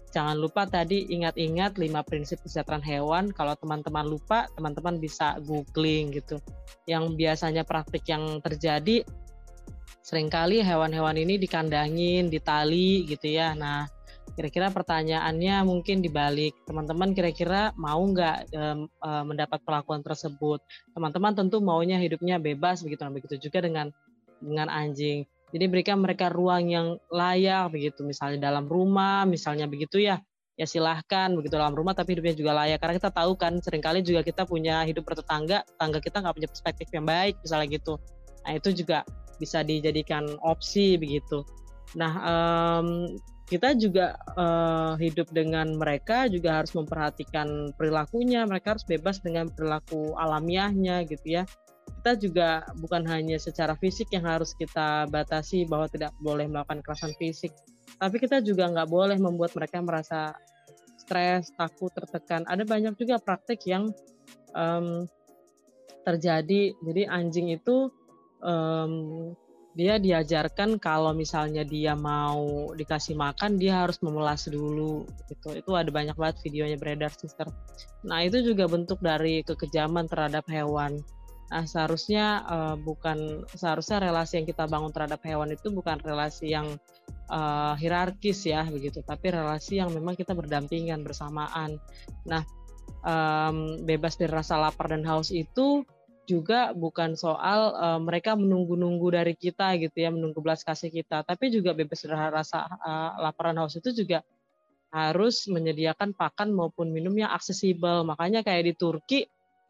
Jangan 0.10 0.42
lupa 0.42 0.66
tadi 0.66 1.06
ingat-ingat 1.06 1.78
lima 1.78 2.02
prinsip 2.02 2.42
kesejahteraan 2.42 2.82
hewan. 2.82 3.26
Kalau 3.30 3.54
teman-teman 3.54 4.10
lupa, 4.10 4.50
teman-teman 4.58 4.98
bisa 4.98 5.38
googling 5.46 6.10
gitu. 6.10 6.42
Yang 6.90 7.14
biasanya 7.14 7.62
praktik 7.62 8.10
yang 8.10 8.42
terjadi 8.42 9.06
sering 10.02 10.26
kali 10.26 10.66
hewan-hewan 10.66 11.14
ini 11.14 11.38
dikandangin, 11.38 12.34
ditali 12.34 13.06
gitu 13.06 13.30
ya. 13.30 13.54
Nah, 13.54 13.86
Kira-kira 14.40 14.72
pertanyaannya 14.72 15.68
mungkin 15.68 16.00
dibalik, 16.00 16.56
teman-teman 16.64 17.12
kira-kira 17.12 17.76
mau 17.76 18.00
nggak 18.00 18.56
um, 18.56 18.88
mendapat 19.28 19.60
perlakuan 19.68 20.00
tersebut? 20.00 20.64
Teman-teman 20.96 21.36
tentu 21.36 21.60
maunya 21.60 22.00
hidupnya 22.00 22.40
bebas 22.40 22.80
begitu, 22.80 23.04
nah 23.04 23.12
begitu 23.12 23.36
juga 23.36 23.68
dengan 23.68 23.92
dengan 24.40 24.72
anjing. 24.72 25.28
Jadi 25.52 25.66
berikan 25.68 26.00
mereka 26.00 26.32
ruang 26.32 26.72
yang 26.72 26.96
layak 27.12 27.68
begitu, 27.68 28.08
misalnya 28.08 28.48
dalam 28.48 28.64
rumah, 28.64 29.28
misalnya 29.28 29.68
begitu 29.68 30.00
ya. 30.00 30.24
Ya 30.56 30.64
silahkan 30.64 31.36
begitu 31.36 31.60
dalam 31.60 31.76
rumah 31.76 31.92
tapi 31.92 32.16
hidupnya 32.16 32.32
juga 32.32 32.56
layak 32.64 32.80
karena 32.80 32.96
kita 32.96 33.12
tahu 33.12 33.36
kan 33.36 33.60
sering 33.60 33.84
kali 33.84 34.00
juga 34.08 34.24
kita 34.24 34.48
punya 34.48 34.88
hidup 34.88 35.04
bertetangga, 35.04 35.68
tangga 35.76 36.00
kita 36.00 36.24
nggak 36.24 36.36
punya 36.40 36.48
perspektif 36.48 36.88
yang 36.96 37.04
baik 37.04 37.36
misalnya 37.44 37.68
gitu. 37.76 38.00
Nah 38.48 38.56
itu 38.56 38.72
juga 38.72 39.04
bisa 39.36 39.68
dijadikan 39.68 40.32
opsi 40.44 40.96
begitu. 40.96 41.44
Nah 42.00 42.12
um, 42.24 43.20
kita 43.50 43.74
juga 43.74 44.14
uh, 44.38 44.94
hidup 45.02 45.34
dengan 45.34 45.74
mereka 45.74 46.30
juga 46.30 46.62
harus 46.62 46.72
memperhatikan 46.78 47.74
perilakunya. 47.74 48.46
Mereka 48.46 48.78
harus 48.78 48.86
bebas 48.86 49.18
dengan 49.20 49.50
perilaku 49.50 50.14
alamiahnya 50.16 51.04
gitu 51.10 51.42
ya. 51.42 51.44
Kita 52.00 52.14
juga 52.16 52.64
bukan 52.78 53.04
hanya 53.10 53.42
secara 53.42 53.74
fisik 53.74 54.14
yang 54.14 54.24
harus 54.24 54.54
kita 54.54 55.10
batasi 55.10 55.66
bahwa 55.66 55.90
tidak 55.90 56.14
boleh 56.22 56.46
melakukan 56.46 56.86
kekerasan 56.86 57.18
fisik 57.18 57.52
tapi 58.00 58.16
kita 58.22 58.40
juga 58.40 58.72
nggak 58.72 58.90
boleh 58.90 59.18
membuat 59.20 59.52
mereka 59.58 59.84
merasa 59.84 60.32
stres 60.96 61.50
takut 61.58 61.90
tertekan. 61.92 62.48
Ada 62.48 62.64
banyak 62.64 62.94
juga 62.96 63.18
praktik 63.18 63.66
yang 63.66 63.90
um, 64.54 65.10
terjadi. 66.08 66.72
Jadi 66.80 67.02
anjing 67.10 67.52
itu 67.52 67.90
um, 68.40 69.34
dia 69.78 70.02
diajarkan 70.02 70.82
kalau 70.82 71.14
misalnya 71.14 71.62
dia 71.62 71.94
mau 71.94 72.74
dikasih 72.74 73.14
makan 73.14 73.62
dia 73.62 73.86
harus 73.86 74.02
memelas 74.02 74.50
dulu 74.50 75.06
gitu. 75.30 75.54
Itu 75.54 75.78
ada 75.78 75.94
banyak 75.94 76.18
banget 76.18 76.42
videonya 76.42 76.78
beredar 76.82 77.14
sister. 77.14 77.46
Nah 78.02 78.26
itu 78.26 78.42
juga 78.42 78.66
bentuk 78.66 78.98
dari 79.00 79.46
kekejaman 79.46 80.10
terhadap 80.10 80.50
hewan. 80.50 81.00
Nah 81.50 81.66
seharusnya 81.66 82.46
uh, 82.46 82.76
bukan 82.78 83.46
seharusnya 83.54 84.10
relasi 84.10 84.42
yang 84.42 84.48
kita 84.50 84.66
bangun 84.66 84.94
terhadap 84.94 85.22
hewan 85.26 85.50
itu 85.54 85.70
bukan 85.70 85.98
relasi 86.02 86.54
yang 86.54 86.78
uh, 87.30 87.74
hierarkis 87.78 88.46
ya 88.46 88.66
begitu 88.70 89.02
tapi 89.02 89.34
relasi 89.34 89.82
yang 89.82 89.94
memang 89.94 90.18
kita 90.18 90.34
berdampingan 90.34 91.06
bersamaan. 91.06 91.78
Nah 92.26 92.42
um, 93.06 93.82
bebas 93.86 94.18
dari 94.18 94.34
rasa 94.34 94.58
lapar 94.58 94.94
dan 94.94 95.06
haus 95.06 95.30
itu 95.30 95.86
juga 96.30 96.70
bukan 96.78 97.18
soal 97.18 97.74
uh, 97.74 97.98
mereka 97.98 98.38
menunggu-nunggu 98.38 99.18
dari 99.18 99.34
kita 99.34 99.74
gitu 99.82 99.98
ya, 99.98 100.14
menunggu 100.14 100.38
belas 100.46 100.62
kasih 100.62 100.94
kita, 100.94 101.26
tapi 101.26 101.50
juga 101.50 101.74
bebas 101.74 102.06
dari 102.06 102.14
rasa 102.14 102.70
uh, 102.70 103.18
lapar 103.26 103.50
dan 103.50 103.66
haus 103.66 103.74
itu 103.82 103.90
juga 104.06 104.22
harus 104.94 105.50
menyediakan 105.50 106.14
pakan 106.14 106.54
maupun 106.54 106.94
minum 106.94 107.14
yang 107.18 107.34
aksesibel. 107.34 108.06
Makanya 108.06 108.46
kayak 108.46 108.70
di 108.70 108.74
Turki 108.78 109.20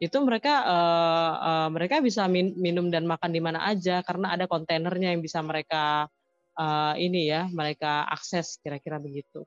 itu 0.00 0.16
mereka 0.20 0.64
uh, 0.64 1.32
uh, 1.40 1.68
mereka 1.72 2.00
bisa 2.00 2.24
min 2.28 2.56
minum 2.56 2.88
dan 2.88 3.04
makan 3.04 3.32
di 3.32 3.40
mana 3.40 3.64
aja 3.68 4.00
karena 4.00 4.32
ada 4.32 4.48
kontainernya 4.48 5.12
yang 5.12 5.20
bisa 5.20 5.44
mereka 5.44 6.08
uh, 6.56 6.94
ini 6.96 7.28
ya 7.28 7.48
mereka 7.52 8.08
akses 8.08 8.60
kira-kira 8.64 8.96
begitu. 8.96 9.44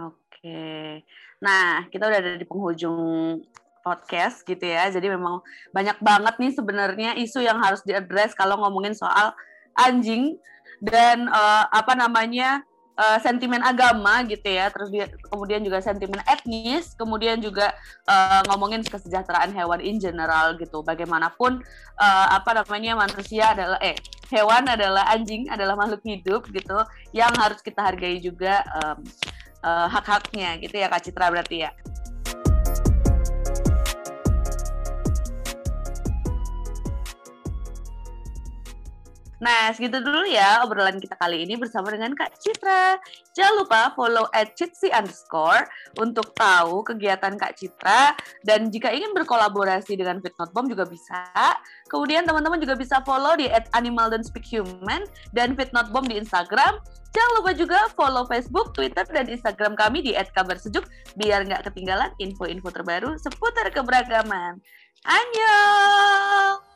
Oke, 0.00 1.04
nah 1.38 1.86
kita 1.86 2.08
udah 2.08 2.18
ada 2.18 2.34
di 2.34 2.46
penghujung 2.48 2.98
podcast 3.80 4.44
gitu 4.44 4.62
ya. 4.62 4.88
Jadi 4.88 5.10
memang 5.10 5.40
banyak 5.74 5.98
banget 6.00 6.34
nih 6.40 6.52
sebenarnya 6.54 7.10
isu 7.18 7.44
yang 7.44 7.58
harus 7.60 7.80
diadres 7.84 8.36
kalau 8.36 8.60
ngomongin 8.60 8.92
soal 8.94 9.32
anjing 9.76 10.36
dan 10.80 11.28
uh, 11.28 11.64
apa 11.68 11.92
namanya 11.92 12.64
uh, 13.00 13.18
sentimen 13.20 13.64
agama 13.64 14.20
gitu 14.28 14.44
ya. 14.44 14.68
Terus 14.68 14.88
dia, 14.92 15.06
kemudian 15.32 15.64
juga 15.64 15.80
sentimen 15.80 16.20
etnis, 16.28 16.92
kemudian 16.96 17.40
juga 17.40 17.72
uh, 18.04 18.44
ngomongin 18.52 18.84
kesejahteraan 18.84 19.52
hewan 19.56 19.80
in 19.80 19.96
general 19.96 20.56
gitu. 20.60 20.84
Bagaimanapun 20.84 21.64
uh, 21.96 22.26
apa 22.36 22.64
namanya 22.64 23.00
manusia 23.00 23.56
adalah 23.56 23.80
eh 23.80 23.96
hewan 24.28 24.68
adalah 24.68 25.08
anjing 25.10 25.48
adalah 25.50 25.74
makhluk 25.74 26.04
hidup 26.06 26.46
gitu 26.52 26.78
yang 27.10 27.32
harus 27.40 27.58
kita 27.64 27.82
hargai 27.82 28.22
juga 28.22 28.62
um, 28.78 28.98
uh, 29.64 29.88
hak-haknya 29.90 30.60
gitu 30.60 30.76
ya 30.78 30.86
Kak 30.86 31.02
Citra 31.04 31.32
berarti 31.32 31.66
ya. 31.66 31.70
Nah, 39.40 39.72
segitu 39.72 40.04
dulu 40.04 40.28
ya 40.28 40.60
obrolan 40.68 41.00
kita 41.00 41.16
kali 41.16 41.48
ini 41.48 41.56
bersama 41.56 41.88
dengan 41.88 42.12
Kak 42.12 42.36
Citra. 42.36 43.00
Jangan 43.32 43.54
lupa 43.64 43.80
follow 43.96 44.28
at 44.36 44.52
Citsi 44.52 44.92
underscore 44.92 45.64
untuk 45.96 46.36
tahu 46.36 46.84
kegiatan 46.84 47.40
Kak 47.40 47.56
Citra. 47.56 48.12
Dan 48.44 48.68
jika 48.68 48.92
ingin 48.92 49.16
berkolaborasi 49.16 49.96
dengan 49.96 50.20
Fit 50.20 50.36
Not 50.36 50.52
Bomb 50.52 50.68
juga 50.68 50.84
bisa. 50.84 51.24
Kemudian 51.88 52.28
teman-teman 52.28 52.60
juga 52.60 52.76
bisa 52.76 53.00
follow 53.00 53.32
di 53.32 53.48
at 53.48 53.64
Animal 53.72 54.12
dan 54.12 54.20
Speak 54.20 54.44
Human 54.52 55.08
dan 55.32 55.56
Fit 55.56 55.72
Not 55.72 55.88
Bomb 55.88 56.04
di 56.04 56.20
Instagram. 56.20 56.76
Jangan 57.10 57.32
lupa 57.42 57.50
juga 57.56 57.78
follow 57.96 58.28
Facebook, 58.28 58.76
Twitter, 58.76 59.02
dan 59.08 59.26
Instagram 59.26 59.74
kami 59.74 60.04
di 60.04 60.12
@kabarsejuk 60.14 60.84
biar 61.18 61.42
nggak 61.48 61.66
ketinggalan 61.72 62.12
info-info 62.22 62.70
terbaru 62.70 63.16
seputar 63.18 63.66
keberagaman. 63.72 64.62
Annyeong! 65.02 66.69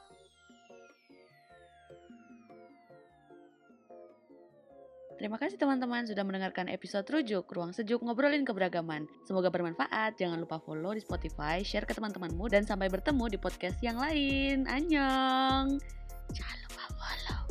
Terima 5.25 5.41
kasih 5.41 5.57
teman-teman 5.57 6.05
sudah 6.05 6.21
mendengarkan 6.21 6.69
episode 6.69 7.09
Rujuk, 7.09 7.49
Ruang 7.49 7.73
Sejuk 7.73 8.05
Ngobrolin 8.05 8.45
Keberagaman. 8.45 9.09
Semoga 9.25 9.49
bermanfaat, 9.49 10.21
jangan 10.21 10.37
lupa 10.37 10.61
follow 10.61 10.93
di 10.93 11.01
Spotify, 11.01 11.65
share 11.65 11.89
ke 11.89 11.97
teman-temanmu, 11.97 12.45
dan 12.53 12.69
sampai 12.69 12.93
bertemu 12.93 13.33
di 13.33 13.41
podcast 13.41 13.81
yang 13.81 13.97
lain. 13.97 14.69
Annyeong! 14.69 15.81
Jangan 16.29 16.59
lupa 16.69 16.85
follow. 16.93 17.44